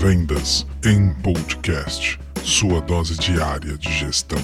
Vendas 0.00 0.64
em 0.84 1.12
Podcast, 1.24 2.20
sua 2.44 2.80
dose 2.80 3.18
diária 3.18 3.76
de 3.76 3.92
gestão. 3.92 4.38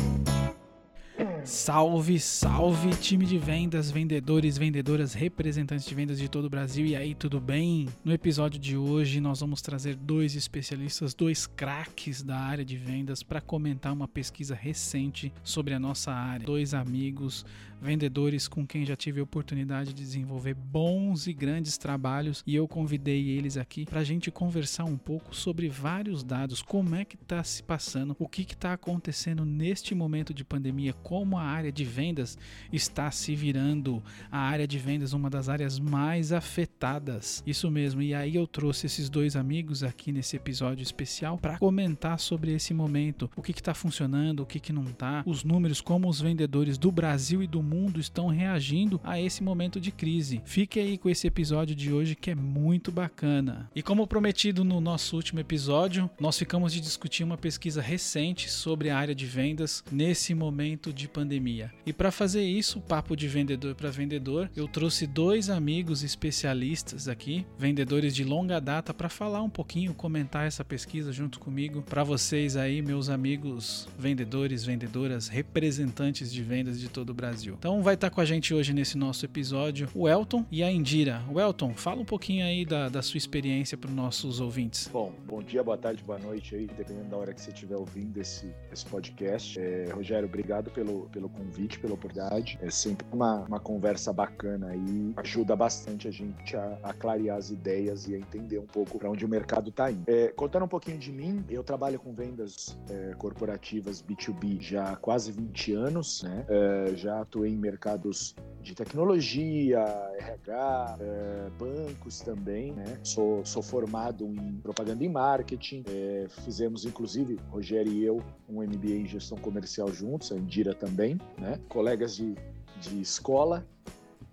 Salve, 1.45 2.19
salve, 2.19 2.91
time 2.97 3.25
de 3.25 3.39
vendas, 3.39 3.89
vendedores, 3.89 4.59
vendedoras, 4.59 5.15
representantes 5.15 5.87
de 5.87 5.95
vendas 5.95 6.19
de 6.19 6.29
todo 6.29 6.47
o 6.47 6.51
Brasil. 6.51 6.87
E 6.87 6.97
aí, 6.97 7.15
tudo 7.15 7.41
bem? 7.41 7.89
No 8.05 8.13
episódio 8.13 8.59
de 8.59 8.77
hoje, 8.77 9.21
nós 9.21 9.41
vamos 9.41 9.63
trazer 9.63 9.95
dois 9.95 10.35
especialistas, 10.35 11.15
dois 11.15 11.47
craques 11.47 12.21
da 12.21 12.37
área 12.37 12.65
de 12.65 12.77
vendas 12.77 13.23
para 13.23 13.41
comentar 13.41 13.93
uma 13.93 14.09
pesquisa 14.09 14.57
recente 14.57 15.33
sobre 15.45 15.73
a 15.73 15.79
nossa 15.79 16.11
área. 16.11 16.47
Dois 16.47 16.75
amigos 16.75 17.47
vendedores 17.85 18.49
com 18.49 18.67
quem 18.67 18.87
já 18.87 18.97
tive 18.97 19.21
a 19.21 19.23
oportunidade 19.23 19.93
de 19.93 20.03
desenvolver 20.03 20.55
bons 20.55 21.27
e 21.27 21.35
grandes 21.35 21.77
trabalhos 21.77 22.43
e 22.47 22.55
eu 22.55 22.67
convidei 22.67 23.29
eles 23.29 23.59
aqui 23.59 23.85
para 23.85 24.01
a 24.01 24.05
gente 24.05 24.31
conversar 24.31 24.85
um 24.85 24.97
pouco 24.97 25.37
sobre 25.37 25.69
vários 25.69 26.25
dados, 26.25 26.63
como 26.63 26.95
é 26.95 27.05
que 27.05 27.15
está 27.15 27.45
se 27.45 27.63
passando, 27.63 28.17
o 28.19 28.27
que 28.27 28.41
está 28.41 28.73
acontecendo 28.73 29.45
neste 29.45 29.95
momento 29.95 30.33
de 30.33 30.43
pandemia, 30.43 30.95
como 30.95 31.37
a 31.37 31.43
área 31.43 31.71
de 31.71 31.85
vendas 31.85 32.39
está 32.73 33.11
se 33.11 33.37
virando, 33.37 34.03
a 34.33 34.39
área 34.39 34.67
de 34.67 34.79
vendas 34.79 35.13
uma 35.13 35.29
das 35.29 35.51
áreas 35.51 35.79
mais 35.79 36.33
afetadas. 36.33 37.43
Isso 37.47 37.71
mesmo. 37.71 38.01
E 38.01 38.15
aí 38.15 38.35
eu 38.35 38.47
trouxe 38.47 38.87
esses 38.87 39.11
dois 39.11 39.37
amigos 39.37 39.83
aqui 39.83 40.11
nesse 40.11 40.37
episódio 40.37 40.83
especial 40.83 41.37
para 41.37 41.59
comentar 41.59 42.19
sobre 42.19 42.55
esse 42.55 42.73
momento, 42.73 43.31
o 43.37 43.43
que 43.43 43.53
está 43.53 43.75
funcionando, 43.75 44.41
o 44.41 44.47
que, 44.47 44.59
que 44.59 44.73
não 44.73 44.85
está, 44.85 45.23
os 45.27 45.45
números, 45.45 45.83
como 45.83 46.09
os 46.09 46.21
vendedores 46.21 46.79
do 46.79 46.91
Brasil 46.91 47.43
e 47.43 47.47
do 47.47 47.63
mundo 47.63 47.74
mundo 47.75 47.99
estão 47.99 48.29
reagindo 48.29 49.01
a 49.03 49.21
esse 49.21 49.43
momento 49.43 49.81
de 49.81 49.91
crise. 49.91 50.41
Fique 50.45 50.79
aí 50.79 50.97
com 50.97 51.11
esse 51.11 51.27
episódio 51.27 51.75
de 51.75 51.93
hoje 51.93 52.15
que 52.15 52.31
é 52.31 52.35
muito 52.35 52.93
bacana. 52.93 53.69
E 53.75 53.83
como 53.83 54.07
prometido 54.07 54.65
no 54.65 54.81
nosso 54.81 55.17
último 55.17 55.41
episódio, 55.41 56.09
nós 56.21 56.39
ficamos 56.39 56.73
de 56.73 56.81
discutir 56.81 57.25
uma 57.25 57.37
pesquisa 57.37 57.83
recente 57.83 58.51
sobre 58.51 58.91
a 58.91 58.97
área 58.97 59.15
de 59.15 59.27
vendas 59.27 59.83
nesse 59.91 60.35
momento 60.35 60.93
de 60.93 61.09
pandemia. 61.09 61.73
E 61.85 61.93
para 61.93 62.13
fazer 62.13 62.45
isso, 62.45 62.81
papo 62.81 63.17
de 63.17 63.27
vendedor 63.27 63.75
para 63.75 63.91
vendedor, 63.91 64.51
eu 64.55 64.69
trouxe 64.69 65.07
dois 65.07 65.51
amigos 65.51 66.03
especialistas 66.05 67.09
aqui, 67.09 67.45
vendedores 67.59 68.15
de 68.15 68.23
longa 68.23 68.61
data, 68.61 68.95
para 68.95 69.09
falar 69.09 69.43
um 69.43 69.51
pouquinho, 69.51 69.95
comentar 69.95 70.47
essa 70.47 70.65
pesquisa 70.65 71.13
junto 71.13 71.41
comigo 71.41 71.83
para 71.83 72.05
vocês 72.05 72.57
aí, 72.57 72.81
meus 72.81 73.09
amigos 73.09 73.89
vendedores, 73.99 74.65
vendedoras, 74.65 75.29
representantes 75.29 76.33
de 76.33 76.43
vendas 76.43 76.79
de 76.79 76.89
todo 76.89 77.11
o 77.11 77.15
Brasil. 77.15 77.57
Então 77.65 77.81
vai 77.81 77.95
estar 77.95 78.11
com 78.11 78.21
a 78.21 78.27
gente 78.27 78.53
hoje 78.53 78.75
nesse 78.75 78.95
nosso 78.99 79.25
episódio 79.25 79.89
o 79.95 80.07
Elton 80.07 80.45
e 80.53 80.63
a 80.63 80.71
Indira. 80.71 81.23
O 81.33 81.41
Elton, 81.41 81.73
fala 81.73 82.03
um 82.03 82.05
pouquinho 82.05 82.45
aí 82.45 82.63
da, 82.63 82.91
da 82.91 83.01
sua 83.01 83.17
experiência 83.17 83.75
para 83.75 83.89
os 83.89 83.97
nossos 83.97 84.39
ouvintes. 84.39 84.87
Bom, 84.93 85.11
bom 85.27 85.43
dia, 85.43 85.65
boa 85.65 85.79
tarde, 85.79 86.05
boa 86.05 86.19
noite 86.19 86.55
aí, 86.55 86.67
dependendo 86.67 87.09
da 87.09 87.17
hora 87.17 87.33
que 87.33 87.41
você 87.41 87.49
estiver 87.49 87.77
ouvindo 87.77 88.21
esse, 88.21 88.55
esse 88.71 88.85
podcast. 88.85 89.59
É, 89.59 89.89
Rogério, 89.91 90.29
obrigado 90.29 90.71
pelo, 90.73 91.09
pelo 91.09 91.27
convite, 91.31 91.79
pela 91.79 91.95
oportunidade. 91.95 92.59
É 92.61 92.69
sempre 92.69 93.07
uma, 93.11 93.47
uma 93.47 93.59
conversa 93.59 94.13
bacana 94.13 94.67
aí, 94.67 95.15
ajuda 95.17 95.57
bastante 95.57 96.07
a 96.07 96.11
gente 96.11 96.55
a, 96.55 96.79
a 96.83 96.93
clarear 96.93 97.39
as 97.39 97.49
ideias 97.49 98.07
e 98.07 98.15
a 98.15 98.19
entender 98.19 98.59
um 98.59 98.67
pouco 98.67 98.99
para 98.99 99.11
onde 99.11 99.25
o 99.25 99.29
mercado 99.29 99.71
está 99.71 99.91
indo. 99.91 100.05
É, 100.07 100.29
contando 100.37 100.67
um 100.67 100.69
pouquinho 100.69 100.99
de 100.99 101.11
mim, 101.11 101.43
eu 101.49 101.65
trabalho 101.65 101.99
com 101.99 102.13
vendas 102.13 102.77
é, 102.91 103.15
corporativas 103.15 104.03
B2B 104.03 104.61
já 104.61 104.91
há 104.91 104.97
quase 104.97 105.33
20 105.33 105.73
anos, 105.73 106.23
né? 106.25 106.45
É, 106.47 106.93
já 106.95 107.23
atuei 107.23 107.44
em 107.47 107.57
mercados 107.57 108.35
de 108.63 108.75
tecnologia, 108.75 109.81
RH, 110.19 110.97
é, 111.01 111.51
bancos 111.59 112.21
também, 112.21 112.73
né? 112.73 112.99
Sou, 113.03 113.45
sou 113.45 113.63
formado 113.63 114.27
em 114.27 114.59
propaganda 114.63 115.05
e 115.05 115.09
marketing. 115.09 115.85
É, 115.87 116.27
fizemos, 116.45 116.85
inclusive, 116.85 117.39
Rogério 117.51 117.93
e 117.93 118.05
eu, 118.05 118.23
um 118.49 118.63
MBA 118.63 118.95
em 118.95 119.07
gestão 119.07 119.37
comercial 119.39 119.93
juntos, 119.93 120.33
a 120.33 120.37
Indira 120.37 120.75
também, 120.75 121.19
né? 121.39 121.61
Colegas 121.69 122.17
de, 122.17 122.35
de 122.81 123.01
escola. 123.01 123.67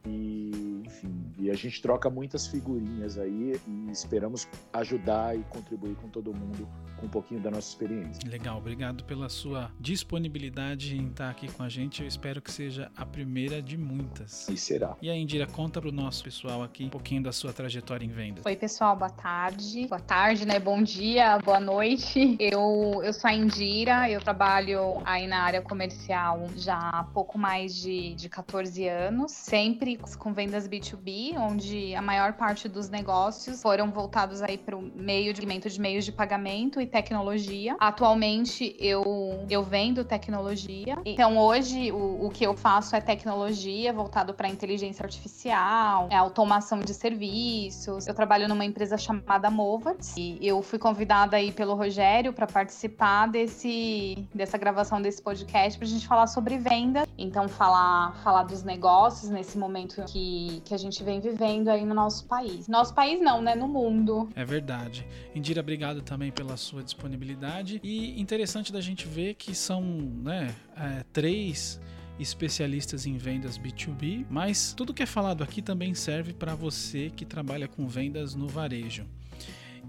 E, 0.07 0.70
enfim, 0.91 1.31
e 1.39 1.49
a 1.49 1.55
gente 1.55 1.81
troca 1.81 2.09
muitas 2.09 2.47
figurinhas 2.47 3.17
aí 3.17 3.59
e 3.65 3.91
esperamos 3.91 4.47
ajudar 4.73 5.37
e 5.37 5.43
contribuir 5.45 5.95
com 5.95 6.09
todo 6.09 6.33
mundo 6.33 6.67
um 7.01 7.07
pouquinho 7.07 7.39
da 7.39 7.49
nossa 7.49 7.69
experiência. 7.69 8.29
Legal, 8.29 8.57
obrigado 8.57 9.03
pela 9.05 9.27
sua 9.29 9.71
disponibilidade 9.79 10.95
em 10.95 11.07
estar 11.07 11.29
aqui 11.29 11.51
com 11.51 11.63
a 11.63 11.69
gente. 11.69 12.01
Eu 12.01 12.07
espero 12.07 12.41
que 12.41 12.51
seja 12.51 12.91
a 12.95 13.05
primeira 13.05 13.61
de 13.61 13.77
muitas. 13.77 14.47
E 14.49 14.57
será. 14.57 14.95
E 15.01 15.09
aí, 15.09 15.19
Indira, 15.19 15.47
conta 15.47 15.81
para 15.81 15.89
o 15.89 15.91
nosso 15.91 16.23
pessoal 16.23 16.61
aqui 16.61 16.85
um 16.85 16.89
pouquinho 16.89 17.23
da 17.23 17.31
sua 17.31 17.51
trajetória 17.51 18.05
em 18.05 18.09
vendas. 18.09 18.45
Oi, 18.45 18.55
pessoal, 18.55 18.95
boa 18.95 19.09
tarde. 19.09 19.87
Boa 19.87 20.01
tarde, 20.01 20.45
né? 20.45 20.59
Bom 20.59 20.83
dia, 20.83 21.39
boa 21.39 21.59
noite. 21.59 22.35
Eu, 22.39 23.01
eu 23.03 23.13
sou 23.13 23.29
a 23.29 23.33
Indira, 23.33 24.09
eu 24.09 24.19
trabalho 24.19 25.01
aí 25.05 25.25
na 25.25 25.39
área 25.39 25.61
comercial 25.61 26.47
já 26.55 26.77
há 26.77 27.03
pouco 27.03 27.37
mais 27.37 27.75
de, 27.75 28.13
de 28.13 28.29
14 28.29 28.87
anos, 28.87 29.31
sempre 29.31 29.97
com 30.19 30.33
vendas 30.33 30.67
B2B, 30.81 31.37
onde 31.37 31.95
a 31.95 32.01
maior 32.01 32.33
parte 32.33 32.67
dos 32.67 32.89
negócios 32.89 33.61
foram 33.61 33.91
voltados 33.91 34.41
aí 34.41 34.57
para 34.57 34.75
o 34.75 34.81
meio 34.81 35.33
de, 35.33 35.41
de 35.41 35.79
meios 35.79 36.05
de 36.05 36.11
pagamento 36.11 36.81
e 36.81 36.87
tecnologia. 36.87 37.75
Atualmente 37.79 38.75
eu, 38.79 39.45
eu 39.49 39.63
vendo 39.63 40.03
tecnologia. 40.03 40.97
Então 41.05 41.37
hoje 41.37 41.91
o, 41.91 42.25
o 42.25 42.29
que 42.29 42.43
eu 42.43 42.55
faço 42.55 42.95
é 42.95 43.01
tecnologia 43.01 43.93
voltado 43.93 44.33
para 44.33 44.49
inteligência 44.49 45.03
artificial, 45.03 46.07
é 46.09 46.15
automação 46.15 46.79
de 46.79 46.93
serviços. 46.93 48.07
Eu 48.07 48.13
trabalho 48.13 48.47
numa 48.47 48.65
empresa 48.65 48.97
chamada 48.97 49.49
Movat 49.49 49.99
e 50.17 50.39
eu 50.45 50.61
fui 50.61 50.79
convidada 50.79 51.37
aí 51.37 51.51
pelo 51.51 51.75
Rogério 51.75 52.33
para 52.33 52.47
participar 52.47 53.27
desse 53.27 54.27
dessa 54.33 54.57
gravação 54.57 55.01
desse 55.01 55.21
podcast 55.21 55.77
para 55.77 55.87
a 55.87 55.91
gente 55.91 56.07
falar 56.07 56.27
sobre 56.27 56.57
venda. 56.57 57.07
Então 57.17 57.47
falar 57.47 58.15
falar 58.23 58.43
dos 58.43 58.63
negócios 58.63 59.29
nesse 59.29 59.57
momento 59.57 60.03
que, 60.05 60.61
que 60.65 60.70
a 60.73 60.77
gente 60.77 61.03
vem 61.03 61.21
vivendo 61.21 61.69
aí 61.69 61.85
no 61.85 61.93
nosso 61.93 62.25
país. 62.25 62.67
Nosso 62.67 62.93
país 62.93 63.21
não, 63.21 63.41
né? 63.41 63.55
No 63.55 63.67
mundo. 63.67 64.29
É 64.35 64.43
verdade. 64.43 65.07
Indira, 65.33 65.61
obrigado 65.61 66.01
também 66.01 66.31
pela 66.31 66.57
sua 66.57 66.71
sua 66.71 66.83
disponibilidade. 66.83 67.79
E 67.83 68.19
interessante 68.19 68.71
da 68.71 68.81
gente 68.81 69.07
ver 69.07 69.35
que 69.35 69.53
são 69.53 69.81
né, 69.83 70.55
é, 70.75 71.03
três 71.13 71.79
especialistas 72.19 73.05
em 73.05 73.17
vendas 73.17 73.57
B2B, 73.57 74.25
mas 74.29 74.73
tudo 74.73 74.93
que 74.93 75.03
é 75.03 75.05
falado 75.05 75.43
aqui 75.43 75.61
também 75.61 75.93
serve 75.93 76.33
para 76.33 76.53
você 76.53 77.09
que 77.09 77.25
trabalha 77.25 77.67
com 77.67 77.87
vendas 77.87 78.35
no 78.35 78.47
varejo. 78.47 79.05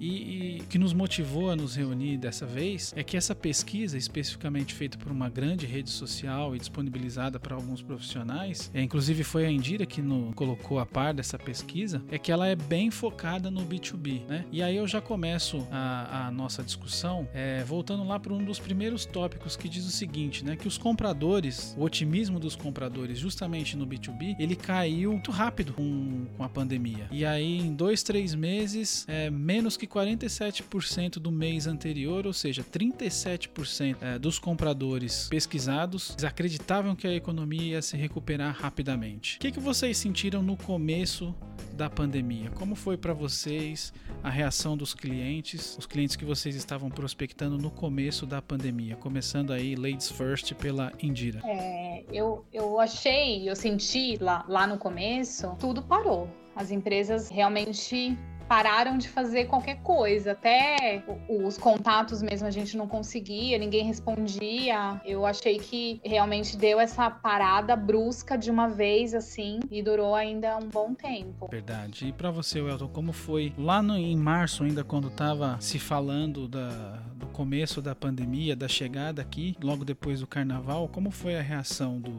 E, 0.00 0.60
o 0.62 0.66
que 0.66 0.78
nos 0.78 0.92
motivou 0.92 1.50
a 1.50 1.56
nos 1.56 1.76
reunir 1.76 2.16
dessa 2.16 2.46
vez 2.46 2.92
é 2.96 3.02
que 3.02 3.16
essa 3.16 3.34
pesquisa, 3.34 3.96
especificamente 3.96 4.74
feita 4.74 4.98
por 4.98 5.10
uma 5.10 5.28
grande 5.28 5.66
rede 5.66 5.90
social 5.90 6.54
e 6.54 6.58
disponibilizada 6.58 7.38
para 7.38 7.54
alguns 7.54 7.82
profissionais, 7.82 8.70
é, 8.74 8.82
inclusive 8.82 9.24
foi 9.24 9.46
a 9.46 9.50
Indira 9.50 9.86
que 9.86 10.02
no, 10.02 10.32
colocou 10.34 10.78
a 10.78 10.86
par 10.86 11.14
dessa 11.14 11.38
pesquisa, 11.38 12.02
é 12.10 12.18
que 12.18 12.32
ela 12.32 12.46
é 12.46 12.54
bem 12.54 12.90
focada 12.90 13.50
no 13.50 13.64
B2B. 13.64 14.26
Né? 14.26 14.44
E 14.50 14.62
aí 14.62 14.76
eu 14.76 14.86
já 14.86 15.00
começo 15.00 15.66
a, 15.70 16.26
a 16.26 16.30
nossa 16.30 16.62
discussão 16.62 17.28
é, 17.32 17.62
voltando 17.64 18.04
lá 18.04 18.18
para 18.18 18.32
um 18.32 18.44
dos 18.44 18.58
primeiros 18.58 19.04
tópicos 19.04 19.56
que 19.56 19.68
diz 19.68 19.86
o 19.86 19.90
seguinte, 19.90 20.44
né? 20.44 20.56
que 20.56 20.68
os 20.68 20.78
compradores, 20.78 21.74
o 21.78 21.84
otimismo 21.84 22.38
dos 22.38 22.56
compradores 22.56 23.18
justamente 23.18 23.76
no 23.76 23.86
B2B, 23.86 24.36
ele 24.38 24.56
caiu 24.56 25.12
muito 25.12 25.30
rápido 25.30 25.72
com, 25.72 26.26
com 26.36 26.42
a 26.42 26.48
pandemia. 26.48 27.06
E 27.10 27.24
aí 27.24 27.58
em 27.58 27.74
dois, 27.74 28.02
três 28.02 28.34
meses, 28.34 29.04
é, 29.08 29.30
menos 29.30 29.76
que 29.82 29.86
47% 29.88 31.14
do 31.14 31.32
mês 31.32 31.66
anterior, 31.66 32.24
ou 32.24 32.32
seja, 32.32 32.62
37% 32.62 33.96
é, 34.00 34.16
dos 34.16 34.38
compradores 34.38 35.26
pesquisados 35.28 36.16
acreditavam 36.24 36.94
que 36.94 37.06
a 37.06 37.12
economia 37.12 37.72
ia 37.72 37.82
se 37.82 37.96
recuperar 37.96 38.54
rapidamente. 38.54 39.38
O 39.38 39.40
que, 39.40 39.50
que 39.50 39.58
vocês 39.58 39.96
sentiram 39.96 40.40
no 40.40 40.56
começo 40.56 41.34
da 41.72 41.90
pandemia? 41.90 42.50
Como 42.50 42.76
foi 42.76 42.96
para 42.96 43.12
vocês 43.12 43.92
a 44.22 44.30
reação 44.30 44.76
dos 44.76 44.94
clientes, 44.94 45.76
os 45.76 45.86
clientes 45.86 46.14
que 46.14 46.24
vocês 46.24 46.54
estavam 46.54 46.88
prospectando 46.88 47.58
no 47.58 47.70
começo 47.70 48.24
da 48.24 48.40
pandemia? 48.40 48.94
Começando 48.94 49.52
aí, 49.52 49.74
ladies 49.74 50.10
first, 50.10 50.54
pela 50.54 50.92
Indira. 51.02 51.40
É, 51.44 52.04
eu, 52.12 52.44
eu 52.52 52.78
achei, 52.78 53.50
eu 53.50 53.56
senti 53.56 54.16
lá, 54.20 54.44
lá 54.48 54.64
no 54.64 54.78
começo, 54.78 55.56
tudo 55.58 55.82
parou. 55.82 56.28
As 56.54 56.70
empresas 56.70 57.30
realmente 57.30 58.16
pararam 58.52 58.98
de 58.98 59.08
fazer 59.08 59.46
qualquer 59.46 59.76
coisa. 59.76 60.32
Até 60.32 61.02
os 61.26 61.56
contatos 61.56 62.20
mesmo 62.20 62.46
a 62.46 62.50
gente 62.50 62.76
não 62.76 62.86
conseguia, 62.86 63.56
ninguém 63.56 63.82
respondia. 63.86 65.00
Eu 65.06 65.24
achei 65.24 65.58
que 65.58 66.02
realmente 66.04 66.54
deu 66.54 66.78
essa 66.78 67.10
parada 67.10 67.74
brusca 67.74 68.36
de 68.36 68.50
uma 68.50 68.68
vez 68.68 69.14
assim 69.14 69.60
e 69.70 69.82
durou 69.82 70.14
ainda 70.14 70.58
um 70.58 70.68
bom 70.68 70.92
tempo. 70.92 71.48
Verdade. 71.50 72.08
E 72.08 72.12
para 72.12 72.30
você, 72.30 72.60
Welton, 72.60 72.88
como 72.88 73.10
foi 73.10 73.54
lá 73.56 73.80
no, 73.80 73.96
em 73.96 74.16
março 74.18 74.64
ainda 74.64 74.84
quando 74.84 75.08
tava 75.08 75.56
se 75.58 75.78
falando 75.78 76.46
da, 76.46 77.02
do 77.16 77.28
começo 77.28 77.80
da 77.80 77.94
pandemia, 77.94 78.54
da 78.54 78.68
chegada 78.68 79.22
aqui, 79.22 79.56
logo 79.62 79.82
depois 79.82 80.20
do 80.20 80.26
carnaval, 80.26 80.88
como 80.88 81.10
foi 81.10 81.38
a 81.38 81.40
reação 81.40 81.98
do, 81.98 82.12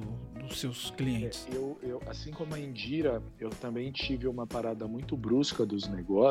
dos 0.44 0.60
seus 0.60 0.92
clientes? 0.92 1.48
É, 1.52 1.56
eu, 1.56 1.78
eu, 1.82 2.02
assim 2.08 2.32
como 2.32 2.54
a 2.54 2.60
Indira, 2.60 3.22
eu 3.40 3.50
também 3.50 3.92
tive 3.92 4.28
uma 4.28 4.46
parada 4.46 4.88
muito 4.88 5.16
brusca 5.16 5.66
dos 5.66 5.88
negócios, 5.88 6.23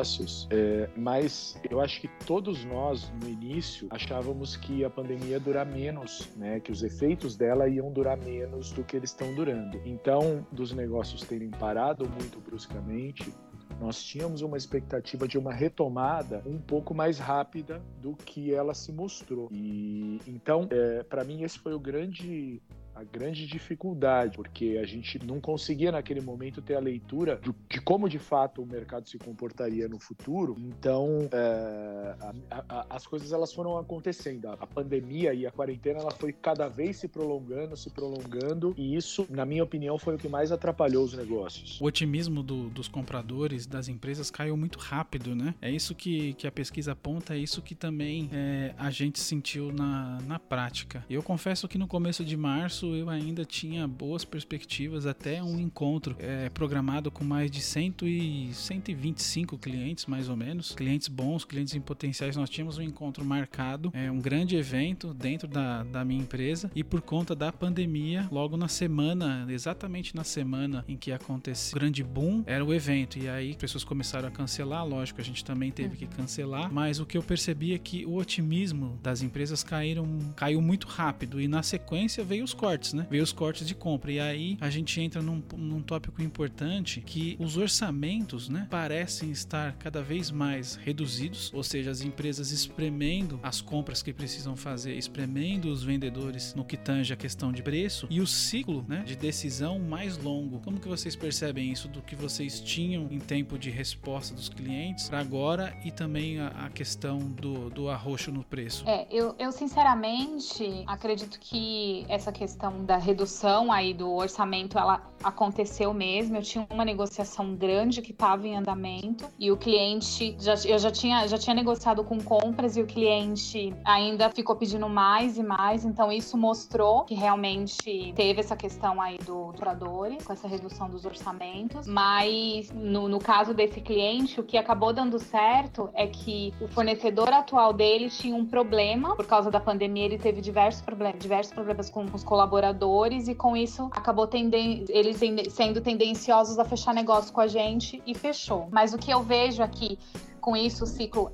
é, 0.49 0.89
mas 0.95 1.59
eu 1.69 1.79
acho 1.79 2.01
que 2.01 2.07
todos 2.25 2.65
nós, 2.65 3.11
no 3.21 3.29
início, 3.29 3.87
achávamos 3.89 4.55
que 4.55 4.83
a 4.83 4.89
pandemia 4.89 5.31
ia 5.31 5.39
durar 5.39 5.65
menos, 5.65 6.29
né? 6.35 6.59
Que 6.59 6.71
os 6.71 6.83
efeitos 6.83 7.35
dela 7.35 7.67
iam 7.67 7.91
durar 7.91 8.17
menos 8.17 8.71
do 8.71 8.83
que 8.83 8.95
eles 8.95 9.11
estão 9.11 9.33
durando. 9.35 9.79
Então, 9.85 10.45
dos 10.51 10.71
negócios 10.73 11.21
terem 11.21 11.49
parado 11.49 12.09
muito 12.09 12.39
bruscamente, 12.39 13.33
nós 13.79 14.01
tínhamos 14.03 14.41
uma 14.41 14.57
expectativa 14.57 15.27
de 15.27 15.37
uma 15.37 15.53
retomada 15.53 16.41
um 16.45 16.57
pouco 16.57 16.93
mais 16.93 17.19
rápida 17.19 17.81
do 18.01 18.15
que 18.15 18.53
ela 18.53 18.73
se 18.73 18.91
mostrou. 18.91 19.49
E 19.51 20.19
então, 20.27 20.67
é, 20.71 21.03
para 21.03 21.23
mim, 21.23 21.43
esse 21.43 21.59
foi 21.59 21.73
o 21.73 21.79
grande 21.79 22.61
a 22.95 23.03
grande 23.03 23.47
dificuldade, 23.47 24.35
porque 24.35 24.79
a 24.81 24.85
gente 24.85 25.23
não 25.25 25.39
conseguia 25.39 25.91
naquele 25.91 26.21
momento 26.21 26.61
ter 26.61 26.75
a 26.75 26.79
leitura 26.79 27.39
de, 27.69 27.81
como 27.81 28.07
de 28.07 28.19
fato 28.19 28.61
o 28.61 28.65
mercado 28.65 29.07
se 29.07 29.17
comportaria 29.17 29.87
no 29.87 29.99
futuro. 29.99 30.55
Então, 30.59 31.27
é, 31.31 32.15
a, 32.49 32.63
a, 32.69 32.85
as 32.95 33.07
coisas 33.07 33.31
elas 33.31 33.51
foram 33.53 33.77
acontecendo. 33.77 34.47
A, 34.47 34.53
a, 34.53 34.67
pandemia 34.67 35.33
e 35.33 35.45
a 35.45 35.51
quarentena 35.51 35.99
ela 35.99 36.11
foi 36.11 36.31
cada 36.31 36.67
vez 36.67 36.97
se 36.97 37.07
prolongando, 37.07 37.75
se 37.75 37.89
prolongando, 37.89 38.73
e 38.77 38.95
isso, 38.95 39.25
na 39.29 39.45
minha 39.45 39.63
opinião, 39.63 39.97
foi 39.97 40.15
o 40.15 40.17
que 40.17 40.27
mais 40.27 40.51
atrapalhou 40.51 41.03
os 41.03 41.13
negócios. 41.13 41.79
O 41.81 41.85
otimismo 41.85 42.43
do, 42.43 42.69
dos 42.69 42.87
compradores, 42.87 43.65
das 43.65 43.87
empresas, 43.87 44.29
caiu 44.29 44.55
muito 44.55 44.77
rápido, 44.79 45.35
né? 45.35 45.55
É 45.61 45.69
isso 45.69 45.95
que, 45.95 46.33
que 46.33 46.47
a 46.47 46.51
pesquisa 46.51 46.91
aponta, 46.91 47.35
é 47.35 47.37
isso 47.37 47.61
que 47.61 47.75
também 47.75 48.29
é, 48.31 48.73
a 48.77 48.89
gente 48.89 49.19
sentiu 49.19 49.71
na, 49.71 50.19
na 50.27 50.39
prática. 50.39 51.05
Eu 51.09 51.23
confesso 51.23 51.67
que 51.67 51.77
no 51.77 51.87
começo 51.87 52.23
de 52.23 52.35
março 52.37 52.82
eu 52.87 53.09
ainda 53.09 53.45
tinha 53.45 53.87
boas 53.87 54.25
perspectivas, 54.25 55.05
até 55.05 55.41
um 55.41 55.59
encontro 55.59 56.15
é, 56.19 56.49
programado 56.49 57.09
com 57.09 57.23
mais 57.23 57.49
de 57.49 57.61
100 57.61 57.95
e 58.03 58.49
125 58.53 59.57
clientes, 59.57 60.05
mais 60.05 60.29
ou 60.29 60.35
menos. 60.35 60.73
Clientes 60.73 61.07
bons, 61.07 61.45
clientes 61.45 61.75
em 61.75 61.81
potenciais. 61.81 62.35
Nós 62.35 62.49
tínhamos 62.49 62.77
um 62.77 62.81
encontro 62.81 63.23
marcado, 63.23 63.91
é, 63.93 64.11
um 64.11 64.19
grande 64.19 64.55
evento 64.55 65.13
dentro 65.13 65.47
da, 65.47 65.83
da 65.83 66.03
minha 66.03 66.21
empresa 66.21 66.71
e 66.75 66.83
por 66.83 67.01
conta 67.01 67.35
da 67.35 67.51
pandemia, 67.51 68.27
logo 68.31 68.57
na 68.57 68.67
semana, 68.67 69.45
exatamente 69.49 70.15
na 70.15 70.23
semana 70.23 70.83
em 70.87 70.97
que 70.97 71.11
aconteceu 71.11 71.77
o 71.77 71.79
grande 71.79 72.03
boom, 72.03 72.43
era 72.45 72.63
o 72.63 72.73
evento. 72.73 73.17
E 73.17 73.29
aí 73.29 73.55
pessoas 73.55 73.83
começaram 73.83 74.27
a 74.27 74.31
cancelar, 74.31 74.85
lógico, 74.85 75.21
a 75.21 75.23
gente 75.23 75.43
também 75.43 75.71
teve 75.71 75.95
que 75.95 76.07
cancelar, 76.07 76.71
mas 76.73 76.99
o 76.99 77.05
que 77.05 77.17
eu 77.17 77.23
percebi 77.23 77.73
é 77.73 77.77
que 77.77 78.05
o 78.05 78.15
otimismo 78.15 78.99
das 79.01 79.21
empresas 79.21 79.63
caíram, 79.63 80.07
caiu 80.35 80.61
muito 80.61 80.87
rápido 80.87 81.39
e 81.39 81.47
na 81.47 81.63
sequência 81.63 82.23
veio 82.23 82.43
os 82.43 82.53
cortes 82.53 82.72
cortes, 82.73 82.93
né? 82.93 83.07
Veio 83.09 83.23
os 83.23 83.31
cortes 83.31 83.67
de 83.67 83.75
compra. 83.75 84.11
E 84.11 84.19
aí 84.19 84.57
a 84.59 84.69
gente 84.69 84.99
entra 84.99 85.21
num, 85.21 85.41
num 85.55 85.81
tópico 85.81 86.21
importante 86.21 87.01
que 87.01 87.35
os 87.39 87.57
orçamentos, 87.57 88.49
né, 88.49 88.67
parecem 88.69 89.31
estar 89.31 89.73
cada 89.73 90.01
vez 90.01 90.31
mais 90.31 90.75
reduzidos, 90.75 91.51
ou 91.53 91.63
seja, 91.63 91.91
as 91.91 92.01
empresas 92.01 92.51
espremendo 92.51 93.39
as 93.43 93.61
compras 93.61 94.01
que 94.01 94.13
precisam 94.13 94.55
fazer, 94.55 94.95
espremendo 94.95 95.69
os 95.69 95.83
vendedores 95.83 96.53
no 96.55 96.65
que 96.65 96.77
tange 96.77 97.13
a 97.13 97.15
questão 97.15 97.51
de 97.51 97.61
preço 97.61 98.07
e 98.09 98.19
o 98.19 98.27
ciclo, 98.27 98.83
né, 98.87 99.03
de 99.05 99.15
decisão 99.15 99.79
mais 99.79 100.17
longo. 100.17 100.59
Como 100.59 100.79
que 100.79 100.87
vocês 100.87 101.15
percebem 101.15 101.71
isso 101.71 101.87
do 101.87 102.01
que 102.01 102.15
vocês 102.15 102.59
tinham 102.59 103.07
em 103.11 103.19
tempo 103.19 103.57
de 103.57 103.69
resposta 103.69 104.33
dos 104.33 104.49
clientes 104.49 105.09
para 105.09 105.19
agora 105.19 105.75
e 105.83 105.91
também 105.91 106.39
a, 106.39 106.47
a, 106.47 106.69
questão 106.69 107.19
do, 107.19 107.69
do 107.69 107.89
arroxo 107.89 108.31
no 108.31 108.43
preço? 108.43 108.87
É, 108.87 109.07
eu, 109.11 109.35
eu 109.37 109.51
sinceramente 109.51 110.83
acredito 110.87 111.39
que 111.39 112.05
essa 112.09 112.31
questão 112.31 112.62
questão 112.63 112.85
da 112.85 112.97
redução 112.97 113.71
aí 113.71 113.93
do 113.93 114.13
orçamento, 114.13 114.77
ela 114.77 115.01
aconteceu 115.21 115.93
mesmo. 115.93 116.37
Eu 116.37 116.41
tinha 116.41 116.65
uma 116.69 116.85
negociação 116.85 117.55
grande 117.55 118.01
que 118.01 118.11
estava 118.11 118.47
em 118.47 118.55
andamento 118.55 119.25
e 119.37 119.51
o 119.51 119.57
cliente, 119.57 120.35
já, 120.39 120.53
eu 120.65 120.79
já 120.79 120.89
tinha, 120.89 121.27
já 121.27 121.37
tinha 121.37 121.53
negociado 121.53 122.03
com 122.03 122.21
compras 122.21 122.77
e 122.77 122.81
o 122.81 122.85
cliente 122.85 123.73
ainda 123.83 124.29
ficou 124.29 124.55
pedindo 124.55 124.87
mais 124.87 125.37
e 125.37 125.43
mais. 125.43 125.83
Então 125.83 126.11
isso 126.11 126.37
mostrou 126.37 127.03
que 127.03 127.13
realmente 127.13 128.13
teve 128.15 128.39
essa 128.39 128.55
questão 128.55 129.01
aí 129.01 129.17
do 129.17 129.49
operadores, 129.49 130.25
com 130.25 130.31
essa 130.31 130.47
redução 130.47 130.89
dos 130.89 131.03
orçamentos. 131.03 131.85
Mas 131.85 132.71
no, 132.71 133.09
no 133.09 133.19
caso 133.19 133.53
desse 133.53 133.81
cliente, 133.81 134.39
o 134.39 134.43
que 134.43 134.57
acabou 134.57 134.93
dando 134.93 135.19
certo 135.19 135.89
é 135.93 136.07
que 136.07 136.53
o 136.61 136.67
fornecedor 136.69 137.29
atual 137.29 137.73
dele 137.73 138.09
tinha 138.09 138.35
um 138.35 138.45
problema 138.45 139.15
por 139.15 139.25
causa 139.25 139.51
da 139.51 139.59
pandemia. 139.59 140.05
Ele 140.05 140.17
teve 140.17 140.39
diversos 140.39 140.81
problemas, 140.81 141.19
diversos 141.19 141.53
problemas 141.53 141.89
com 141.89 142.05
os 142.13 142.23
colaboradores 142.23 142.52
colaboradores 142.53 143.27
e 143.27 143.33
com 143.33 143.57
isso 143.57 143.89
acabou 143.91 144.27
tenden 144.27 144.85
eles 144.89 145.17
sendo 145.51 145.81
tendenciosos 145.81 146.59
a 146.59 146.65
fechar 146.65 146.93
negócio 146.93 147.33
com 147.33 147.41
a 147.41 147.47
gente 147.47 148.01
e 148.05 148.13
fechou. 148.13 148.67
Mas 148.71 148.93
o 148.93 148.97
que 148.97 149.11
eu 149.11 149.23
vejo 149.23 149.63
aqui 149.63 149.97
com 150.39 150.55
isso, 150.55 150.83
o 150.83 150.87
ciclo 150.87 151.31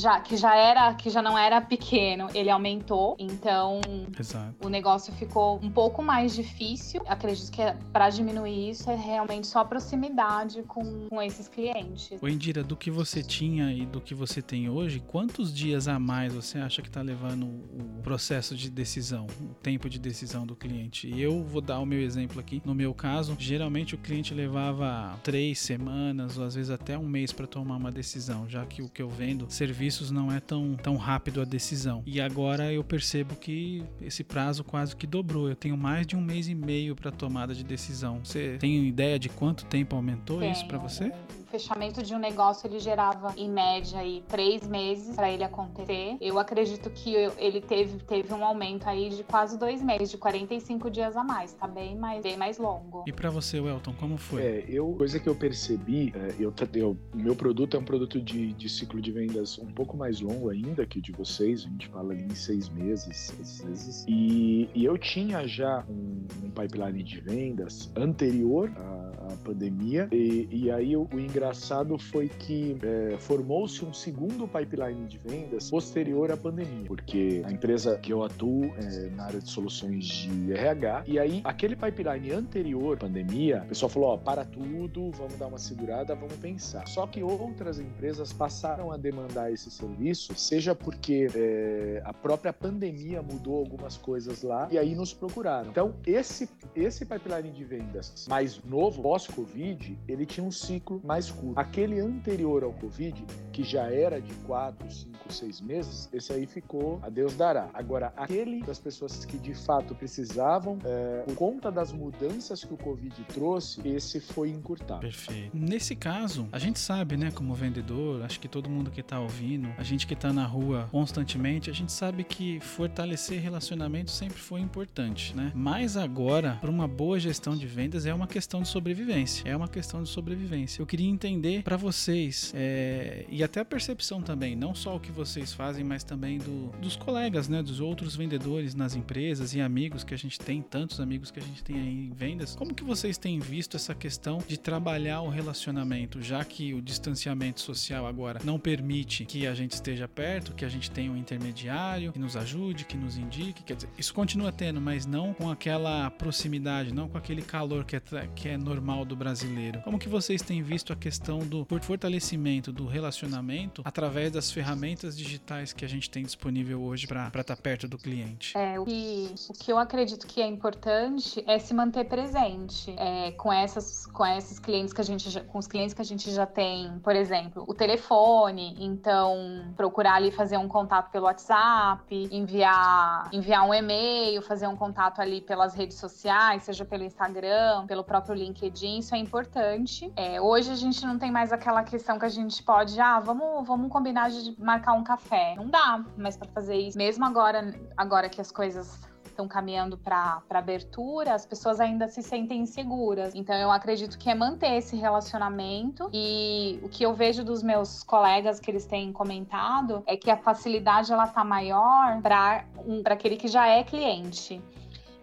já 0.00 0.20
que 0.20 0.36
já 0.36 0.56
era 0.56 0.94
que 0.94 1.10
já 1.10 1.20
não 1.20 1.36
era 1.36 1.60
pequeno, 1.60 2.28
ele 2.34 2.50
aumentou. 2.50 3.16
Então, 3.18 3.80
Exato. 4.18 4.54
o 4.64 4.68
negócio 4.68 5.12
ficou 5.14 5.58
um 5.62 5.70
pouco 5.70 6.02
mais 6.02 6.34
difícil. 6.34 7.02
Acredito 7.06 7.50
que 7.50 7.62
para 7.92 8.10
diminuir 8.10 8.70
isso 8.70 8.90
é 8.90 8.96
realmente 8.96 9.46
só 9.46 9.64
proximidade 9.64 10.62
com, 10.62 11.08
com 11.08 11.22
esses 11.22 11.48
clientes. 11.48 12.10
O 12.20 12.28
Indira, 12.28 12.62
do 12.62 12.76
que 12.76 12.90
você 12.90 13.22
tinha 13.22 13.72
e 13.72 13.84
do 13.84 14.00
que 14.00 14.14
você 14.14 14.40
tem 14.40 14.68
hoje, 14.68 15.00
quantos 15.00 15.52
dias 15.52 15.88
a 15.88 15.98
mais 15.98 16.32
você 16.32 16.58
acha 16.58 16.80
que 16.82 16.88
está 16.88 17.02
levando 17.02 17.46
o 17.46 18.02
processo 18.02 18.56
de 18.56 18.70
decisão, 18.70 19.26
o 19.40 19.54
tempo 19.54 19.88
de 19.88 19.98
decisão 19.98 20.46
do 20.46 20.54
cliente? 20.54 21.12
Eu 21.18 21.42
vou 21.42 21.60
dar 21.60 21.78
o 21.80 21.86
meu 21.86 22.00
exemplo 22.00 22.40
aqui. 22.40 22.62
No 22.64 22.74
meu 22.74 22.94
caso, 22.94 23.36
geralmente 23.38 23.94
o 23.94 23.98
cliente 23.98 24.32
levava 24.32 25.18
três 25.22 25.58
semanas 25.58 26.38
ou 26.38 26.44
às 26.44 26.54
vezes 26.54 26.70
até 26.70 26.96
um 26.96 27.08
mês 27.08 27.32
para 27.32 27.46
tomar 27.46 27.76
uma 27.76 27.90
decisão, 27.90 28.48
já 28.48 28.64
que 28.64 28.82
o 28.82 28.88
que 28.88 29.02
eu 29.02 29.08
vendo 29.08 29.46
serviço 29.50 29.87
serviços 29.88 30.10
não 30.10 30.30
é 30.30 30.40
tão, 30.40 30.76
tão 30.76 30.96
rápido 30.96 31.40
a 31.40 31.44
decisão. 31.44 32.02
E 32.06 32.20
agora 32.20 32.72
eu 32.72 32.84
percebo 32.84 33.34
que 33.34 33.82
esse 34.00 34.22
prazo 34.22 34.62
quase 34.62 34.94
que 34.94 35.06
dobrou. 35.06 35.48
Eu 35.48 35.56
tenho 35.56 35.76
mais 35.76 36.06
de 36.06 36.14
um 36.16 36.20
mês 36.20 36.48
e 36.48 36.54
meio 36.54 36.94
para 36.94 37.10
tomada 37.10 37.54
de 37.54 37.64
decisão. 37.64 38.20
Você 38.22 38.56
tem 38.58 38.86
ideia 38.86 39.18
de 39.18 39.28
quanto 39.28 39.64
tempo 39.64 39.96
aumentou 39.96 40.42
isso 40.42 40.66
para 40.66 40.78
você? 40.78 41.12
Fechamento 41.50 42.02
de 42.02 42.14
um 42.14 42.18
negócio 42.18 42.66
ele 42.66 42.78
gerava 42.78 43.32
em 43.36 43.48
média 43.50 43.98
aí 43.98 44.22
três 44.28 44.66
meses 44.66 45.16
para 45.16 45.30
ele 45.30 45.44
acontecer. 45.44 46.16
Eu 46.20 46.38
acredito 46.38 46.90
que 46.90 47.14
ele 47.38 47.60
teve, 47.60 47.98
teve 48.04 48.32
um 48.32 48.44
aumento 48.44 48.88
aí 48.88 49.08
de 49.08 49.24
quase 49.24 49.58
dois 49.58 49.82
meses, 49.82 50.10
de 50.10 50.18
45 50.18 50.90
dias 50.90 51.16
a 51.16 51.24
mais, 51.24 51.52
tá 51.52 51.66
bem 51.66 51.96
mais, 51.96 52.22
bem 52.22 52.36
mais 52.36 52.58
longo. 52.58 53.04
E 53.06 53.12
para 53.12 53.30
você, 53.30 53.60
Welton, 53.60 53.94
como 53.94 54.16
foi? 54.16 54.42
É, 54.42 54.64
eu, 54.68 54.92
coisa 54.94 55.18
que 55.18 55.28
eu 55.28 55.34
percebi, 55.34 56.12
é, 56.14 56.34
eu, 56.38 56.52
eu, 56.74 56.96
meu 57.14 57.34
produto 57.34 57.76
é 57.76 57.80
um 57.80 57.84
produto 57.84 58.20
de, 58.20 58.52
de 58.52 58.68
ciclo 58.68 59.00
de 59.00 59.10
vendas 59.10 59.58
um 59.58 59.72
pouco 59.72 59.96
mais 59.96 60.20
longo 60.20 60.50
ainda 60.50 60.86
que 60.86 60.98
o 60.98 61.02
de 61.02 61.12
vocês, 61.12 61.64
a 61.64 61.68
gente 61.68 61.88
fala 61.88 62.12
ali 62.12 62.24
em 62.24 62.34
seis 62.34 62.68
meses, 62.68 63.16
seis 63.16 63.64
meses. 63.64 64.04
E, 64.08 64.68
e 64.74 64.84
eu 64.84 64.98
tinha 64.98 65.46
já 65.46 65.84
um, 65.88 66.26
um 66.44 66.50
pipeline 66.50 67.02
de 67.02 67.20
vendas 67.20 67.90
anterior 67.96 68.70
à, 68.76 69.32
à 69.32 69.36
pandemia, 69.44 70.08
e, 70.12 70.48
e 70.50 70.70
aí 70.70 70.96
o, 70.96 71.08
o 71.12 71.18
engraçado 71.38 71.96
foi 71.98 72.28
que 72.28 72.76
é, 72.82 73.16
formou-se 73.18 73.84
um 73.84 73.92
segundo 73.92 74.48
pipeline 74.48 75.06
de 75.06 75.18
vendas 75.18 75.70
posterior 75.70 76.32
à 76.32 76.36
pandemia, 76.36 76.84
porque 76.86 77.42
a 77.46 77.52
empresa 77.52 77.96
que 77.98 78.12
eu 78.12 78.24
atuo 78.24 78.64
é 78.76 79.08
na 79.10 79.24
área 79.24 79.40
de 79.40 79.48
soluções 79.48 80.04
de 80.04 80.52
RH, 80.52 81.04
e 81.06 81.18
aí 81.18 81.40
aquele 81.44 81.76
pipeline 81.76 82.32
anterior 82.32 82.96
à 82.96 83.00
pandemia, 83.00 83.62
o 83.64 83.68
pessoal 83.68 83.88
falou: 83.88 84.08
ó, 84.10 84.16
para 84.16 84.44
tudo, 84.44 85.12
vamos 85.12 85.36
dar 85.38 85.46
uma 85.46 85.58
segurada, 85.58 86.14
vamos 86.14 86.34
pensar. 86.34 86.86
Só 86.88 87.06
que 87.06 87.22
outras 87.22 87.78
empresas 87.78 88.32
passaram 88.32 88.90
a 88.90 88.96
demandar 88.96 89.52
esse 89.52 89.70
serviço, 89.70 90.34
seja 90.36 90.74
porque 90.74 91.28
é, 91.34 92.02
a 92.04 92.12
própria 92.12 92.52
pandemia 92.52 93.22
mudou 93.22 93.58
algumas 93.58 93.96
coisas 93.96 94.42
lá, 94.42 94.68
e 94.72 94.78
aí 94.78 94.94
nos 94.96 95.14
procuraram. 95.14 95.70
Então, 95.70 95.94
esse, 96.04 96.48
esse 96.74 97.04
pipeline 97.06 97.50
de 97.52 97.64
vendas 97.64 98.26
mais 98.28 98.60
novo, 98.64 99.00
pós-Covid, 99.02 99.96
ele 100.08 100.26
tinha 100.26 100.44
um 100.44 100.50
ciclo 100.50 101.00
mais 101.04 101.27
curto. 101.32 101.58
Aquele 101.58 102.00
anterior 102.00 102.64
ao 102.64 102.72
Covid, 102.72 103.24
que 103.52 103.62
já 103.62 103.90
era 103.92 104.20
de 104.20 104.34
4, 104.46 104.90
5, 104.90 105.17
6 105.34 105.60
meses, 105.60 106.08
esse 106.12 106.32
aí 106.32 106.46
ficou 106.46 106.98
a 107.02 107.08
Deus 107.08 107.34
dará. 107.34 107.68
Agora, 107.74 108.12
aquele 108.16 108.62
das 108.62 108.78
pessoas 108.78 109.24
que 109.24 109.38
de 109.38 109.54
fato 109.54 109.94
precisavam, 109.94 110.78
é, 110.84 111.22
por 111.26 111.34
conta 111.34 111.70
das 111.70 111.92
mudanças 111.92 112.64
que 112.64 112.72
o 112.72 112.76
Covid 112.76 113.14
trouxe, 113.32 113.86
esse 113.88 114.20
foi 114.20 114.50
encurtado. 114.50 115.00
Perfeito. 115.00 115.56
Nesse 115.56 115.94
caso, 115.94 116.48
a 116.52 116.58
gente 116.58 116.78
sabe, 116.78 117.16
né, 117.16 117.30
como 117.30 117.54
vendedor, 117.54 118.22
acho 118.24 118.40
que 118.40 118.48
todo 118.48 118.68
mundo 118.68 118.90
que 118.90 119.00
está 119.00 119.20
ouvindo, 119.20 119.68
a 119.76 119.82
gente 119.82 120.06
que 120.06 120.14
está 120.14 120.32
na 120.32 120.44
rua 120.44 120.88
constantemente, 120.90 121.70
a 121.70 121.72
gente 121.72 121.92
sabe 121.92 122.24
que 122.24 122.60
fortalecer 122.60 123.40
relacionamentos 123.40 124.14
sempre 124.14 124.38
foi 124.38 124.60
importante, 124.60 125.34
né? 125.36 125.52
Mas 125.54 125.96
agora, 125.96 126.58
para 126.60 126.70
uma 126.70 126.88
boa 126.88 127.18
gestão 127.18 127.56
de 127.56 127.66
vendas, 127.66 128.06
é 128.06 128.14
uma 128.14 128.26
questão 128.26 128.62
de 128.62 128.68
sobrevivência. 128.68 129.48
É 129.48 129.56
uma 129.56 129.68
questão 129.68 130.02
de 130.02 130.08
sobrevivência. 130.08 130.80
Eu 130.80 130.86
queria 130.86 131.08
entender 131.08 131.62
para 131.62 131.76
vocês 131.76 132.52
é, 132.54 133.24
e 133.28 133.42
até 133.42 133.60
a 133.60 133.64
percepção 133.64 134.22
também, 134.22 134.56
não 134.56 134.74
só 134.74 134.96
o 134.96 135.00
que 135.00 135.10
vocês 135.18 135.52
fazem, 135.52 135.82
mas 135.82 136.04
também 136.04 136.38
do, 136.38 136.68
dos 136.80 136.94
colegas, 136.94 137.48
né, 137.48 137.60
dos 137.60 137.80
outros 137.80 138.14
vendedores 138.14 138.72
nas 138.74 138.94
empresas 138.94 139.52
e 139.52 139.60
amigos 139.60 140.04
que 140.04 140.14
a 140.14 140.16
gente 140.16 140.38
tem, 140.38 140.62
tantos 140.62 141.00
amigos 141.00 141.32
que 141.32 141.40
a 141.40 141.42
gente 141.42 141.62
tem 141.62 141.76
aí 141.76 142.06
em 142.06 142.12
vendas. 142.12 142.54
Como 142.54 142.72
que 142.72 142.84
vocês 142.84 143.18
têm 143.18 143.40
visto 143.40 143.76
essa 143.76 143.96
questão 143.96 144.38
de 144.46 144.56
trabalhar 144.56 145.22
o 145.22 145.28
relacionamento, 145.28 146.22
já 146.22 146.44
que 146.44 146.72
o 146.72 146.80
distanciamento 146.80 147.60
social 147.60 148.06
agora 148.06 148.40
não 148.44 148.60
permite 148.60 149.24
que 149.24 149.44
a 149.44 149.54
gente 149.54 149.72
esteja 149.72 150.06
perto, 150.06 150.54
que 150.54 150.64
a 150.64 150.68
gente 150.68 150.88
tenha 150.88 151.10
um 151.10 151.16
intermediário 151.16 152.12
que 152.12 152.18
nos 152.18 152.36
ajude, 152.36 152.84
que 152.84 152.96
nos 152.96 153.18
indique, 153.18 153.64
quer 153.64 153.74
dizer, 153.74 153.90
isso 153.98 154.14
continua 154.14 154.52
tendo, 154.52 154.80
mas 154.80 155.04
não 155.04 155.34
com 155.34 155.50
aquela 155.50 156.08
proximidade, 156.10 156.94
não 156.94 157.08
com 157.08 157.18
aquele 157.18 157.42
calor 157.42 157.84
que 157.84 157.96
é, 157.96 158.00
que 158.36 158.48
é 158.48 158.56
normal 158.56 159.04
do 159.04 159.16
brasileiro. 159.16 159.80
Como 159.82 159.98
que 159.98 160.08
vocês 160.08 160.42
têm 160.42 160.62
visto 160.62 160.92
a 160.92 160.96
questão 160.96 161.40
do 161.40 161.66
fortalecimento 161.82 162.72
do 162.72 162.86
relacionamento 162.86 163.82
através 163.84 164.30
das 164.30 164.50
ferramentas 164.50 165.07
digitais 165.16 165.72
que 165.72 165.84
a 165.84 165.88
gente 165.88 166.10
tem 166.10 166.22
disponível 166.22 166.80
hoje 166.82 167.06
para 167.06 167.26
estar 167.26 167.44
tá 167.44 167.56
perto 167.56 167.88
do 167.88 167.98
cliente? 167.98 168.56
É, 168.56 168.78
o, 168.78 168.84
que, 168.84 169.34
o 169.48 169.52
que 169.52 169.72
eu 169.72 169.78
acredito 169.78 170.26
que 170.26 170.40
é 170.40 170.46
importante 170.46 171.42
é 171.46 171.58
se 171.58 171.74
manter 171.74 172.04
presente 172.04 172.94
é, 172.96 173.32
com 173.32 173.52
essas 173.52 174.06
com 174.06 174.26
esses 174.26 174.58
clientes 174.58 174.92
que 174.92 175.00
a 175.00 175.04
gente 175.04 175.30
já, 175.30 175.42
com 175.44 175.58
os 175.58 175.66
clientes 175.66 175.94
que 175.94 176.02
a 176.02 176.04
gente 176.04 176.30
já 176.30 176.46
tem, 176.46 176.98
por 177.00 177.14
exemplo, 177.14 177.64
o 177.66 177.74
telefone, 177.74 178.76
então 178.78 179.72
procurar 179.76 180.14
ali 180.14 180.30
fazer 180.30 180.56
um 180.56 180.68
contato 180.68 181.10
pelo 181.10 181.26
WhatsApp, 181.26 182.28
enviar 182.30 183.28
enviar 183.32 183.66
um 183.66 183.74
e-mail, 183.74 184.42
fazer 184.42 184.66
um 184.66 184.76
contato 184.76 185.20
ali 185.20 185.40
pelas 185.40 185.74
redes 185.74 185.98
sociais, 185.98 186.62
seja 186.64 186.84
pelo 186.84 187.04
Instagram, 187.04 187.86
pelo 187.86 188.04
próprio 188.04 188.34
LinkedIn, 188.34 188.98
isso 188.98 189.14
é 189.14 189.18
importante. 189.18 190.12
É, 190.16 190.40
hoje 190.40 190.70
a 190.70 190.76
gente 190.76 191.04
não 191.04 191.18
tem 191.18 191.30
mais 191.30 191.52
aquela 191.52 191.82
questão 191.82 192.18
que 192.18 192.24
a 192.24 192.28
gente 192.28 192.62
pode, 192.62 192.98
ah, 193.00 193.20
vamos, 193.20 193.66
vamos 193.66 193.90
combinar 193.90 194.30
de 194.30 194.54
marcar 194.58 194.87
um 194.92 195.04
café. 195.04 195.54
Não 195.56 195.68
dá, 195.68 196.04
mas 196.16 196.36
para 196.36 196.48
fazer 196.48 196.76
isso, 196.76 196.96
mesmo 196.96 197.24
agora, 197.24 197.74
agora 197.96 198.28
que 198.28 198.40
as 198.40 198.50
coisas 198.50 199.08
estão 199.38 199.46
caminhando 199.46 199.96
para 199.96 200.42
abertura, 200.50 201.32
as 201.32 201.46
pessoas 201.46 201.78
ainda 201.78 202.08
se 202.08 202.22
sentem 202.22 202.62
inseguras. 202.62 203.34
Então 203.36 203.54
eu 203.54 203.70
acredito 203.70 204.18
que 204.18 204.28
é 204.28 204.34
manter 204.34 204.76
esse 204.76 204.96
relacionamento 204.96 206.10
e 206.12 206.80
o 206.82 206.88
que 206.88 207.04
eu 207.04 207.14
vejo 207.14 207.44
dos 207.44 207.62
meus 207.62 208.02
colegas 208.02 208.58
que 208.58 208.68
eles 208.68 208.84
têm 208.84 209.12
comentado 209.12 210.02
é 210.06 210.16
que 210.16 210.28
a 210.28 210.36
facilidade 210.36 211.12
ela 211.12 211.28
tá 211.28 211.44
maior 211.44 212.20
para 212.20 212.64
um, 212.84 213.00
para 213.00 213.14
aquele 213.14 213.36
que 213.36 213.46
já 213.46 213.68
é 213.68 213.84
cliente. 213.84 214.60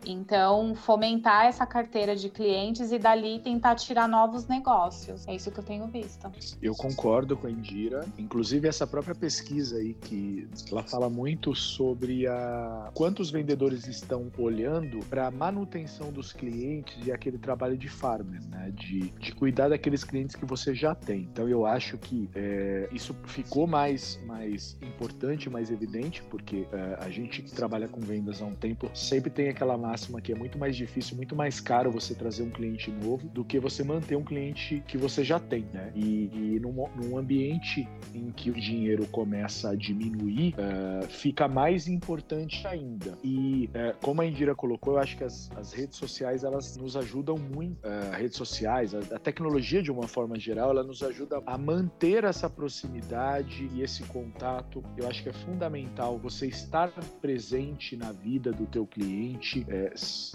Então, 0.06 0.76
fomentar 0.76 1.46
essa 1.46 1.66
carteira 1.66 2.16
de 2.16 2.30
clientes 2.30 2.92
e 2.92 3.00
dali 3.00 3.40
tentar 3.40 3.76
tirar 3.76 4.08
novos 4.08 4.48
negócios. 4.48 5.28
É 5.28 5.36
isso 5.36 5.52
que 5.52 5.60
eu 5.60 5.64
tenho 5.64 5.88
visto. 5.88 6.32
Eu 6.62 6.74
concordo 6.76 7.36
com 7.36 7.48
a 7.48 7.52
Indira. 7.52 8.06
Inclusive, 8.18 8.68
essa 8.68 8.86
própria 8.86 9.16
pesquisa 9.16 9.78
aí, 9.78 9.94
que 9.94 10.48
ela 10.72 10.84
fala 10.84 11.10
muito 11.10 11.56
sobre 11.56 12.28
a 12.28 12.92
quantos 12.94 13.32
vendedores 13.32 13.88
estão 13.88 14.32
olhando 14.38 15.00
para 15.06 15.28
a 15.28 15.32
manutenção 15.32 16.12
dos 16.12 16.32
clientes 16.32 16.96
e 17.06 17.12
aquele 17.12 17.38
trabalho 17.38 17.78
de 17.78 17.90
farmer, 17.90 18.42
né? 18.48 18.72
De, 18.74 19.10
de 19.12 19.34
cuidar 19.34 19.70
daqueles 19.70 20.04
clientes 20.04 20.36
que 20.36 20.46
você 20.46 20.74
já 20.74 20.94
tem. 20.94 21.22
Então, 21.32 21.48
eu 21.48 21.66
acho 21.66 21.98
que 21.98 22.30
é, 22.36 22.88
isso 22.92 23.16
ficou 23.26 23.68
mais, 23.68 24.20
mais 24.26 24.78
importante, 24.82 25.50
mais 25.50 25.72
evidente, 25.72 26.22
porque 26.24 26.68
é, 26.72 26.98
a 27.00 27.10
gente 27.10 27.42
que 27.42 27.52
trabalha 27.52 27.88
com 27.88 28.00
vendas 28.02 28.42
há 28.42 28.46
um 28.46 28.56
tempo 28.56 28.90
sempre 28.94 29.30
tem 29.30 29.50
aquela 29.50 29.78
máxima 29.96 30.20
que 30.20 30.34
é 30.34 30.36
muito 30.36 30.58
mais 30.58 30.76
difícil, 30.76 31.16
muito 31.16 31.36
mais 31.36 31.62
caro 31.62 31.90
você 31.90 32.14
trazer 32.14 32.44
um 32.44 32.50
cliente 32.50 32.92
novo 32.92 33.30
do 33.30 33.46
que 33.46 33.60
você 33.60 33.82
manter 33.82 34.18
um 34.18 34.24
cliente 34.24 34.84
que 34.86 34.98
você 34.98 35.24
já 35.24 35.40
tem, 35.40 35.66
né? 35.74 35.92
E, 35.96 36.30
e 36.34 36.60
num, 36.60 36.86
num 37.02 37.18
ambiente 37.18 37.88
em 38.14 38.30
que 38.32 38.50
o 38.50 38.54
dinheiro 38.54 39.08
começa 39.08 39.70
a 39.70 39.76
diminuir, 39.76 40.54
uh, 40.56 41.08
fica 41.08 41.48
mais 41.48 41.88
importante 41.88 42.68
ainda. 42.68 43.18
E 43.24 43.70
uh, 43.70 43.98
como 44.02 44.22
a 44.22 44.26
Indira 44.26 44.54
colocou, 44.54 44.96
eu 44.96 45.00
acho 45.00 45.16
que 45.16 45.24
as, 45.24 45.50
as 45.56 45.72
redes 45.72 45.98
sociais 45.98 46.44
elas 46.44 46.76
nos 46.76 46.98
ajudam 46.98 47.38
muito. 47.38 47.78
Uh, 47.86 48.12
redes 48.18 48.36
sociais, 48.36 48.94
a, 48.94 49.00
a 49.16 49.20
tecnologia 49.20 49.82
de 49.82 49.92
uma 49.92 50.08
forma 50.08 50.38
geral, 50.38 50.72
ela 50.72 50.84
nos 50.84 51.02
ajuda 51.04 51.42
a 51.46 51.58
manter 51.58 52.26
essa 52.26 52.50
proximidade 52.50 53.70
e 53.74 53.82
esse 53.82 54.04
contato. 54.04 54.84
Eu 54.98 55.08
acho 55.08 55.24
que 55.24 55.30
é 55.30 55.34
fundamental 55.34 56.18
você 56.18 56.48
estar 56.48 56.92
presente 57.22 57.96
na 57.96 58.12
vida 58.12 58.52
do 58.52 58.66
teu 58.66 58.86
cliente, 58.86 59.66
é, 59.70 59.85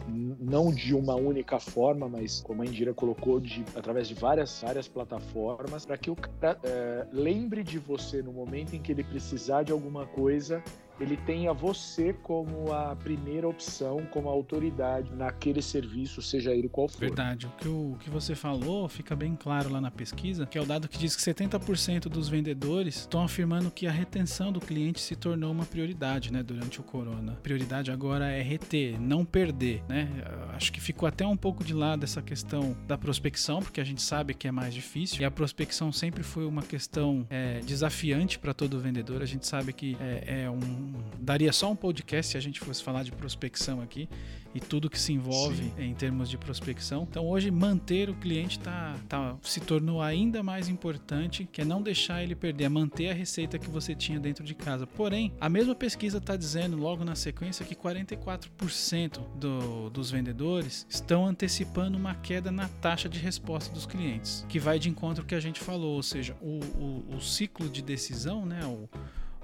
não 0.09 0.73
de 0.73 0.95
uma 0.95 1.14
única 1.14 1.59
forma, 1.59 2.09
mas 2.09 2.40
como 2.40 2.62
a 2.62 2.66
Indira 2.66 2.92
colocou, 2.92 3.40
de, 3.40 3.64
através 3.75 4.09
de 4.09 4.14
várias, 4.14 4.61
várias 4.61 4.88
plataformas, 4.88 5.85
para 5.87 5.97
que 5.97 6.11
o 6.11 6.16
cara 6.16 6.59
é, 6.62 7.07
lembre 7.12 7.62
de 7.62 7.78
você 7.78 8.23
no 8.23 8.33
momento 8.33 8.75
em 8.75 8.80
que 8.80 8.92
ele 8.92 9.04
precisar 9.04 9.62
de 9.62 9.73
alguma 9.73 10.07
coisa 10.07 10.62
ele 11.00 11.16
tenha 11.16 11.52
você 11.52 12.12
como 12.12 12.73
a 12.73 12.95
primeira 12.95 13.49
opção, 13.49 14.07
como 14.11 14.28
autoridade 14.28 15.11
naquele 15.14 15.62
serviço, 15.62 16.21
seja 16.21 16.52
ele 16.52 16.69
qual 16.69 16.88
for. 16.88 17.00
Verdade. 17.00 17.47
O 17.47 17.50
que, 17.50 17.69
o, 17.69 17.92
o 17.92 17.97
que 17.99 18.11
você 18.11 18.35
falou 18.35 18.88
fica 18.88 19.16
bem 19.16 19.35
claro 19.35 19.71
lá 19.71 19.80
na 19.80 19.90
pesquisa, 19.90 20.45
que 20.45 20.59
é 20.59 20.61
o 20.61 20.66
dado 20.66 20.88
que 20.88 20.99
diz 20.99 21.16
que 21.16 21.23
70% 21.23 22.02
dos 22.02 22.28
vendedores 22.28 22.97
estão 22.97 23.23
afirmando 23.23 23.71
que 23.71 23.87
a 23.87 23.90
retenção 23.90 24.52
do 24.52 24.61
cliente 24.61 25.00
se 25.00 25.16
tornou 25.16 25.50
uma 25.50 25.64
prioridade, 25.64 26.33
né, 26.33 26.42
durante 26.42 26.80
o 26.80 26.83
corona. 26.83 27.33
A 27.33 27.37
prioridade 27.37 27.90
agora 27.90 28.30
é 28.30 28.42
reter, 28.42 29.00
não 29.00 29.25
perder, 29.25 29.83
né? 29.88 30.09
Acho 30.54 30.73
que 30.73 30.80
ficou 30.80 31.09
até 31.09 31.26
um 31.26 31.37
pouco 31.37 31.64
de 31.64 31.73
lado 31.73 32.04
essa 32.04 32.21
questão 32.21 32.76
da 32.87 32.99
prospecção, 32.99 33.61
porque 33.61 33.80
a 33.80 33.85
gente 33.85 34.02
sabe 34.02 34.35
que 34.35 34.47
é 34.47 34.52
mais 34.52 34.75
difícil, 34.75 35.23
e 35.23 35.25
a 35.25 35.30
prospecção 35.30 35.90
sempre 35.92 36.23
foi 36.23 36.45
uma 36.45 36.62
questão 36.62 37.26
é, 37.30 37.61
desafiante 37.61 38.38
para 38.38 38.52
todo 38.52 38.78
vendedor. 38.78 39.23
A 39.23 39.26
gente 39.26 39.47
sabe 39.47 39.73
que 39.73 39.97
é, 40.00 40.42
é 40.42 40.50
um 40.50 40.89
daria 41.18 41.52
só 41.52 41.70
um 41.70 41.76
podcast 41.76 42.32
se 42.32 42.38
a 42.38 42.40
gente 42.40 42.61
fosse 42.61 42.82
falar 42.82 43.02
de 43.02 43.12
prospecção 43.12 43.80
aqui 43.80 44.09
e 44.54 44.61
tudo 44.61 44.90
que 44.90 44.99
se 44.99 45.12
envolve 45.12 45.64
Sim. 45.64 45.73
em 45.78 45.94
termos 45.94 46.28
de 46.28 46.37
prospecção. 46.37 47.06
Então 47.09 47.26
hoje 47.26 47.50
manter 47.50 48.11
o 48.11 48.14
cliente 48.14 48.59
tá, 48.59 48.97
tá, 49.09 49.37
se 49.42 49.61
tornou 49.61 50.02
ainda 50.02 50.42
mais 50.42 50.68
importante, 50.68 51.49
que 51.50 51.61
é 51.61 51.64
não 51.64 51.82
deixar 51.82 52.23
ele 52.23 52.35
perder, 52.35 52.64
é 52.64 52.68
manter 52.68 53.11
a 53.11 53.14
receita 53.14 53.59
que 53.59 53.68
você 53.68 53.94
tinha 53.94 54.18
dentro 54.18 54.44
de 54.44 54.54
casa. 54.54 54.87
Porém, 54.87 55.32
a 55.40 55.49
mesma 55.49 55.75
pesquisa 55.75 56.18
está 56.18 56.37
dizendo 56.37 56.76
logo 56.76 57.04
na 57.04 57.14
sequência 57.14 57.64
que 57.64 57.75
44% 57.75 59.20
do, 59.37 59.90
dos 59.90 60.11
vendedores 60.11 60.87
estão 60.88 61.26
antecipando 61.26 61.97
uma 61.97 62.14
queda 62.14 62.50
na 62.50 62.68
taxa 62.68 63.09
de 63.09 63.18
resposta 63.18 63.73
dos 63.73 63.87
clientes, 63.87 64.44
que 64.49 64.59
vai 64.59 64.78
de 64.78 64.88
encontro 64.88 65.23
ao 65.23 65.26
que 65.26 65.35
a 65.35 65.40
gente 65.40 65.61
falou, 65.61 65.94
ou 65.94 66.02
seja, 66.02 66.37
o, 66.40 66.61
o, 66.76 67.16
o 67.16 67.20
ciclo 67.20 67.68
de 67.68 67.82
decisão, 67.82 68.44
né, 68.44 68.64
o, 68.64 68.88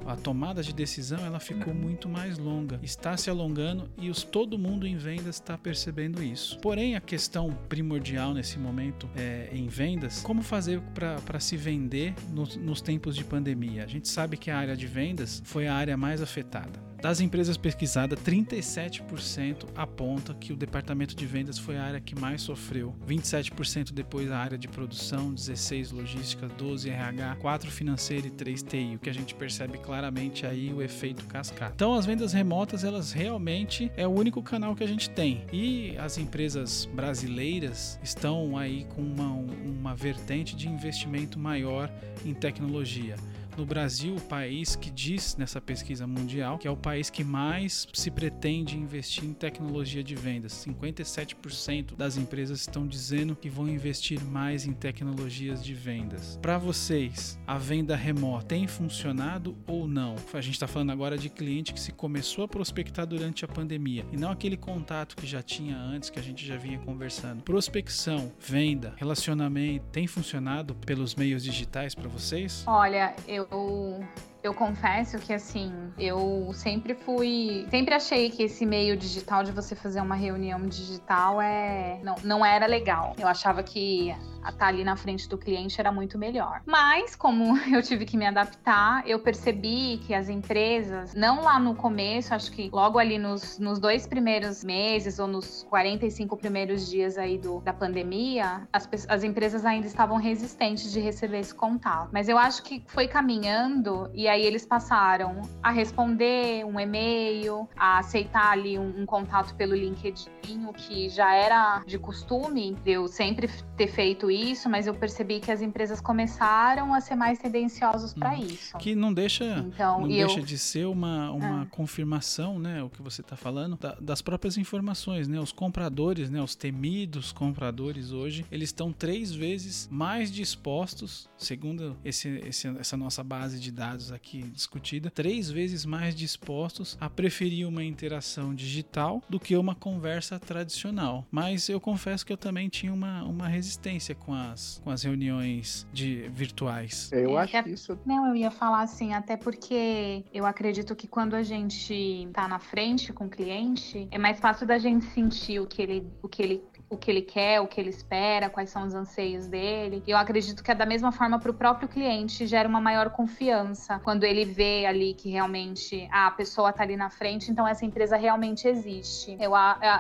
a 0.05 0.17
tomada 0.17 0.63
de 0.63 0.73
decisão 0.73 1.19
ela 1.25 1.41
ficou 1.41 1.73
muito 1.75 2.09
mais 2.09 2.39
longa, 2.39 2.79
está 2.83 3.17
se 3.17 3.31
alongando 3.31 3.89
e 3.99 4.11
os, 4.11 4.23
todo 4.23 4.59
mundo 4.59 4.87
em 4.87 4.97
vendas 4.97 5.37
está 5.37 5.57
percebendo 5.57 6.23
isso. 6.23 6.59
Porém, 6.59 6.97
a 6.97 7.01
questão 7.01 7.51
primordial 7.69 8.35
nesse 8.35 8.59
momento 8.59 9.09
é, 9.17 9.49
em 9.53 9.69
vendas, 9.69 10.21
como 10.23 10.43
fazer 10.43 10.81
para 10.95 11.41
se 11.41 11.57
vender 11.57 12.15
no, 12.33 12.45
nos 12.61 12.81
tempos 12.81 13.17
de 13.17 13.25
pandemia? 13.25 13.85
A 13.85 13.87
gente 13.87 14.09
sabe 14.09 14.37
que 14.37 14.51
a 14.51 14.59
área 14.59 14.77
de 14.77 14.87
vendas 14.87 15.43
foi 15.45 15.67
a 15.67 15.75
área 15.75 15.97
mais 15.97 16.21
afetada. 16.21 16.87
Das 17.01 17.21
empresas 17.21 17.57
pesquisadas, 17.57 18.19
37% 18.21 19.67
aponta 19.77 20.35
que 20.35 20.53
o 20.53 20.57
departamento 20.57 21.15
de 21.15 21.27
vendas 21.27 21.59
foi 21.59 21.77
a 21.77 21.85
área 21.85 22.01
que 22.01 22.19
mais 22.19 22.43
sofreu. 22.43 22.95
27% 23.07 23.93
depois 23.93 24.31
a 24.31 24.39
área 24.39 24.59
de 24.59 24.67
produção, 24.67 25.33
16 25.33 25.93
logística, 25.93 26.49
12 26.49 26.89
RH, 26.89 27.37
4 27.37 27.71
financeiro 27.71 28.27
e 28.27 28.31
3 28.31 28.63
TI. 28.63 28.97
O 28.97 28.99
que 28.99 29.11
a 29.11 29.15
gente 29.15 29.35
percebe 29.35 29.79
claramente 29.79 30.47
aí 30.47 30.73
o 30.73 30.83
efeito 30.83 31.25
cascata. 31.27 31.73
Então 31.75 31.95
as 31.95 32.07
vendas 32.07 32.33
remotas, 32.33 32.83
elas 32.83 33.13
realmente 33.13 33.91
é 33.97 34.07
o 34.07 34.11
único 34.11 34.43
canal 34.43 34.75
que 34.75 34.83
a 34.83 34.89
gente 34.89 35.11
tem. 35.11 35.45
E 35.53 35.97
as 35.99 36.19
empresas 36.19 36.89
brasileiras 36.93 38.01
estão 38.03 38.57
aí 38.57 38.85
com 38.95 39.03
uma, 39.03 39.31
uma 39.31 39.95
vertente 39.95 40.57
de 40.57 40.69
investimento 40.69 41.39
maior 41.39 41.91
em 42.25 42.33
tecnologia 42.33 43.17
no 43.57 43.67
Brasil, 43.67 44.15
o 44.15 44.21
país 44.21 44.77
que 44.77 44.91
diz 44.91 45.37
nessa 45.37 45.61
pesquisa 45.61 46.07
mundial 46.07 46.59
que 46.59 46.69
é 46.69 46.71
o 46.71 46.77
país 46.77 47.11
que 47.11 47.25
mais 47.25 47.89
se 47.93 48.11
pretende 48.11 48.77
investir 48.77 49.25
em 49.25 49.33
tecnologia 49.33 50.03
de 50.03 50.15
vendas. 50.15 50.53
57% 50.67 51.97
das 51.97 52.17
empresas 52.17 52.61
estão 52.61 52.87
dizendo 52.87 53.35
que 53.35 53.49
vão 53.49 53.69
investir 53.69 54.23
mais 54.25 54.67
em 54.67 54.73
tecnologias 54.73 55.63
de 55.65 55.75
vendas. 55.75 56.39
Para 56.41 56.59
vocês, 56.59 57.39
a 57.47 57.59
venda 57.59 57.97
remota 57.97 58.47
tem 58.47 58.67
funcionado 58.67 59.57
ou 59.67 59.89
não? 59.89 60.17
A 60.33 60.41
gente 60.41 60.55
está 60.55 60.67
falando 60.67 60.93
agora 60.93 61.17
de 61.17 61.29
cliente 61.29 61.73
que 61.73 61.81
se 61.81 61.93
começou 61.93 62.45
a 62.45 62.49
prospectar 62.49 63.07
durante 63.07 63.45
a 63.45 63.49
pandemia 63.49 64.05
e 64.13 64.17
não 64.17 64.31
aquele 64.31 64.57
contato 64.57 65.17
que 65.17 65.27
já 65.27 65.43
tinha 65.43 65.77
antes, 65.77 66.11
que 66.11 66.19
a 66.19 66.23
gente 66.23 66.45
já 66.47 66.57
vinha 66.57 66.79
conversando. 66.79 67.43
Prospecção, 67.43 68.33
venda, 68.39 68.95
relacionamento, 68.97 69.85
tem 69.91 70.07
funcionado 70.07 70.75
pelos 70.75 71.15
meios 71.15 71.43
digitais 71.43 71.95
para 71.95 72.09
vocês? 72.09 72.63
Olha, 72.67 73.15
eu 73.27 73.46
eu 73.51 74.05
Eu 74.47 74.55
confesso 74.55 75.19
que 75.19 75.33
assim, 75.33 75.73
eu 75.99 76.53
sempre 76.55 76.95
fui, 76.95 77.67
sempre 77.69 77.93
achei 77.97 78.31
que 78.31 78.45
esse 78.45 78.65
meio 78.65 78.97
digital 78.97 79.43
de 79.43 79.51
você 79.51 79.75
fazer 79.75 80.01
uma 80.01 80.15
reunião 80.15 80.69
digital 80.69 81.43
é 81.43 81.99
não, 82.05 82.15
não 82.23 82.47
era 82.47 82.65
legal. 82.65 83.17
Eu 83.19 83.27
achava 83.27 83.61
que 83.65 84.15
estar 84.51 84.53
tá 84.53 84.67
ali 84.69 84.85
na 84.85 84.97
frente 84.97 85.29
do 85.29 85.37
cliente 85.37 85.81
era 85.81 85.91
muito 85.91 86.19
melhor. 86.19 86.63
Mas, 86.65 87.17
como 87.17 87.57
eu 87.69 87.83
tive 87.83 88.05
que 88.05 88.17
me 88.17 88.27
adaptar, 88.27 89.03
eu 89.07 89.19
percebi 89.19 90.01
que 90.07 90.15
as 90.15 90.29
empresas, 90.29 91.15
não 91.15 91.43
lá 91.43 91.59
no 91.59 91.75
começo, 91.75 92.35
acho 92.35 92.53
que 92.53 92.71
logo 92.73 92.99
ali 92.99 93.19
nos, 93.19 93.59
nos 93.59 93.79
dois 93.79 94.07
primeiros 94.07 94.63
meses 94.63 95.19
ou 95.19 95.27
nos 95.27 95.65
45 95.69 96.37
primeiros 96.37 96.89
dias 96.89 97.19
aí 97.19 97.39
do, 97.39 97.61
da 97.61 97.73
pandemia, 97.73 98.69
as, 98.73 98.89
as 99.09 99.25
empresas 99.25 99.65
ainda 99.65 99.87
estavam 99.87 100.19
resistentes 100.19 100.93
de 100.93 101.01
receber 101.01 101.41
esse 101.41 101.55
contato. 101.55 102.11
Mas 102.13 102.29
eu 102.29 102.39
acho 102.39 102.63
que 102.63 102.83
foi 102.87 103.09
caminhando 103.09 104.11
e 104.15 104.29
aí 104.29 104.36
eles 104.45 104.67
passaram 104.67 105.43
a 105.63 105.71
responder 105.71 106.65
um 106.65 106.79
e-mail, 106.79 107.69
a 107.77 107.99
aceitar 107.99 108.53
ali 108.53 108.79
um, 108.79 109.03
um 109.03 109.07
contato 109.07 109.55
pelo 109.55 109.75
LinkedIn, 109.75 110.67
o 110.67 110.73
que 110.73 111.09
já 111.09 111.35
era 111.35 111.83
de 111.87 111.99
costume, 111.99 112.77
eu 112.85 113.09
sempre 113.09 113.49
ter 113.77 113.89
feito 113.89 114.31
isso, 114.31 114.69
mas 114.69 114.87
eu 114.87 114.95
percebi 114.95 115.41
que 115.41 115.51
as 115.51 115.61
empresas 115.61 116.01
começaram 116.01 116.95
a 116.95 117.01
ser 117.01 117.15
mais 117.15 117.39
tendenciosos 117.39 118.13
para 118.15 118.33
hum, 118.33 118.45
isso. 118.45 118.77
Que 118.79 118.95
não 118.95 119.13
deixa, 119.13 119.65
então, 119.67 120.01
não 120.01 120.09
deixa 120.09 120.41
de 120.41 120.59
ser 120.59 120.87
uma, 120.87 121.31
uma 121.31 121.63
ah. 121.63 121.67
confirmação, 121.67 122.59
né, 122.59 122.83
o 122.83 122.91
que 122.91 123.03
você 123.03 123.21
está 123.21 123.37
falando, 123.37 123.77
da, 123.77 123.95
das 124.01 124.23
próprias 124.23 124.57
informações, 124.57 125.29
né, 125.29 125.39
os 125.41 125.53
compradores, 125.53 126.31
né, 126.31 126.41
os 126.43 126.55
temidos 126.55 127.33
compradores 127.33 128.13
hoje, 128.13 128.45
eles 128.51 128.71
estão 128.71 128.93
três 128.93 129.33
vezes 129.33 129.89
mais 129.91 130.31
dispostos, 130.31 131.29
segundo 131.37 131.97
esse, 132.05 132.29
esse, 132.47 132.69
essa 132.79 132.97
nossa 132.97 133.23
base 133.23 133.61
de 133.61 133.71
dados 133.71 134.13
aqui 134.13 134.26
discutida, 134.53 135.11
três 135.11 135.51
vezes 135.51 135.85
mais 135.85 136.15
dispostos 136.15 136.97
a 137.01 137.09
preferir 137.09 137.67
uma 137.67 137.85
interação 137.85 138.55
digital 138.55 139.23
do 139.29 139.39
que 139.39 139.57
uma 139.57 139.75
conversa 139.75 140.39
tradicional. 140.39 141.27
Mas 141.31 141.69
eu 141.69 141.81
confesso 141.81 142.25
que 142.25 142.33
eu 142.33 142.37
também 142.37 142.69
tinha 142.69 142.93
uma, 142.93 143.23
uma 143.25 143.49
resistência 143.49 144.15
com 144.15 144.35
as, 144.35 144.81
com 144.83 144.91
as 144.91 145.03
reuniões 145.03 145.87
de 145.93 146.29
virtuais. 146.29 147.11
É, 147.13 147.25
eu 147.25 147.37
acho 147.39 147.63
que 147.63 147.71
isso. 147.71 147.99
Não, 148.05 148.29
eu 148.29 148.37
ia 148.37 148.51
falar 148.51 148.83
assim, 148.83 149.15
até 149.15 149.37
porque 149.37 150.25
eu 150.33 150.47
acredito 150.47 150.95
que 150.95 151.07
quando 151.07 151.35
a 151.35 151.43
gente 151.43 152.29
tá 152.33 152.49
na 152.49 152.59
frente 152.59 153.13
com 153.13 153.27
o 153.27 153.31
cliente, 153.31 154.09
é 154.11 154.19
mais 154.19 154.39
fácil 154.41 154.67
da 154.67 154.79
gente 154.79 155.05
sentir 155.07 155.61
o 155.61 155.67
que 155.67 155.81
ele, 155.83 156.07
o 156.23 156.29
que 156.29 156.43
ele 156.43 156.63
o 156.89 156.97
que 156.97 157.11
ele 157.11 157.23
quer, 157.23 157.61
o 157.61 157.67
que 157.67 157.81
ele 157.81 157.91
espera, 157.91 158.49
quais 158.49 158.71
são 158.71 158.87
os 158.87 158.95
anseios 158.95 159.47
dele. 159.47 160.03
Eu 160.07 160.17
acredito 160.17 160.63
que 160.63 160.71
é 160.71 160.75
da 160.75 160.87
mesma 160.87 161.11
forma 161.11 161.39
para 161.39 161.51
o 161.51 161.55
próprio 161.55 161.89
cliente 161.89 162.47
gera 162.47 162.69
uma 162.69 162.81
maior 162.81 163.11
confiança 163.11 163.99
quando 164.01 164.25
ele 164.25 164.45
vê 164.45 164.87
ali 164.87 165.15
que 165.15 165.31
realmente 165.31 166.09
a 166.13 166.31
pessoa 166.31 166.71
está 166.71 166.83
ali 166.83 166.97
na 166.97 167.11
frente, 167.11 167.51
então 167.51 167.67
essa 167.67 167.85
empresa 167.85 168.17
realmente 168.17 168.69
existe. 168.69 169.37
Eu, 169.41 169.53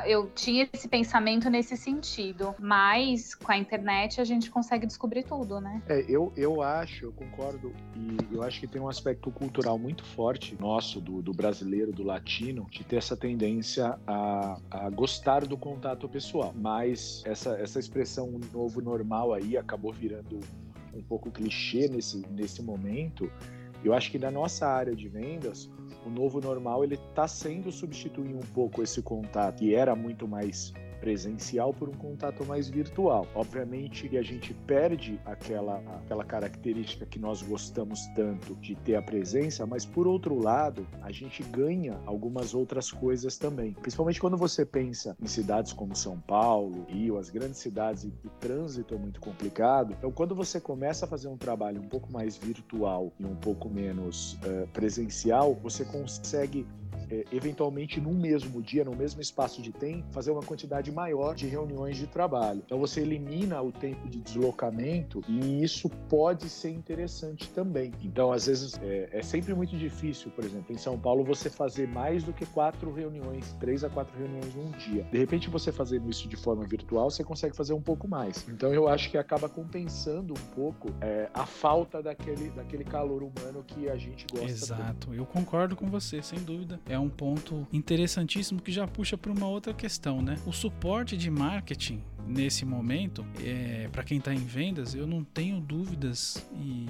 eu 0.07 0.31
tinha 0.35 0.69
esse 0.73 0.89
pensamento 0.89 1.51
nesse 1.51 1.77
sentido, 1.77 2.55
mas 2.59 3.35
com 3.35 3.51
a 3.51 3.57
internet 3.57 4.21
a 4.21 4.25
gente 4.25 4.51
consegue 4.51 4.87
descobrir 4.87 5.25
tudo, 5.25 5.61
né? 5.61 5.83
É, 5.89 6.05
eu, 6.09 6.33
eu 6.37 6.63
acho, 6.63 7.07
eu 7.07 7.13
concordo, 7.13 7.73
e 7.97 8.35
eu 8.35 8.43
acho 8.43 8.61
que 8.61 8.67
tem 8.67 8.81
um 8.81 8.89
aspecto 8.89 9.31
cultural 9.31 9.79
muito 9.79 10.05
forte 10.05 10.57
nosso, 10.61 11.01
do, 11.01 11.21
do 11.21 11.33
brasileiro, 11.33 11.93
do 11.93 12.05
latino, 12.05 12.67
de 12.71 12.85
ter 12.85 12.97
essa 12.97 13.17
tendência 13.17 13.99
a, 14.07 14.59
a 14.71 14.91
gostar 14.91 15.45
do 15.45 15.57
contato 15.57 16.09
pessoal. 16.09 16.55
Mas 16.55 16.76
mas 16.77 17.23
essa, 17.25 17.53
essa 17.59 17.81
expressão 17.81 18.39
novo 18.53 18.83
normal 18.83 19.33
aí 19.33 19.57
acabou 19.57 19.95
virando 19.95 20.41
um 20.95 21.03
pouco 21.03 21.31
clichê 21.31 21.89
nesse, 21.89 22.19
nesse 22.31 22.63
momento. 22.63 23.33
Eu 23.83 23.95
acho 23.95 24.11
que 24.11 24.19
na 24.19 24.31
nossa 24.31 24.67
área 24.67 24.95
de 24.95 25.09
vendas, 25.09 25.71
o 26.05 26.11
novo 26.11 26.39
normal 26.39 26.85
ele 26.85 26.97
está 26.97 27.27
sendo 27.27 27.73
substituir 27.73 28.35
um 28.35 28.47
pouco 28.55 28.83
esse 28.83 29.01
contato 29.01 29.61
que 29.61 29.75
era 29.75 29.97
muito 29.97 30.29
mais 30.29 30.75
presencial 31.01 31.73
por 31.73 31.89
um 31.89 31.95
contato 31.95 32.45
mais 32.45 32.69
virtual. 32.69 33.27
Obviamente 33.35 34.09
que 34.09 34.17
a 34.17 34.23
gente 34.23 34.53
perde 34.67 35.21
aquela, 35.25 35.79
aquela 36.03 36.25
característica 36.25 37.07
que 37.07 37.19
nós 37.19 37.43
gostamos 37.43 38.07
tanto 38.15 38.55
de 38.57 38.75
ter 38.77 38.97
a 38.97 39.03
presença, 39.03 39.67
mas 39.67 39.85
por 39.85 40.07
outro 40.07 40.39
lado, 40.39 40.87
a 41.03 41.13
gente 41.13 41.43
ganha 41.43 41.99
algumas 42.07 42.55
outras 42.55 42.91
coisas 42.91 43.39
também. 43.39 43.73
Principalmente 43.73 44.21
quando 44.21 44.37
você 44.37 44.65
pensa 44.65 45.17
em 45.21 45.27
cidades 45.27 45.73
como 45.73 45.95
São 45.95 46.19
Paulo, 46.21 46.85
Rio, 46.89 47.19
as 47.19 47.31
grandes 47.31 47.59
cidades 47.59 48.05
em 48.05 48.11
que 48.11 48.27
o 48.27 48.31
trânsito 48.41 48.95
é 48.95 48.99
muito 48.99 49.21
complicado. 49.21 49.95
Então, 49.99 50.11
quando 50.11 50.35
você 50.35 50.61
começa 50.61 51.05
a 51.05 51.09
fazer 51.09 51.29
um 51.29 51.37
trabalho 51.37 51.81
um 51.81 51.89
pouco 51.89 52.13
mais 52.13 52.37
virtual 52.37 53.13
e 53.19 53.25
um 53.25 53.37
pouco 53.37 53.69
menos 53.69 54.35
uh, 54.35 54.67
presencial, 54.73 55.55
você 55.63 55.85
consegue 55.85 56.67
eventualmente 57.33 58.01
num 58.01 58.15
mesmo 58.15 58.63
dia, 58.63 58.85
no 58.85 58.95
mesmo 58.95 59.21
espaço 59.21 59.63
de 59.63 59.73
tempo, 59.73 60.07
fazer 60.13 60.31
uma 60.31 60.43
quantidade 60.43 60.91
maior 60.91 61.35
de 61.35 61.47
reuniões 61.47 61.97
de 61.97 62.07
trabalho. 62.07 62.63
Então 62.65 62.79
você 62.79 63.01
elimina 63.01 63.61
o 63.63 63.73
tempo 63.73 64.09
de 64.09 64.21
deslocamento 64.21 65.23
e 65.29 65.63
isso 65.63 65.89
pode 66.09 66.49
ser 66.49 66.71
interessante 66.71 67.49
também. 67.51 67.93
Então, 68.03 68.33
às 68.33 68.47
vezes, 68.47 68.79
é, 68.83 69.09
é 69.13 69.23
sempre 69.23 69.55
muito 69.55 69.77
difícil, 69.77 70.31
por 70.31 70.45
exemplo, 70.45 70.75
em 70.75 70.79
São 70.79 70.99
Paulo, 70.99 71.25
você 71.25 71.49
fazer 71.51 71.89
mais 71.89 72.25
do 72.25 72.33
que 72.33 72.47
quatro 72.47 72.93
reuniões, 72.93 73.53
três 73.61 73.85
a 73.85 73.91
quatro 73.91 74.17
reuniões 74.19 74.55
num 74.55 74.71
dia. 74.73 75.05
De 75.05 75.19
repente, 75.19 75.49
você 75.51 75.73
fazendo 75.73 76.09
isso 76.11 76.29
de 76.29 76.37
forma 76.37 76.65
virtual, 76.65 77.11
você 77.11 77.25
consegue 77.25 77.57
fazer 77.57 77.73
um 77.73 77.81
pouco 77.81 78.09
mais. 78.09 78.47
Então, 78.49 78.73
eu 78.73 78.89
acho 78.89 79.11
que 79.11 79.19
acaba 79.19 79.49
compensando 79.49 80.35
um 80.35 80.55
pouco 80.55 80.89
é, 81.01 81.29
a 81.33 81.47
falta 81.47 82.03
daquele, 82.03 82.51
daquele 82.51 82.85
calor 82.85 83.23
humano 83.23 83.65
que 83.67 83.89
a 83.89 83.97
gente 83.97 84.27
gosta. 84.31 84.47
Exato, 84.47 85.15
eu 85.15 85.27
concordo 85.27 85.77
com 85.77 85.87
você, 85.89 86.23
sem 86.23 86.39
dúvida. 86.41 86.81
É 86.89 86.96
é 86.97 87.01
um 87.01 87.09
ponto 87.09 87.67
interessantíssimo 87.73 88.61
que 88.61 88.73
já 88.73 88.87
puxa 88.87 89.17
para 89.17 89.31
uma 89.31 89.47
outra 89.47 89.73
questão, 89.73 90.21
né? 90.21 90.37
O 90.47 90.53
suporte 90.53 91.17
de 91.17 91.31
marketing 91.31 92.03
nesse 92.27 92.65
momento, 92.65 93.25
é, 93.43 93.89
para 93.91 94.03
quem 94.03 94.19
está 94.19 94.35
em 94.35 94.45
vendas, 94.45 94.95
eu 94.95 95.07
não 95.07 95.23
tenho 95.23 95.61
dúvidas 95.61 96.45
e 96.55 96.87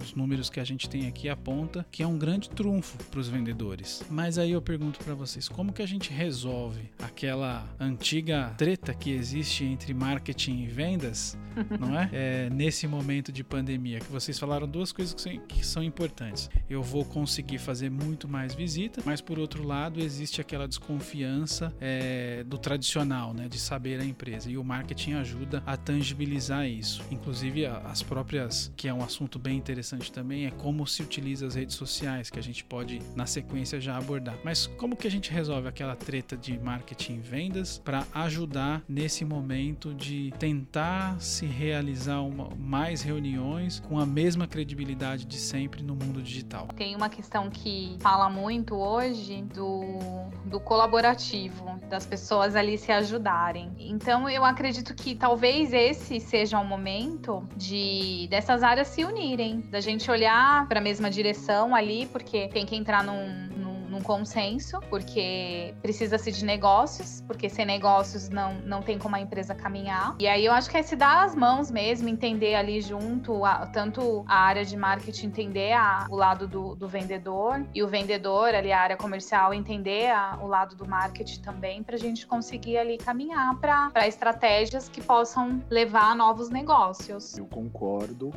os 0.00 0.14
números 0.14 0.50
que 0.50 0.58
a 0.58 0.64
gente 0.64 0.88
tem 0.88 1.06
aqui 1.06 1.28
aponta 1.28 1.86
que 1.90 2.02
é 2.02 2.06
um 2.06 2.18
grande 2.18 2.50
trunfo 2.50 2.98
para 3.04 3.20
os 3.20 3.28
vendedores. 3.28 4.02
Mas 4.10 4.38
aí 4.38 4.50
eu 4.50 4.60
pergunto 4.60 4.98
para 5.04 5.14
vocês, 5.14 5.48
como 5.48 5.72
que 5.72 5.82
a 5.82 5.86
gente 5.86 6.10
resolve 6.10 6.90
aquela 6.98 7.68
antiga 7.78 8.52
treta 8.56 8.92
que 8.92 9.10
existe 9.10 9.64
entre 9.64 9.94
marketing 9.94 10.64
e 10.64 10.66
vendas, 10.66 11.38
não 11.78 11.98
é? 11.98 12.10
é 12.12 12.50
nesse 12.50 12.86
momento 12.86 13.32
de 13.32 13.44
pandemia, 13.44 14.00
que 14.00 14.10
vocês 14.10 14.38
falaram 14.38 14.68
duas 14.68 14.92
coisas 14.92 15.14
que 15.14 15.20
são, 15.20 15.38
que 15.46 15.66
são 15.66 15.82
importantes. 15.82 16.50
Eu 16.68 16.82
vou 16.82 17.04
conseguir 17.04 17.58
fazer 17.58 17.90
muito 17.90 18.28
mais 18.28 18.54
visita, 18.54 19.02
mas 19.04 19.20
por 19.20 19.38
outro 19.38 19.49
lado 19.62 20.00
existe 20.00 20.40
aquela 20.40 20.68
desconfiança 20.68 21.74
é, 21.80 22.44
do 22.44 22.58
tradicional, 22.58 23.32
né, 23.32 23.48
de 23.48 23.58
saber 23.58 24.00
a 24.00 24.04
empresa. 24.04 24.50
E 24.50 24.58
o 24.58 24.64
marketing 24.64 24.90
marketing 24.90 25.14
ajuda 25.14 25.62
a 25.66 25.76
tangibilizar 25.76 26.66
isso. 26.66 27.02
Inclusive, 27.10 27.66
as 27.66 28.02
próprias, 28.02 28.72
que 28.76 28.88
é 28.88 28.94
um 28.94 29.02
assunto 29.02 29.38
bem 29.38 29.56
interessante 29.56 30.12
também, 30.12 30.46
é 30.46 30.50
como 30.50 30.86
se 30.86 31.02
utiliza 31.02 31.46
as 31.46 31.54
redes 31.54 31.76
sociais, 31.76 32.28
que 32.28 32.38
a 32.38 32.42
gente 32.42 32.64
pode, 32.64 33.00
na 33.14 33.26
sequência, 33.26 33.80
já 33.80 33.96
abordar. 33.96 34.36
Mas 34.44 34.66
como 34.66 34.96
que 34.96 35.06
a 35.06 35.10
gente 35.10 35.30
resolve 35.30 35.68
aquela 35.68 35.96
treta 35.96 36.36
de 36.36 36.58
marketing 36.58 37.14
e 37.14 37.18
vendas 37.18 37.78
para 37.78 38.06
ajudar 38.12 38.82
nesse 38.88 39.24
momento 39.24 39.94
de 39.94 40.32
tentar 40.38 41.20
se 41.20 41.46
realizar 41.46 42.20
uma, 42.20 42.50
mais 42.56 43.02
reuniões 43.02 43.80
com 43.80 43.98
a 43.98 44.06
mesma 44.06 44.46
credibilidade 44.46 45.24
de 45.24 45.36
sempre 45.36 45.82
no 45.82 45.94
mundo 45.94 46.22
digital? 46.22 46.68
Tem 46.76 46.96
uma 46.96 47.08
questão 47.08 47.48
que 47.48 47.96
fala 48.00 48.28
muito 48.28 48.74
hoje 48.74 49.39
do, 49.42 49.98
do 50.44 50.60
colaborativo, 50.60 51.78
das 51.88 52.06
pessoas 52.06 52.54
ali 52.56 52.76
se 52.78 52.92
ajudarem. 52.92 53.72
Então, 53.78 54.28
eu 54.28 54.44
acredito 54.44 54.94
que 54.94 55.14
talvez 55.14 55.72
esse 55.72 56.20
seja 56.20 56.58
o 56.58 56.64
momento 56.64 57.46
de 57.56 58.26
dessas 58.30 58.62
áreas 58.62 58.88
se 58.88 59.04
unirem, 59.04 59.60
da 59.60 59.80
gente 59.80 60.10
olhar 60.10 60.66
para 60.68 60.80
a 60.80 60.82
mesma 60.82 61.10
direção 61.10 61.74
ali, 61.74 62.06
porque 62.06 62.48
tem 62.48 62.64
que 62.64 62.76
entrar 62.76 63.02
num, 63.02 63.48
num 63.90 64.00
consenso, 64.00 64.80
porque 64.88 65.74
precisa-se 65.82 66.30
de 66.30 66.44
negócios, 66.44 67.22
porque 67.26 67.48
sem 67.48 67.66
negócios 67.66 68.28
não, 68.28 68.54
não 68.60 68.82
tem 68.82 68.98
como 68.98 69.16
a 69.16 69.20
empresa 69.20 69.54
caminhar. 69.54 70.16
E 70.18 70.26
aí 70.26 70.44
eu 70.44 70.52
acho 70.52 70.70
que 70.70 70.76
é 70.76 70.82
se 70.82 70.96
dar 70.96 71.24
as 71.24 71.34
mãos 71.34 71.70
mesmo, 71.70 72.08
entender 72.08 72.54
ali 72.54 72.80
junto, 72.80 73.44
a, 73.44 73.66
tanto 73.66 74.24
a 74.26 74.36
área 74.36 74.64
de 74.64 74.76
marketing 74.76 75.30
entender 75.30 75.72
a, 75.72 76.06
o 76.10 76.16
lado 76.16 76.46
do, 76.46 76.74
do, 76.74 76.88
vendedor 76.88 77.64
e 77.74 77.82
o 77.82 77.88
vendedor 77.88 78.54
ali, 78.54 78.72
a 78.72 78.80
área 78.80 78.96
comercial, 78.96 79.54
entender 79.54 80.10
a, 80.10 80.38
o 80.40 80.46
lado 80.46 80.74
do 80.74 80.86
marketing 80.86 81.40
também, 81.40 81.82
para 81.82 81.94
a 81.94 81.98
gente 81.98 82.26
conseguir 82.26 82.76
ali 82.76 82.98
caminhar 82.98 83.56
para 83.58 84.06
estratégias 84.06 84.88
que 84.88 85.00
possam 85.00 85.62
levar 85.70 86.10
a 86.10 86.14
novos 86.14 86.50
negócios. 86.50 87.38
Eu 87.38 87.46
concordo. 87.46 88.32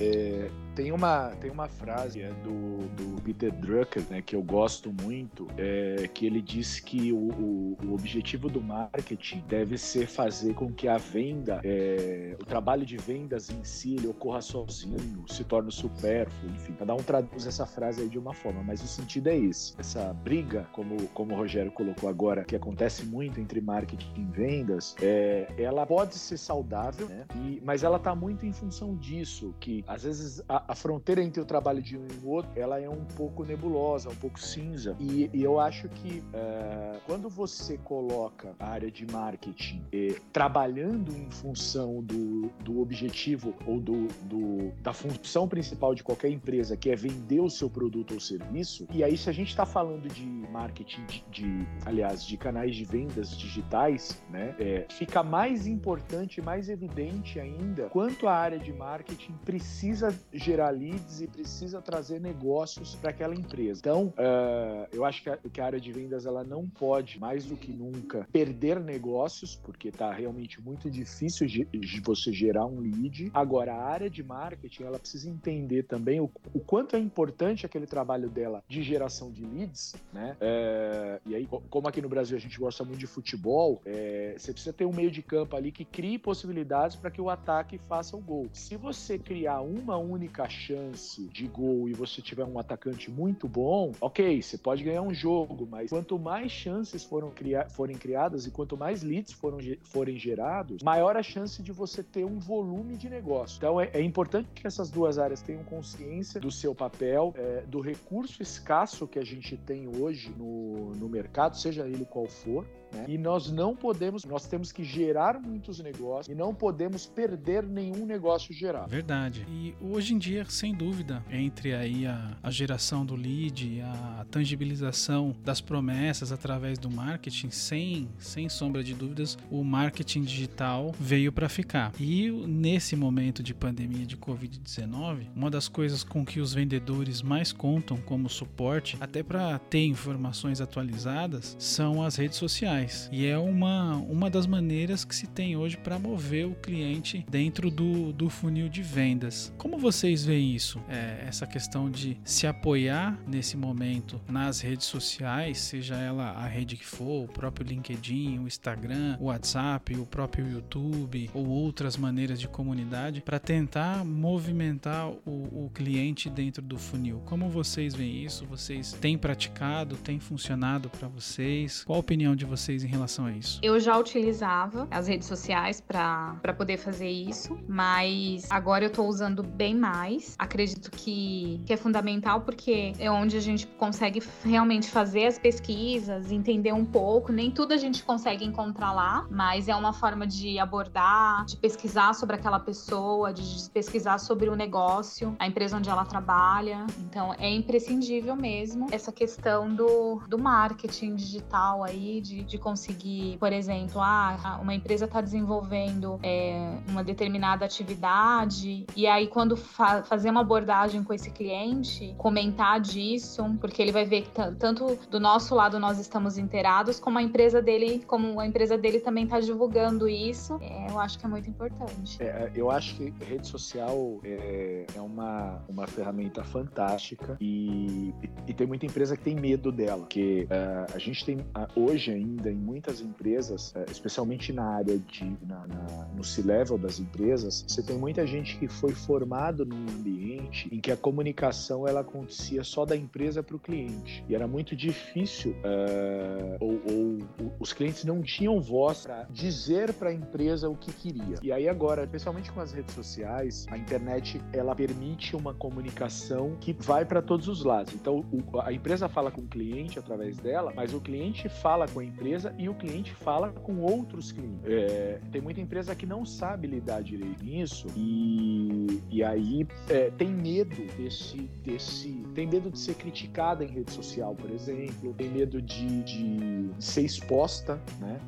É, 0.00 0.50
tem 0.78 0.92
uma, 0.92 1.30
tem 1.40 1.50
uma 1.50 1.66
frase 1.66 2.22
é, 2.22 2.30
do, 2.44 2.86
do 2.94 3.20
Peter 3.22 3.52
Drucker, 3.52 4.00
né, 4.08 4.22
que 4.22 4.36
eu 4.36 4.42
gosto 4.42 4.94
muito, 5.02 5.48
é, 5.56 6.08
que 6.14 6.24
ele 6.24 6.40
diz 6.40 6.78
que 6.78 7.12
o, 7.12 7.16
o, 7.16 7.78
o, 7.84 7.94
objetivo 7.94 8.48
do 8.48 8.60
marketing 8.60 9.42
deve 9.48 9.76
ser 9.76 10.06
fazer 10.06 10.54
com 10.54 10.72
que 10.72 10.86
a 10.86 10.96
venda, 10.96 11.60
é, 11.64 12.36
o 12.40 12.44
trabalho 12.44 12.86
de 12.86 12.96
vendas 12.96 13.50
em 13.50 13.64
si, 13.64 13.96
ele 13.96 14.06
ocorra 14.06 14.40
sozinho, 14.40 15.24
se 15.26 15.42
torne 15.42 15.72
supérfluo, 15.72 16.52
enfim. 16.54 16.74
Cada 16.74 16.94
um 16.94 17.02
traduz 17.02 17.44
essa 17.44 17.66
frase 17.66 18.02
aí 18.02 18.08
de 18.08 18.18
uma 18.18 18.32
forma, 18.32 18.62
mas 18.62 18.80
o 18.80 18.86
sentido 18.86 19.30
é 19.30 19.36
esse. 19.36 19.74
Essa 19.78 20.12
briga, 20.12 20.64
como, 20.72 21.08
como 21.08 21.34
o 21.34 21.36
Rogério 21.36 21.72
colocou 21.72 22.08
agora, 22.08 22.44
que 22.44 22.54
acontece 22.54 23.04
muito 23.04 23.40
entre 23.40 23.60
marketing 23.60 24.12
e 24.16 24.24
vendas, 24.24 24.94
é, 25.02 25.52
ela 25.58 25.84
pode 25.84 26.14
ser 26.14 26.36
saudável, 26.36 27.08
né, 27.08 27.24
e, 27.34 27.60
mas 27.64 27.82
ela 27.82 27.96
está 27.96 28.14
muito 28.14 28.46
em 28.46 28.52
função 28.52 28.94
disso, 28.94 29.52
que 29.58 29.67
às 29.86 30.02
vezes 30.02 30.42
a, 30.48 30.72
a 30.72 30.74
fronteira 30.74 31.22
entre 31.22 31.40
o 31.40 31.44
trabalho 31.44 31.82
de 31.82 31.96
um 31.96 32.06
e 32.06 32.24
o 32.24 32.28
outro, 32.28 32.50
ela 32.56 32.80
é 32.80 32.88
um 32.88 33.04
pouco 33.16 33.44
nebulosa, 33.44 34.08
um 34.08 34.14
pouco 34.16 34.40
cinza. 34.40 34.96
E, 34.98 35.30
e 35.32 35.42
eu 35.42 35.60
acho 35.60 35.88
que 35.88 36.20
uh, 36.20 37.00
quando 37.06 37.28
você 37.28 37.76
coloca 37.78 38.54
a 38.58 38.68
área 38.68 38.90
de 38.90 39.06
marketing 39.10 39.84
eh, 39.92 40.16
trabalhando 40.32 41.12
em 41.12 41.30
função 41.30 42.02
do, 42.02 42.48
do 42.64 42.80
objetivo 42.80 43.54
ou 43.66 43.80
do, 43.80 44.06
do, 44.24 44.72
da 44.82 44.92
função 44.92 45.46
principal 45.46 45.94
de 45.94 46.02
qualquer 46.02 46.30
empresa, 46.30 46.76
que 46.76 46.90
é 46.90 46.96
vender 46.96 47.40
o 47.40 47.50
seu 47.50 47.68
produto 47.68 48.14
ou 48.14 48.20
serviço, 48.20 48.86
e 48.92 49.04
aí 49.04 49.16
se 49.16 49.28
a 49.28 49.32
gente 49.32 49.48
está 49.48 49.66
falando 49.66 50.08
de 50.08 50.24
marketing, 50.24 51.04
de, 51.06 51.24
de, 51.30 51.66
aliás, 51.84 52.24
de 52.24 52.36
canais 52.36 52.74
de 52.74 52.84
vendas 52.84 53.36
digitais, 53.36 54.22
né, 54.30 54.54
é, 54.58 54.86
fica 54.90 55.22
mais 55.22 55.66
importante, 55.66 56.40
mais 56.40 56.68
evidente 56.68 57.38
ainda 57.38 57.88
quanto 57.88 58.26
a 58.26 58.34
área 58.34 58.58
de 58.58 58.72
marketing 58.72 59.32
precisa 59.44 59.57
gerar 59.58 60.58
gerar 60.58 60.70
leads 60.70 61.20
e 61.20 61.26
precisa 61.26 61.80
trazer 61.80 62.20
negócios 62.20 62.94
para 62.94 63.10
aquela 63.10 63.34
empresa. 63.34 63.80
Então, 63.80 64.06
uh, 64.06 64.88
eu 64.92 65.04
acho 65.04 65.22
que 65.22 65.30
a, 65.30 65.36
que 65.36 65.60
a, 65.60 65.66
área 65.66 65.80
de 65.80 65.92
vendas 65.92 66.26
ela 66.26 66.42
não 66.42 66.68
pode, 66.68 67.18
mais 67.18 67.44
do 67.44 67.56
que 67.56 67.72
nunca, 67.72 68.26
perder 68.32 68.80
negócios, 68.80 69.54
porque 69.56 69.88
está 69.88 70.12
realmente 70.12 70.60
muito 70.60 70.90
difícil 70.90 71.46
de, 71.46 71.64
de, 71.64 72.00
você 72.00 72.32
gerar 72.32 72.66
um 72.66 72.80
lead. 72.80 73.30
Agora, 73.34 73.74
a 73.74 73.84
área 73.84 74.10
de 74.10 74.22
marketing 74.22 74.84
ela 74.84 74.98
precisa 74.98 75.28
entender 75.28 75.84
também 75.84 76.20
o, 76.20 76.30
o 76.54 76.60
quanto 76.60 76.96
é 76.96 76.98
importante 76.98 77.66
aquele 77.66 77.86
trabalho 77.86 78.28
dela 78.28 78.62
de 78.68 78.82
geração 78.82 79.30
de 79.30 79.44
leads, 79.44 79.94
né? 80.12 80.36
Uh, 80.40 81.28
e 81.28 81.34
aí, 81.34 81.48
como 81.70 81.88
aqui 81.88 82.00
no 82.00 82.08
Brasil 82.08 82.36
a 82.36 82.40
gente 82.40 82.58
gosta 82.58 82.84
muito 82.84 82.98
de 82.98 83.06
futebol, 83.06 83.80
é, 83.84 84.34
você 84.36 84.52
precisa 84.52 84.72
ter 84.72 84.84
um 84.84 84.92
meio 84.92 85.10
de 85.10 85.22
campo 85.22 85.56
ali 85.56 85.70
que 85.70 85.84
crie 85.84 86.18
possibilidades 86.18 86.96
para 86.96 87.10
que 87.10 87.20
o 87.20 87.30
ataque 87.30 87.78
faça 87.78 88.16
o 88.16 88.20
gol. 88.20 88.48
Se 88.52 88.76
você 88.76 89.18
criar 89.18 89.47
uma 89.56 89.96
única 89.96 90.48
chance 90.48 91.26
de 91.28 91.46
gol 91.46 91.88
e 91.88 91.92
você 91.92 92.20
tiver 92.20 92.44
um 92.44 92.58
atacante 92.58 93.10
muito 93.10 93.48
bom, 93.48 93.92
ok, 94.00 94.40
você 94.42 94.58
pode 94.58 94.84
ganhar 94.84 95.02
um 95.02 95.14
jogo, 95.14 95.66
mas 95.70 95.90
quanto 95.90 96.18
mais 96.18 96.52
chances 96.52 97.04
foram 97.04 97.30
cria 97.30 97.68
forem 97.68 97.96
criadas 97.96 98.46
e 98.46 98.50
quanto 98.50 98.76
mais 98.76 99.02
leads 99.02 99.32
foram, 99.32 99.58
forem 99.82 100.18
gerados, 100.18 100.82
maior 100.82 101.16
a 101.16 101.22
chance 101.22 101.62
de 101.62 101.72
você 101.72 102.02
ter 102.02 102.24
um 102.24 102.38
volume 102.38 102.96
de 102.96 103.08
negócio. 103.08 103.56
Então 103.56 103.80
é, 103.80 103.90
é 103.92 104.02
importante 104.02 104.48
que 104.54 104.66
essas 104.66 104.90
duas 104.90 105.18
áreas 105.18 105.40
tenham 105.40 105.62
consciência 105.64 106.40
do 106.40 106.50
seu 106.50 106.74
papel, 106.74 107.32
é, 107.36 107.62
do 107.66 107.80
recurso 107.80 108.42
escasso 108.42 109.06
que 109.06 109.18
a 109.18 109.24
gente 109.24 109.56
tem 109.56 109.88
hoje 109.88 110.30
no, 110.36 110.94
no 110.94 111.08
mercado, 111.08 111.56
seja 111.56 111.86
ele 111.86 112.04
qual 112.04 112.26
for, 112.26 112.64
né? 112.92 113.04
E 113.08 113.18
nós 113.18 113.50
não 113.50 113.74
podemos, 113.76 114.24
nós 114.24 114.46
temos 114.46 114.72
que 114.72 114.84
gerar 114.84 115.40
muitos 115.40 115.80
negócios 115.80 116.28
e 116.28 116.34
não 116.34 116.54
podemos 116.54 117.06
perder 117.06 117.62
nenhum 117.64 118.06
negócio 118.06 118.52
gerado. 118.54 118.88
Verdade. 118.88 119.46
E 119.48 119.74
hoje 119.80 120.14
em 120.14 120.18
dia, 120.18 120.44
sem 120.48 120.74
dúvida, 120.74 121.22
entre 121.30 121.74
aí 121.74 122.06
a, 122.06 122.36
a 122.42 122.50
geração 122.50 123.04
do 123.04 123.14
lead, 123.14 123.80
a 123.82 124.26
tangibilização 124.30 125.34
das 125.44 125.60
promessas 125.60 126.32
através 126.32 126.78
do 126.78 126.90
marketing, 126.90 127.50
sem, 127.50 128.08
sem 128.18 128.48
sombra 128.48 128.82
de 128.82 128.94
dúvidas, 128.94 129.36
o 129.50 129.62
marketing 129.62 130.22
digital 130.22 130.94
veio 130.98 131.32
para 131.32 131.48
ficar. 131.48 131.92
E 131.98 132.30
nesse 132.46 132.96
momento 132.96 133.42
de 133.42 133.54
pandemia 133.54 134.06
de 134.06 134.16
Covid-19, 134.16 135.26
uma 135.34 135.50
das 135.50 135.68
coisas 135.68 136.02
com 136.02 136.24
que 136.24 136.40
os 136.40 136.54
vendedores 136.54 137.22
mais 137.22 137.52
contam 137.52 137.96
como 137.98 138.28
suporte, 138.28 138.96
até 139.00 139.22
para 139.22 139.58
ter 139.58 139.84
informações 139.84 140.60
atualizadas, 140.60 141.56
são 141.58 142.02
as 142.02 142.16
redes 142.16 142.38
sociais 142.38 142.77
E 143.12 143.26
é 143.26 143.36
uma, 143.36 143.96
uma 143.96 144.30
das 144.30 144.46
maneiras 144.46 145.04
que 145.04 145.14
se 145.14 145.26
tem 145.26 145.56
hoje 145.56 145.76
para 145.76 145.98
mover 145.98 146.46
o 146.46 146.54
cliente 146.54 147.26
dentro 147.28 147.70
do, 147.70 148.12
do 148.12 148.30
funil 148.30 148.68
de 148.68 148.82
vendas. 148.82 149.52
Como 149.58 149.78
vocês 149.78 150.24
veem 150.24 150.54
isso? 150.54 150.80
É, 150.88 151.24
essa 151.26 151.46
questão 151.46 151.90
de 151.90 152.16
se 152.24 152.46
apoiar 152.46 153.18
nesse 153.26 153.56
momento 153.56 154.20
nas 154.28 154.60
redes 154.60 154.86
sociais, 154.86 155.58
seja 155.58 155.96
ela 155.96 156.30
a 156.30 156.46
rede 156.46 156.76
que 156.76 156.86
for, 156.86 157.24
o 157.24 157.28
próprio 157.28 157.66
LinkedIn, 157.66 158.38
o 158.38 158.46
Instagram, 158.46 159.16
o 159.20 159.24
WhatsApp, 159.24 159.96
o 159.96 160.06
próprio 160.06 160.48
YouTube 160.48 161.30
ou 161.34 161.46
outras 161.46 161.96
maneiras 161.96 162.40
de 162.40 162.46
comunidade 162.46 163.20
para 163.20 163.38
tentar 163.38 164.04
movimentar 164.04 165.08
o, 165.26 165.66
o 165.66 165.70
cliente 165.74 166.30
dentro 166.30 166.62
do 166.62 166.78
funil. 166.78 167.22
Como 167.26 167.48
vocês 167.48 167.94
veem 167.94 168.24
isso? 168.24 168.46
Vocês 168.46 168.92
têm 168.92 169.18
praticado? 169.18 169.96
Tem 169.96 170.20
funcionado 170.20 170.88
para 170.88 171.08
vocês? 171.08 171.82
Qual 171.84 171.96
a 171.96 172.00
opinião 172.00 172.36
de 172.36 172.44
vocês? 172.44 172.67
Vocês 172.68 172.84
em 172.84 172.86
relação 172.86 173.24
a 173.24 173.32
isso? 173.32 173.58
Eu 173.62 173.80
já 173.80 173.96
utilizava 173.96 174.86
as 174.90 175.08
redes 175.08 175.26
sociais 175.26 175.80
para 175.80 176.54
poder 176.56 176.76
fazer 176.76 177.08
isso, 177.08 177.58
mas 177.66 178.46
agora 178.50 178.84
eu 178.84 178.90
tô 178.90 179.04
usando 179.04 179.42
bem 179.42 179.74
mais. 179.74 180.34
Acredito 180.38 180.90
que, 180.90 181.62
que 181.64 181.72
é 181.72 181.76
fundamental 181.76 182.42
porque 182.42 182.92
é 182.98 183.10
onde 183.10 183.38
a 183.38 183.40
gente 183.40 183.66
consegue 183.66 184.22
realmente 184.44 184.90
fazer 184.90 185.26
as 185.26 185.38
pesquisas, 185.38 186.30
entender 186.30 186.72
um 186.72 186.84
pouco. 186.84 187.32
Nem 187.32 187.50
tudo 187.50 187.72
a 187.72 187.78
gente 187.78 188.02
consegue 188.02 188.44
encontrar 188.44 188.92
lá, 188.92 189.26
mas 189.30 189.66
é 189.68 189.74
uma 189.74 189.94
forma 189.94 190.26
de 190.26 190.58
abordar, 190.58 191.46
de 191.46 191.56
pesquisar 191.56 192.14
sobre 192.14 192.36
aquela 192.36 192.60
pessoa, 192.60 193.32
de 193.32 193.70
pesquisar 193.70 194.18
sobre 194.18 194.50
o 194.50 194.54
negócio, 194.54 195.34
a 195.38 195.46
empresa 195.46 195.78
onde 195.78 195.88
ela 195.88 196.04
trabalha. 196.04 196.86
Então 196.98 197.34
é 197.38 197.48
imprescindível 197.48 198.36
mesmo 198.36 198.88
essa 198.92 199.10
questão 199.10 199.74
do, 199.74 200.20
do 200.28 200.38
marketing 200.38 201.14
digital 201.14 201.82
aí, 201.82 202.20
de, 202.20 202.42
de 202.44 202.57
conseguir, 202.58 203.36
por 203.38 203.52
exemplo, 203.52 204.00
ah, 204.00 204.58
uma 204.60 204.74
empresa 204.74 205.04
está 205.04 205.20
desenvolvendo 205.20 206.18
é, 206.22 206.78
uma 206.88 207.02
determinada 207.02 207.64
atividade 207.64 208.86
e 208.96 209.06
aí 209.06 209.26
quando 209.26 209.56
fa 209.56 210.02
fazer 210.02 210.30
uma 210.30 210.40
abordagem 210.40 211.02
com 211.02 211.12
esse 211.12 211.30
cliente, 211.30 212.14
comentar 212.16 212.80
disso, 212.80 213.44
porque 213.60 213.80
ele 213.80 213.92
vai 213.92 214.04
ver 214.04 214.22
que 214.22 214.30
tanto 214.58 214.98
do 215.10 215.20
nosso 215.20 215.54
lado 215.54 215.78
nós 215.78 215.98
estamos 215.98 216.38
inteirados, 216.38 216.98
como 216.98 217.18
a 217.18 217.22
empresa 217.22 217.60
dele, 217.60 218.02
como 218.06 218.40
a 218.40 218.46
empresa 218.46 218.76
dele 218.76 219.00
também 219.00 219.24
está 219.24 219.40
divulgando 219.40 220.08
isso, 220.08 220.58
é, 220.60 220.90
eu 220.90 220.98
acho 220.98 221.18
que 221.18 221.26
é 221.26 221.28
muito 221.28 221.48
importante. 221.48 222.22
É, 222.22 222.50
eu 222.54 222.70
acho 222.70 222.96
que 222.96 223.12
rede 223.24 223.46
social 223.46 224.20
é, 224.24 224.86
é 224.94 225.00
uma, 225.00 225.62
uma 225.68 225.86
ferramenta 225.86 226.42
fantástica 226.44 227.36
e, 227.40 228.14
e, 228.22 228.30
e, 228.48 228.54
tem 228.54 228.66
muita 228.66 228.86
empresa 228.86 229.16
que 229.16 229.22
tem 229.22 229.34
medo 229.34 229.70
dela, 229.70 230.00
porque 230.00 230.46
uh, 230.50 230.94
a 230.94 230.98
gente 230.98 231.24
tem 231.24 231.36
uh, 231.36 231.68
hoje 231.76 232.10
ainda 232.10 232.47
em 232.50 232.56
muitas 232.56 233.00
empresas, 233.00 233.74
é, 233.74 233.84
especialmente 233.90 234.52
na 234.52 234.64
área 234.64 234.98
de 234.98 235.24
na, 235.46 235.66
na, 235.66 236.08
no 236.14 236.24
C-level 236.24 236.78
das 236.78 236.98
empresas, 236.98 237.64
você 237.66 237.82
tem 237.82 237.96
muita 237.96 238.26
gente 238.26 238.56
que 238.58 238.68
foi 238.68 238.92
formado 238.92 239.64
num 239.64 239.86
ambiente 239.88 240.68
em 240.72 240.80
que 240.80 240.90
a 240.90 240.96
comunicação 240.96 241.86
ela 241.86 242.00
acontecia 242.00 242.62
só 242.64 242.84
da 242.84 242.96
empresa 242.96 243.42
para 243.42 243.56
o 243.56 243.58
cliente 243.58 244.24
e 244.28 244.34
era 244.34 244.46
muito 244.46 244.74
difícil 244.74 245.52
uh, 245.52 246.56
ou, 246.60 246.80
ou, 246.90 247.52
os 247.58 247.72
clientes 247.72 248.04
não 248.04 248.22
tinham 248.22 248.60
voz 248.60 249.02
para 249.02 249.26
dizer 249.30 249.92
para 249.94 250.10
a 250.10 250.12
empresa 250.12 250.68
o 250.68 250.76
que 250.76 250.92
queria. 250.92 251.36
E 251.42 251.52
aí 251.52 251.68
agora, 251.68 252.04
especialmente 252.04 252.50
com 252.52 252.60
as 252.60 252.72
redes 252.72 252.94
sociais, 252.94 253.66
a 253.70 253.76
internet 253.76 254.40
ela 254.52 254.74
permite 254.74 255.36
uma 255.36 255.54
comunicação 255.54 256.56
que 256.60 256.72
vai 256.72 257.04
para 257.04 257.20
todos 257.20 257.48
os 257.48 257.64
lados. 257.64 257.94
Então 257.94 258.24
o, 258.32 258.60
a 258.60 258.72
empresa 258.72 259.08
fala 259.08 259.30
com 259.30 259.40
o 259.40 259.46
cliente 259.46 259.98
através 259.98 260.36
dela, 260.38 260.72
mas 260.74 260.94
o 260.94 261.00
cliente 261.00 261.48
fala 261.48 261.86
com 261.88 262.00
a 262.00 262.04
empresa 262.04 262.37
empresa 262.38 262.54
e 262.56 262.68
o 262.68 262.74
cliente 262.74 263.12
fala 263.12 263.50
com 263.50 263.78
outros 263.80 264.32
clientes. 264.32 264.64
É, 264.64 265.20
tem 265.32 265.40
muita 265.40 265.60
empresa 265.60 265.94
que 265.94 266.06
não 266.06 266.24
sabe 266.24 266.66
lidar 266.66 267.02
direito 267.02 267.44
nisso 267.44 267.88
e, 267.96 269.02
e 269.10 269.24
aí 269.24 269.66
é, 269.88 270.10
tem 270.10 270.28
medo 270.28 270.76
desse, 270.96 271.50
desse. 271.64 272.12
Tem 272.34 272.46
medo 272.46 272.70
de 272.70 272.78
ser 272.78 272.94
criticada 272.94 273.64
em 273.64 273.68
rede 273.68 273.90
social, 273.90 274.34
por 274.34 274.50
exemplo, 274.50 275.12
tem 275.14 275.28
medo 275.28 275.60
de, 275.60 276.02
de 276.02 276.70
ser 276.78 277.02
exposta, 277.02 277.80
né? 278.00 278.20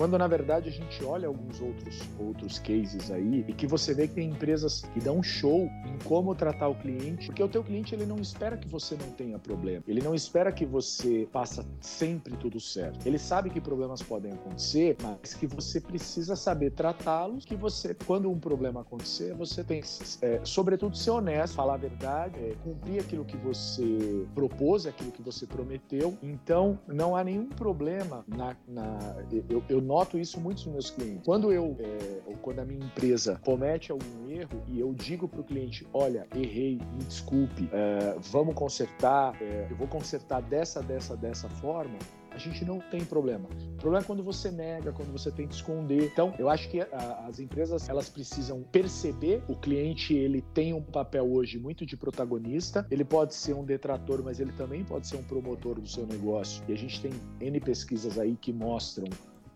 Quando 0.00 0.16
na 0.16 0.26
verdade 0.26 0.70
a 0.70 0.72
gente 0.72 1.04
olha 1.04 1.28
alguns 1.28 1.60
outros, 1.60 2.00
outros 2.18 2.58
cases 2.58 3.10
aí 3.10 3.44
e 3.46 3.52
que 3.52 3.66
você 3.66 3.92
vê 3.92 4.08
que 4.08 4.14
tem 4.14 4.30
empresas 4.30 4.80
que 4.94 4.98
dão 4.98 5.22
show 5.22 5.70
em 5.84 5.98
como 6.04 6.34
tratar 6.34 6.68
o 6.68 6.74
cliente, 6.74 7.26
porque 7.26 7.42
o 7.42 7.48
teu 7.48 7.62
cliente 7.62 7.94
ele 7.94 8.06
não 8.06 8.16
espera 8.16 8.56
que 8.56 8.66
você 8.66 8.96
não 8.96 9.10
tenha 9.10 9.38
problema, 9.38 9.84
ele 9.86 10.00
não 10.00 10.14
espera 10.14 10.50
que 10.50 10.64
você 10.64 11.28
faça 11.30 11.66
sempre 11.82 12.34
tudo 12.38 12.58
certo. 12.58 13.06
Ele 13.06 13.18
sabe 13.18 13.50
que 13.50 13.60
problemas 13.60 14.02
podem 14.02 14.32
acontecer, 14.32 14.96
mas 15.02 15.34
que 15.34 15.46
você 15.46 15.78
precisa 15.78 16.34
saber 16.34 16.70
tratá-los, 16.70 17.44
que 17.44 17.54
você, 17.54 17.94
quando 18.06 18.30
um 18.30 18.38
problema 18.38 18.80
acontecer, 18.80 19.34
você 19.34 19.62
tem, 19.62 19.82
é, 20.22 20.40
sobretudo, 20.44 20.96
ser 20.96 21.10
honesto, 21.10 21.56
falar 21.56 21.74
a 21.74 21.76
verdade, 21.76 22.38
é, 22.38 22.54
cumprir 22.64 23.00
aquilo 23.00 23.22
que 23.22 23.36
você 23.36 24.26
propôs, 24.34 24.86
aquilo 24.86 25.12
que 25.12 25.20
você 25.20 25.46
prometeu. 25.46 26.16
Então, 26.22 26.78
não 26.88 27.14
há 27.14 27.22
nenhum 27.22 27.50
problema 27.50 28.24
na. 28.26 28.56
na 28.66 28.98
eu, 29.30 29.62
eu, 29.68 29.89
noto 29.90 30.16
isso 30.16 30.40
muito 30.40 30.58
nos 30.58 30.72
meus 30.72 30.90
clientes. 30.90 31.24
Quando 31.24 31.52
eu, 31.52 31.76
é, 31.80 32.20
ou 32.26 32.36
quando 32.36 32.60
a 32.60 32.64
minha 32.64 32.84
empresa 32.84 33.40
comete 33.44 33.90
algum 33.90 34.30
erro 34.30 34.62
e 34.68 34.78
eu 34.78 34.94
digo 34.94 35.26
para 35.26 35.40
o 35.40 35.44
cliente: 35.44 35.84
olha, 35.92 36.28
errei, 36.32 36.78
me 36.96 37.04
desculpe, 37.04 37.68
é, 37.72 38.16
vamos 38.30 38.54
consertar, 38.54 39.36
é, 39.42 39.66
eu 39.68 39.76
vou 39.76 39.88
consertar 39.88 40.40
dessa, 40.42 40.80
dessa, 40.80 41.16
dessa 41.16 41.48
forma 41.48 41.98
a 42.32 42.38
gente 42.38 42.64
não 42.64 42.78
tem 42.78 43.04
problema. 43.04 43.48
O 43.74 43.76
problema 43.78 44.04
é 44.04 44.06
quando 44.06 44.22
você 44.22 44.50
nega, 44.50 44.92
quando 44.92 45.10
você 45.10 45.30
tenta 45.30 45.52
esconder. 45.52 46.10
Então, 46.12 46.32
eu 46.38 46.48
acho 46.48 46.68
que 46.68 46.80
a, 46.80 47.24
as 47.26 47.40
empresas 47.40 47.88
elas 47.88 48.08
precisam 48.08 48.62
perceber 48.62 49.42
o 49.48 49.56
cliente 49.56 50.14
ele 50.14 50.40
tem 50.54 50.72
um 50.72 50.82
papel 50.82 51.30
hoje 51.30 51.58
muito 51.58 51.84
de 51.84 51.96
protagonista. 51.96 52.86
Ele 52.88 53.04
pode 53.04 53.34
ser 53.34 53.54
um 53.54 53.64
detrator, 53.64 54.22
mas 54.22 54.38
ele 54.38 54.52
também 54.52 54.84
pode 54.84 55.08
ser 55.08 55.16
um 55.16 55.24
promotor 55.24 55.80
do 55.80 55.88
seu 55.88 56.06
negócio. 56.06 56.62
E 56.68 56.72
a 56.72 56.76
gente 56.76 57.00
tem 57.00 57.12
n 57.40 57.60
pesquisas 57.60 58.18
aí 58.18 58.36
que 58.40 58.52
mostram 58.52 59.08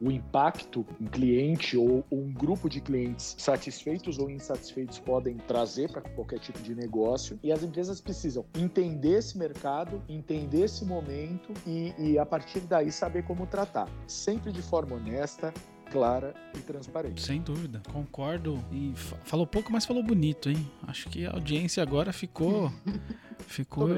o 0.05 0.13
impacto 0.13 0.85
um 1.01 1.07
cliente 1.07 1.77
ou, 1.77 2.05
um 2.13 2.31
grupo 2.31 2.69
de 2.69 2.81
clientes 2.81 3.35
satisfeitos 3.39 4.19
ou 4.19 4.31
insatisfeitos 4.31 4.99
podem 4.99 5.37
trazer 5.39 5.91
para 5.91 6.03
qualquer 6.03 6.39
tipo 6.39 6.61
de 6.61 6.75
negócio. 6.75 7.39
E 7.43 7.51
as 7.51 7.63
empresas 7.63 8.01
precisam 8.01 8.45
entender 8.55 9.19
esse 9.19 9.39
mercado, 9.39 10.03
entender 10.09 10.65
esse 10.65 10.85
momento 10.85 11.53
e, 11.67 11.95
e 11.99 12.19
a 12.19 12.27
partir 12.27 12.61
daí 12.61 12.93
saber 12.93 13.25
como 13.25 13.47
tratar. 13.47 13.89
Sempre 14.07 14.53
de 14.53 14.61
forma 14.61 14.97
honesta, 14.97 15.53
clara 15.91 16.35
e 16.55 16.59
transparente. 16.59 17.23
Sem 17.23 17.41
dúvida, 17.41 17.81
concordo. 17.93 18.63
E 18.71 18.93
falou 19.25 19.47
pouco, 19.47 19.73
mas 19.73 19.87
falou 19.87 20.03
bonito, 20.03 20.51
hein? 20.51 20.71
Acho 20.87 21.09
que 21.09 21.25
a 21.25 21.33
audiência 21.33 21.83
agora 21.83 22.13
ficou 22.13 22.71
Ficou, 23.47 23.89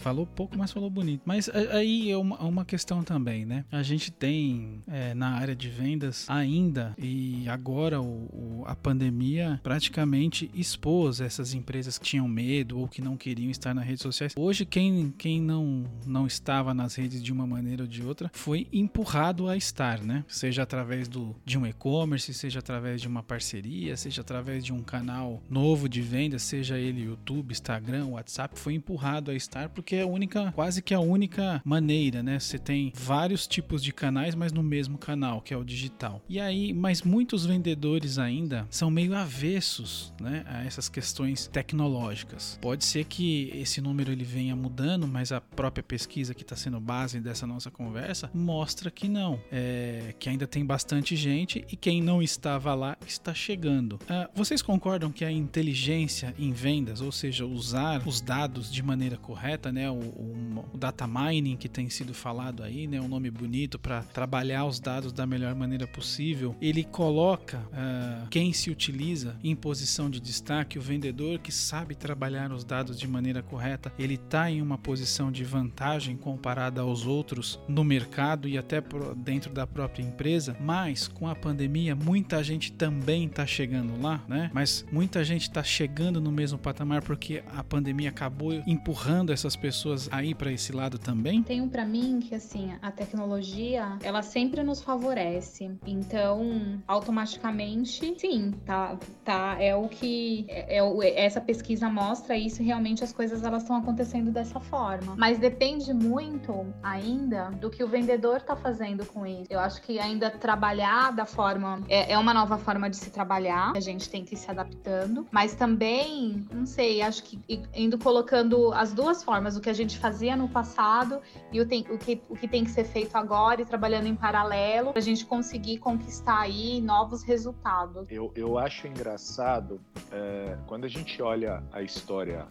falou 0.00 0.26
pouco, 0.26 0.56
mas 0.58 0.72
falou 0.72 0.90
bonito. 0.90 1.22
Mas 1.24 1.48
aí 1.48 2.10
é 2.10 2.16
uma, 2.16 2.38
uma 2.42 2.64
questão 2.64 3.02
também, 3.02 3.46
né? 3.46 3.64
A 3.70 3.82
gente 3.82 4.10
tem 4.10 4.82
é, 4.86 5.14
na 5.14 5.30
área 5.30 5.54
de 5.54 5.68
vendas 5.68 6.28
ainda 6.28 6.94
e 6.98 7.48
agora 7.48 8.00
o, 8.00 8.04
o, 8.04 8.64
a 8.66 8.74
pandemia 8.74 9.60
praticamente 9.62 10.50
expôs 10.54 11.20
essas 11.20 11.54
empresas 11.54 11.98
que 11.98 12.04
tinham 12.04 12.28
medo 12.28 12.78
ou 12.78 12.88
que 12.88 13.00
não 13.00 13.16
queriam 13.16 13.50
estar 13.50 13.74
nas 13.74 13.86
redes 13.86 14.02
sociais. 14.02 14.34
Hoje 14.36 14.64
quem, 14.64 15.14
quem 15.16 15.40
não, 15.40 15.84
não 16.04 16.26
estava 16.26 16.74
nas 16.74 16.94
redes 16.94 17.22
de 17.22 17.32
uma 17.32 17.46
maneira 17.46 17.84
ou 17.84 17.88
de 17.88 18.02
outra 18.02 18.30
foi 18.34 18.66
empurrado 18.72 19.48
a 19.48 19.56
estar, 19.56 20.02
né? 20.02 20.24
Seja 20.28 20.62
através 20.62 21.08
do, 21.08 21.34
de 21.44 21.58
um 21.58 21.66
e-commerce, 21.66 22.34
seja 22.34 22.58
através 22.58 23.00
de 23.00 23.08
uma 23.08 23.22
parceria, 23.22 23.96
seja 23.96 24.20
através 24.20 24.64
de 24.64 24.72
um 24.72 24.82
canal 24.82 25.42
novo 25.48 25.88
de 25.88 26.02
vendas, 26.02 26.42
seja 26.42 26.78
ele 26.78 27.02
YouTube, 27.02 27.52
Instagram, 27.52 28.06
WhatsApp, 28.06 28.58
foi 28.58 28.74
empurrado 28.74 28.95
empurrado 28.96 29.30
a 29.30 29.34
estar 29.34 29.68
porque 29.68 29.96
é 29.96 30.02
a 30.02 30.06
única, 30.06 30.50
quase 30.52 30.80
que 30.80 30.94
a 30.94 31.00
única 31.00 31.60
maneira, 31.64 32.22
né? 32.22 32.38
Você 32.38 32.58
tem 32.58 32.90
vários 32.94 33.46
tipos 33.46 33.82
de 33.82 33.92
canais, 33.92 34.34
mas 34.34 34.52
no 34.52 34.62
mesmo 34.62 34.96
canal, 34.96 35.42
que 35.42 35.52
é 35.52 35.56
o 35.56 35.64
digital. 35.64 36.22
E 36.28 36.40
aí, 36.40 36.72
mas 36.72 37.02
muitos 37.02 37.44
vendedores 37.44 38.18
ainda 38.18 38.66
são 38.70 38.90
meio 38.90 39.14
avessos, 39.14 40.14
né, 40.20 40.44
a 40.46 40.64
essas 40.64 40.88
questões 40.88 41.46
tecnológicas. 41.46 42.58
Pode 42.60 42.84
ser 42.84 43.04
que 43.04 43.50
esse 43.54 43.80
número 43.80 44.10
ele 44.10 44.24
venha 44.24 44.56
mudando, 44.56 45.06
mas 45.06 45.30
a 45.30 45.40
própria 45.40 45.82
pesquisa 45.82 46.34
que 46.34 46.42
está 46.42 46.56
sendo 46.56 46.80
base 46.80 47.20
dessa 47.20 47.46
nossa 47.46 47.70
conversa 47.70 48.30
mostra 48.32 48.90
que 48.90 49.08
não, 49.08 49.38
é, 49.52 50.14
que 50.18 50.28
ainda 50.28 50.46
tem 50.46 50.64
bastante 50.64 51.14
gente 51.14 51.64
e 51.70 51.76
quem 51.76 52.00
não 52.00 52.22
estava 52.22 52.74
lá 52.74 52.96
está 53.06 53.34
chegando. 53.34 53.94
Uh, 53.94 54.28
vocês 54.34 54.62
concordam 54.62 55.12
que 55.12 55.24
a 55.24 55.30
inteligência 55.30 56.34
em 56.38 56.52
vendas, 56.52 57.00
ou 57.00 57.12
seja, 57.12 57.44
usar 57.44 58.06
os 58.06 58.20
dados 58.20 58.70
de 58.76 58.82
maneira 58.82 59.16
correta, 59.16 59.72
né? 59.72 59.90
O, 59.90 59.94
o, 59.94 60.64
o, 60.74 60.76
data 60.76 61.06
mining 61.06 61.56
que 61.56 61.66
tem 61.66 61.88
sido 61.88 62.12
falado 62.12 62.62
aí, 62.62 62.86
né? 62.86 63.00
Um 63.00 63.08
nome 63.08 63.30
bonito 63.30 63.78
para 63.78 64.02
trabalhar 64.02 64.66
os 64.66 64.78
dados 64.78 65.12
da 65.14 65.26
melhor 65.26 65.54
maneira 65.54 65.86
possível. 65.86 66.54
Ele 66.60 66.84
coloca 66.84 67.58
uh, 67.58 68.28
quem 68.28 68.52
se 68.52 68.70
utiliza 68.70 69.34
em 69.42 69.56
posição 69.56 70.10
de 70.10 70.20
destaque, 70.20 70.78
o 70.78 70.82
vendedor 70.82 71.38
que 71.38 71.50
sabe 71.50 71.94
trabalhar 71.94 72.52
os 72.52 72.64
dados 72.64 73.00
de 73.00 73.08
maneira 73.08 73.42
correta, 73.42 73.90
ele 73.98 74.14
está 74.14 74.50
em 74.50 74.60
uma 74.60 74.76
posição 74.76 75.32
de 75.32 75.42
vantagem 75.42 76.14
comparada 76.14 76.82
aos 76.82 77.06
outros 77.06 77.58
no 77.66 77.82
mercado 77.82 78.46
e 78.46 78.58
até 78.58 78.82
dentro 79.16 79.54
da 79.54 79.66
própria 79.66 80.02
empresa. 80.02 80.54
Mas 80.60 81.08
com 81.08 81.26
a 81.26 81.34
pandemia, 81.34 81.96
muita 81.96 82.44
gente 82.44 82.72
também 82.72 83.24
está 83.24 83.46
chegando 83.46 83.98
lá, 84.02 84.22
né? 84.28 84.50
Mas 84.52 84.84
muita 84.92 85.24
gente 85.24 85.42
está 85.42 85.64
chegando 85.64 86.20
no 86.20 86.30
mesmo 86.30 86.58
patamar 86.58 87.00
porque 87.00 87.42
a 87.54 87.64
pandemia 87.64 88.10
acabou 88.10 88.52
empurrando 88.66 89.32
essas 89.32 89.54
pessoas 89.54 90.08
aí 90.10 90.34
para 90.34 90.50
esse 90.50 90.72
lado 90.72 90.98
também? 90.98 91.42
Tenho 91.42 91.68
para 91.68 91.84
mim 91.84 92.20
que 92.20 92.34
assim, 92.34 92.72
a 92.82 92.90
tecnologia, 92.90 93.98
ela 94.02 94.22
sempre 94.22 94.62
nos 94.62 94.82
favorece. 94.82 95.70
Então, 95.86 96.82
automaticamente, 96.86 98.14
sim, 98.18 98.52
tá, 98.64 98.98
tá 99.24 99.56
é 99.60 99.74
o 99.74 99.88
que 99.88 100.46
é, 100.48 100.78
é 100.78 101.24
essa 101.24 101.40
pesquisa 101.40 101.88
mostra 101.88 102.36
isso, 102.36 102.62
realmente 102.62 103.04
as 103.04 103.12
coisas 103.12 103.42
elas 103.44 103.62
estão 103.62 103.76
acontecendo 103.76 104.30
dessa 104.30 104.58
forma. 104.58 105.14
Mas 105.16 105.38
depende 105.38 105.94
muito 105.94 106.66
ainda 106.82 107.50
do 107.50 107.70
que 107.70 107.84
o 107.84 107.88
vendedor 107.88 108.40
tá 108.40 108.56
fazendo 108.56 109.06
com 109.06 109.26
isso. 109.26 109.46
Eu 109.48 109.60
acho 109.60 109.80
que 109.82 109.98
ainda 109.98 110.30
trabalhar 110.30 111.12
da 111.12 111.24
forma 111.24 111.80
é, 111.88 112.12
é 112.12 112.18
uma 112.18 112.34
nova 112.34 112.58
forma 112.58 112.90
de 112.90 112.96
se 112.96 113.10
trabalhar, 113.10 113.72
a 113.76 113.80
gente 113.80 114.08
tem 114.08 114.24
que 114.24 114.34
ir 114.34 114.38
se 114.38 114.50
adaptando, 114.50 115.26
mas 115.30 115.54
também, 115.54 116.44
não 116.52 116.66
sei, 116.66 117.02
acho 117.02 117.22
que 117.22 117.38
indo 117.74 117.98
colocando 117.98 118.55
as 118.72 118.92
duas 118.92 119.22
formas, 119.22 119.56
o 119.56 119.60
que 119.60 119.70
a 119.70 119.72
gente 119.72 119.98
fazia 119.98 120.36
no 120.36 120.48
passado 120.48 121.20
e 121.52 121.60
o, 121.60 121.66
tem, 121.66 121.86
o, 121.90 121.98
que, 121.98 122.20
o 122.28 122.34
que 122.34 122.48
tem 122.48 122.64
que 122.64 122.70
ser 122.70 122.84
feito 122.84 123.16
agora 123.16 123.62
e 123.62 123.64
trabalhando 123.64 124.06
em 124.06 124.14
paralelo 124.14 124.90
para 124.90 124.98
a 124.98 125.02
gente 125.02 125.24
conseguir 125.24 125.78
conquistar 125.78 126.40
aí 126.40 126.80
novos 126.80 127.22
resultados. 127.22 128.10
Eu, 128.10 128.32
eu 128.34 128.58
acho 128.58 128.86
engraçado 128.86 129.80
é, 130.12 130.56
quando 130.66 130.84
a 130.84 130.88
gente 130.88 131.20
olha 131.22 131.62
a 131.72 131.82
história 131.82 132.46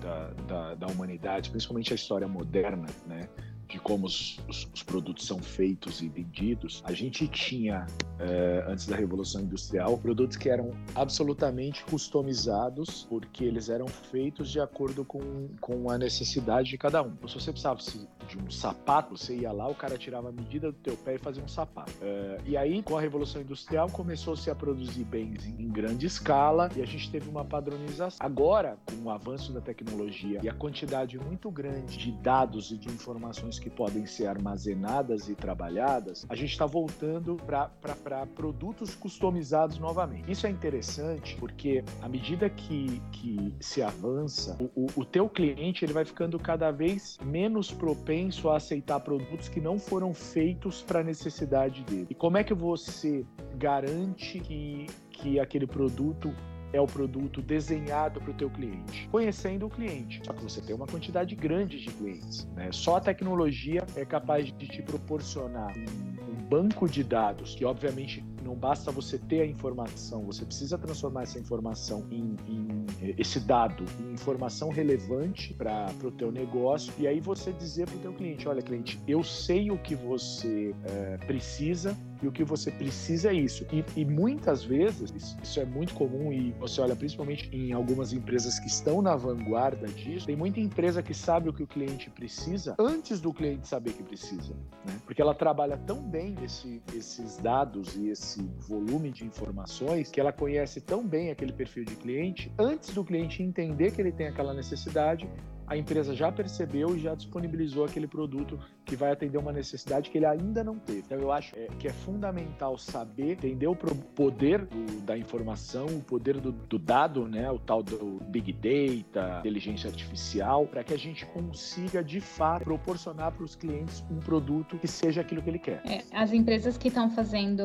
da, 0.00 0.30
da, 0.46 0.74
da 0.74 0.86
humanidade, 0.86 1.50
principalmente 1.50 1.92
a 1.92 1.96
história 1.96 2.28
moderna, 2.28 2.86
né? 3.06 3.28
De 3.68 3.78
como 3.78 4.06
os, 4.06 4.40
os, 4.48 4.68
os, 4.74 4.82
produtos 4.82 5.26
são 5.26 5.38
feitos 5.38 6.00
e 6.00 6.08
vendidos, 6.08 6.82
a 6.84 6.92
gente 6.92 7.28
tinha, 7.28 7.86
é, 8.18 8.64
antes 8.66 8.86
da 8.86 8.96
Revolução 8.96 9.42
Industrial, 9.42 9.96
produtos 9.98 10.36
que 10.36 10.48
eram 10.48 10.72
absolutamente 10.94 11.84
customizados, 11.84 13.06
porque 13.08 13.44
eles 13.44 13.68
eram 13.68 13.86
feitos 13.86 14.50
de 14.50 14.58
acordo 14.58 15.04
com, 15.04 15.48
com 15.60 15.90
a 15.90 15.98
necessidade 15.98 16.70
de 16.70 16.78
cada 16.78 17.02
um. 17.02 17.08
Então, 17.08 17.28
se 17.28 17.34
você 17.34 17.50
precisava 17.50 17.78
de 18.26 18.38
um 18.38 18.50
sapato, 18.50 19.16
você 19.16 19.36
ia 19.36 19.52
lá, 19.52 19.68
o 19.68 19.74
cara 19.74 19.98
tirava 19.98 20.30
a 20.30 20.32
medida 20.32 20.72
do 20.72 20.78
teu 20.78 20.96
pé 20.96 21.16
e 21.16 21.18
fazia 21.18 21.42
um 21.42 21.48
sapato. 21.48 21.92
É, 22.00 22.38
e 22.46 22.56
aí, 22.56 22.82
com 22.82 22.96
a 22.96 23.00
Revolução 23.00 23.42
Industrial, 23.42 23.88
começou-se 23.90 24.50
a 24.50 24.54
produzir 24.54 25.04
bens 25.04 25.46
em 25.46 25.68
grande 25.68 26.06
escala 26.06 26.70
e 26.74 26.82
a 26.82 26.86
gente 26.86 27.10
teve 27.10 27.28
uma 27.28 27.44
padronização. 27.44 28.18
Agora, 28.24 28.78
com 28.86 29.08
o 29.08 29.10
avanço 29.10 29.52
da 29.52 29.60
tecnologia 29.60 30.40
e 30.42 30.48
a 30.48 30.54
quantidade 30.54 31.18
muito 31.18 31.50
grande 31.50 31.98
de 31.98 32.12
dados 32.12 32.70
e 32.70 32.78
de 32.78 32.88
informações 32.88 33.57
que 33.58 33.70
podem 33.70 34.06
ser 34.06 34.26
armazenadas 34.26 35.28
e 35.28 35.34
trabalhadas, 35.34 36.26
a 36.28 36.34
gente 36.34 36.50
está 36.50 36.66
voltando 36.66 37.36
para 37.36 38.26
produtos 38.26 38.94
customizados 38.94 39.78
novamente. 39.78 40.30
Isso 40.30 40.46
é 40.46 40.50
interessante 40.50 41.36
porque 41.36 41.84
à 42.02 42.08
medida 42.08 42.48
que, 42.48 43.00
que 43.12 43.54
se 43.60 43.82
avança, 43.82 44.56
o, 44.60 44.84
o, 44.84 44.86
o 44.96 45.04
teu 45.04 45.28
cliente 45.28 45.84
ele 45.84 45.92
vai 45.92 46.04
ficando 46.04 46.38
cada 46.38 46.70
vez 46.70 47.18
menos 47.24 47.70
propenso 47.70 48.48
a 48.48 48.56
aceitar 48.56 49.00
produtos 49.00 49.48
que 49.48 49.60
não 49.60 49.78
foram 49.78 50.12
feitos 50.14 50.82
para 50.82 51.00
a 51.00 51.04
necessidade 51.04 51.82
dele. 51.84 52.06
E 52.10 52.14
como 52.14 52.36
é 52.36 52.44
que 52.44 52.54
você 52.54 53.24
garante 53.56 54.40
que, 54.40 54.86
que 55.10 55.40
aquele 55.40 55.66
produto 55.66 56.34
é 56.72 56.80
o 56.80 56.86
produto 56.86 57.40
desenhado 57.40 58.20
para 58.20 58.30
o 58.30 58.34
teu 58.34 58.50
cliente, 58.50 59.08
conhecendo 59.10 59.66
o 59.66 59.70
cliente. 59.70 60.20
Só 60.24 60.32
que 60.32 60.42
você 60.42 60.60
tem 60.60 60.74
uma 60.74 60.86
quantidade 60.86 61.34
grande 61.34 61.78
de 61.78 61.90
clientes. 61.90 62.46
Né? 62.54 62.70
Só 62.72 62.96
a 62.96 63.00
tecnologia 63.00 63.84
é 63.96 64.04
capaz 64.04 64.46
de 64.46 64.66
te 64.66 64.82
proporcionar 64.82 65.72
um, 65.76 66.30
um 66.30 66.48
banco 66.48 66.88
de 66.88 67.02
dados 67.02 67.54
que, 67.54 67.64
obviamente, 67.64 68.24
não 68.42 68.54
basta 68.54 68.90
você 68.90 69.18
ter 69.18 69.42
a 69.42 69.46
informação, 69.46 70.22
você 70.22 70.44
precisa 70.44 70.78
transformar 70.78 71.22
essa 71.22 71.38
informação 71.38 72.06
em, 72.10 72.36
em 72.46 72.86
esse 73.18 73.40
dado 73.40 73.84
em 74.00 74.12
informação 74.12 74.70
relevante 74.70 75.54
para 75.54 75.92
o 76.02 76.10
teu 76.10 76.32
negócio 76.32 76.92
e 76.98 77.06
aí 77.06 77.20
você 77.20 77.52
dizer 77.52 77.86
para 77.86 77.96
o 77.96 78.00
teu 78.00 78.12
cliente, 78.12 78.48
olha 78.48 78.62
cliente, 78.62 79.00
eu 79.06 79.22
sei 79.22 79.70
o 79.70 79.78
que 79.78 79.94
você 79.94 80.74
é, 80.84 81.16
precisa, 81.18 81.96
e 82.22 82.26
o 82.26 82.32
que 82.32 82.44
você 82.44 82.70
precisa 82.70 83.30
é 83.30 83.34
isso. 83.34 83.64
E, 83.72 83.84
e 84.00 84.04
muitas 84.04 84.64
vezes, 84.64 85.36
isso 85.42 85.60
é 85.60 85.64
muito 85.64 85.94
comum 85.94 86.32
e 86.32 86.52
você 86.52 86.80
olha 86.80 86.96
principalmente 86.96 87.48
em 87.52 87.72
algumas 87.72 88.12
empresas 88.12 88.58
que 88.58 88.66
estão 88.66 89.00
na 89.00 89.14
vanguarda 89.14 89.86
disso, 89.86 90.26
tem 90.26 90.36
muita 90.36 90.60
empresa 90.60 91.02
que 91.02 91.14
sabe 91.14 91.48
o 91.48 91.52
que 91.52 91.62
o 91.62 91.66
cliente 91.66 92.10
precisa 92.10 92.74
antes 92.78 93.20
do 93.20 93.32
cliente 93.32 93.68
saber 93.68 93.92
que 93.92 94.02
precisa, 94.02 94.54
né? 94.84 95.00
Porque 95.04 95.22
ela 95.22 95.34
trabalha 95.34 95.76
tão 95.76 96.02
bem 96.02 96.34
esse, 96.42 96.82
esses 96.94 97.36
dados 97.38 97.96
e 97.96 98.08
esse 98.08 98.37
volume 98.60 99.10
de 99.10 99.24
informações 99.24 100.10
que 100.10 100.20
ela 100.20 100.32
conhece 100.32 100.80
tão 100.80 101.06
bem 101.06 101.30
aquele 101.30 101.52
perfil 101.52 101.84
de 101.84 101.96
cliente 101.96 102.52
antes 102.58 102.94
do 102.94 103.04
cliente 103.04 103.42
entender 103.42 103.92
que 103.92 104.00
ele 104.00 104.12
tem 104.12 104.28
aquela 104.28 104.54
necessidade 104.54 105.28
a 105.68 105.76
empresa 105.76 106.14
já 106.14 106.32
percebeu 106.32 106.96
e 106.96 107.00
já 107.00 107.14
disponibilizou 107.14 107.84
aquele 107.84 108.06
produto 108.06 108.58
que 108.84 108.96
vai 108.96 109.12
atender 109.12 109.36
uma 109.36 109.52
necessidade 109.52 110.10
que 110.10 110.16
ele 110.16 110.24
ainda 110.26 110.64
não 110.64 110.78
teve. 110.78 111.00
Então 111.00 111.18
eu 111.18 111.30
acho 111.30 111.54
é, 111.56 111.68
que 111.78 111.86
é 111.86 111.92
fundamental 111.92 112.78
saber, 112.78 113.32
entender 113.32 113.66
o 113.66 113.76
poder 113.76 114.64
do, 114.64 115.00
da 115.02 115.16
informação, 115.16 115.86
o 115.86 116.00
poder 116.00 116.40
do, 116.40 116.52
do, 116.52 116.78
dado, 116.78 117.28
né, 117.28 117.50
o 117.50 117.58
tal 117.58 117.82
do 117.82 118.18
big 118.28 118.52
data, 118.52 119.40
inteligência 119.40 119.90
artificial, 119.90 120.66
para 120.66 120.82
que 120.82 120.94
a 120.94 120.98
gente 120.98 121.26
consiga 121.26 122.02
de 122.02 122.20
fato 122.20 122.64
proporcionar 122.64 123.32
para 123.32 123.44
os 123.44 123.54
clientes 123.54 124.02
um 124.10 124.18
produto 124.20 124.78
que 124.78 124.88
seja 124.88 125.20
aquilo 125.20 125.42
que 125.42 125.50
ele 125.50 125.58
quer. 125.58 125.82
É, 125.84 126.02
as 126.12 126.32
empresas 126.32 126.78
que 126.78 126.88
estão 126.88 127.10
fazendo 127.10 127.64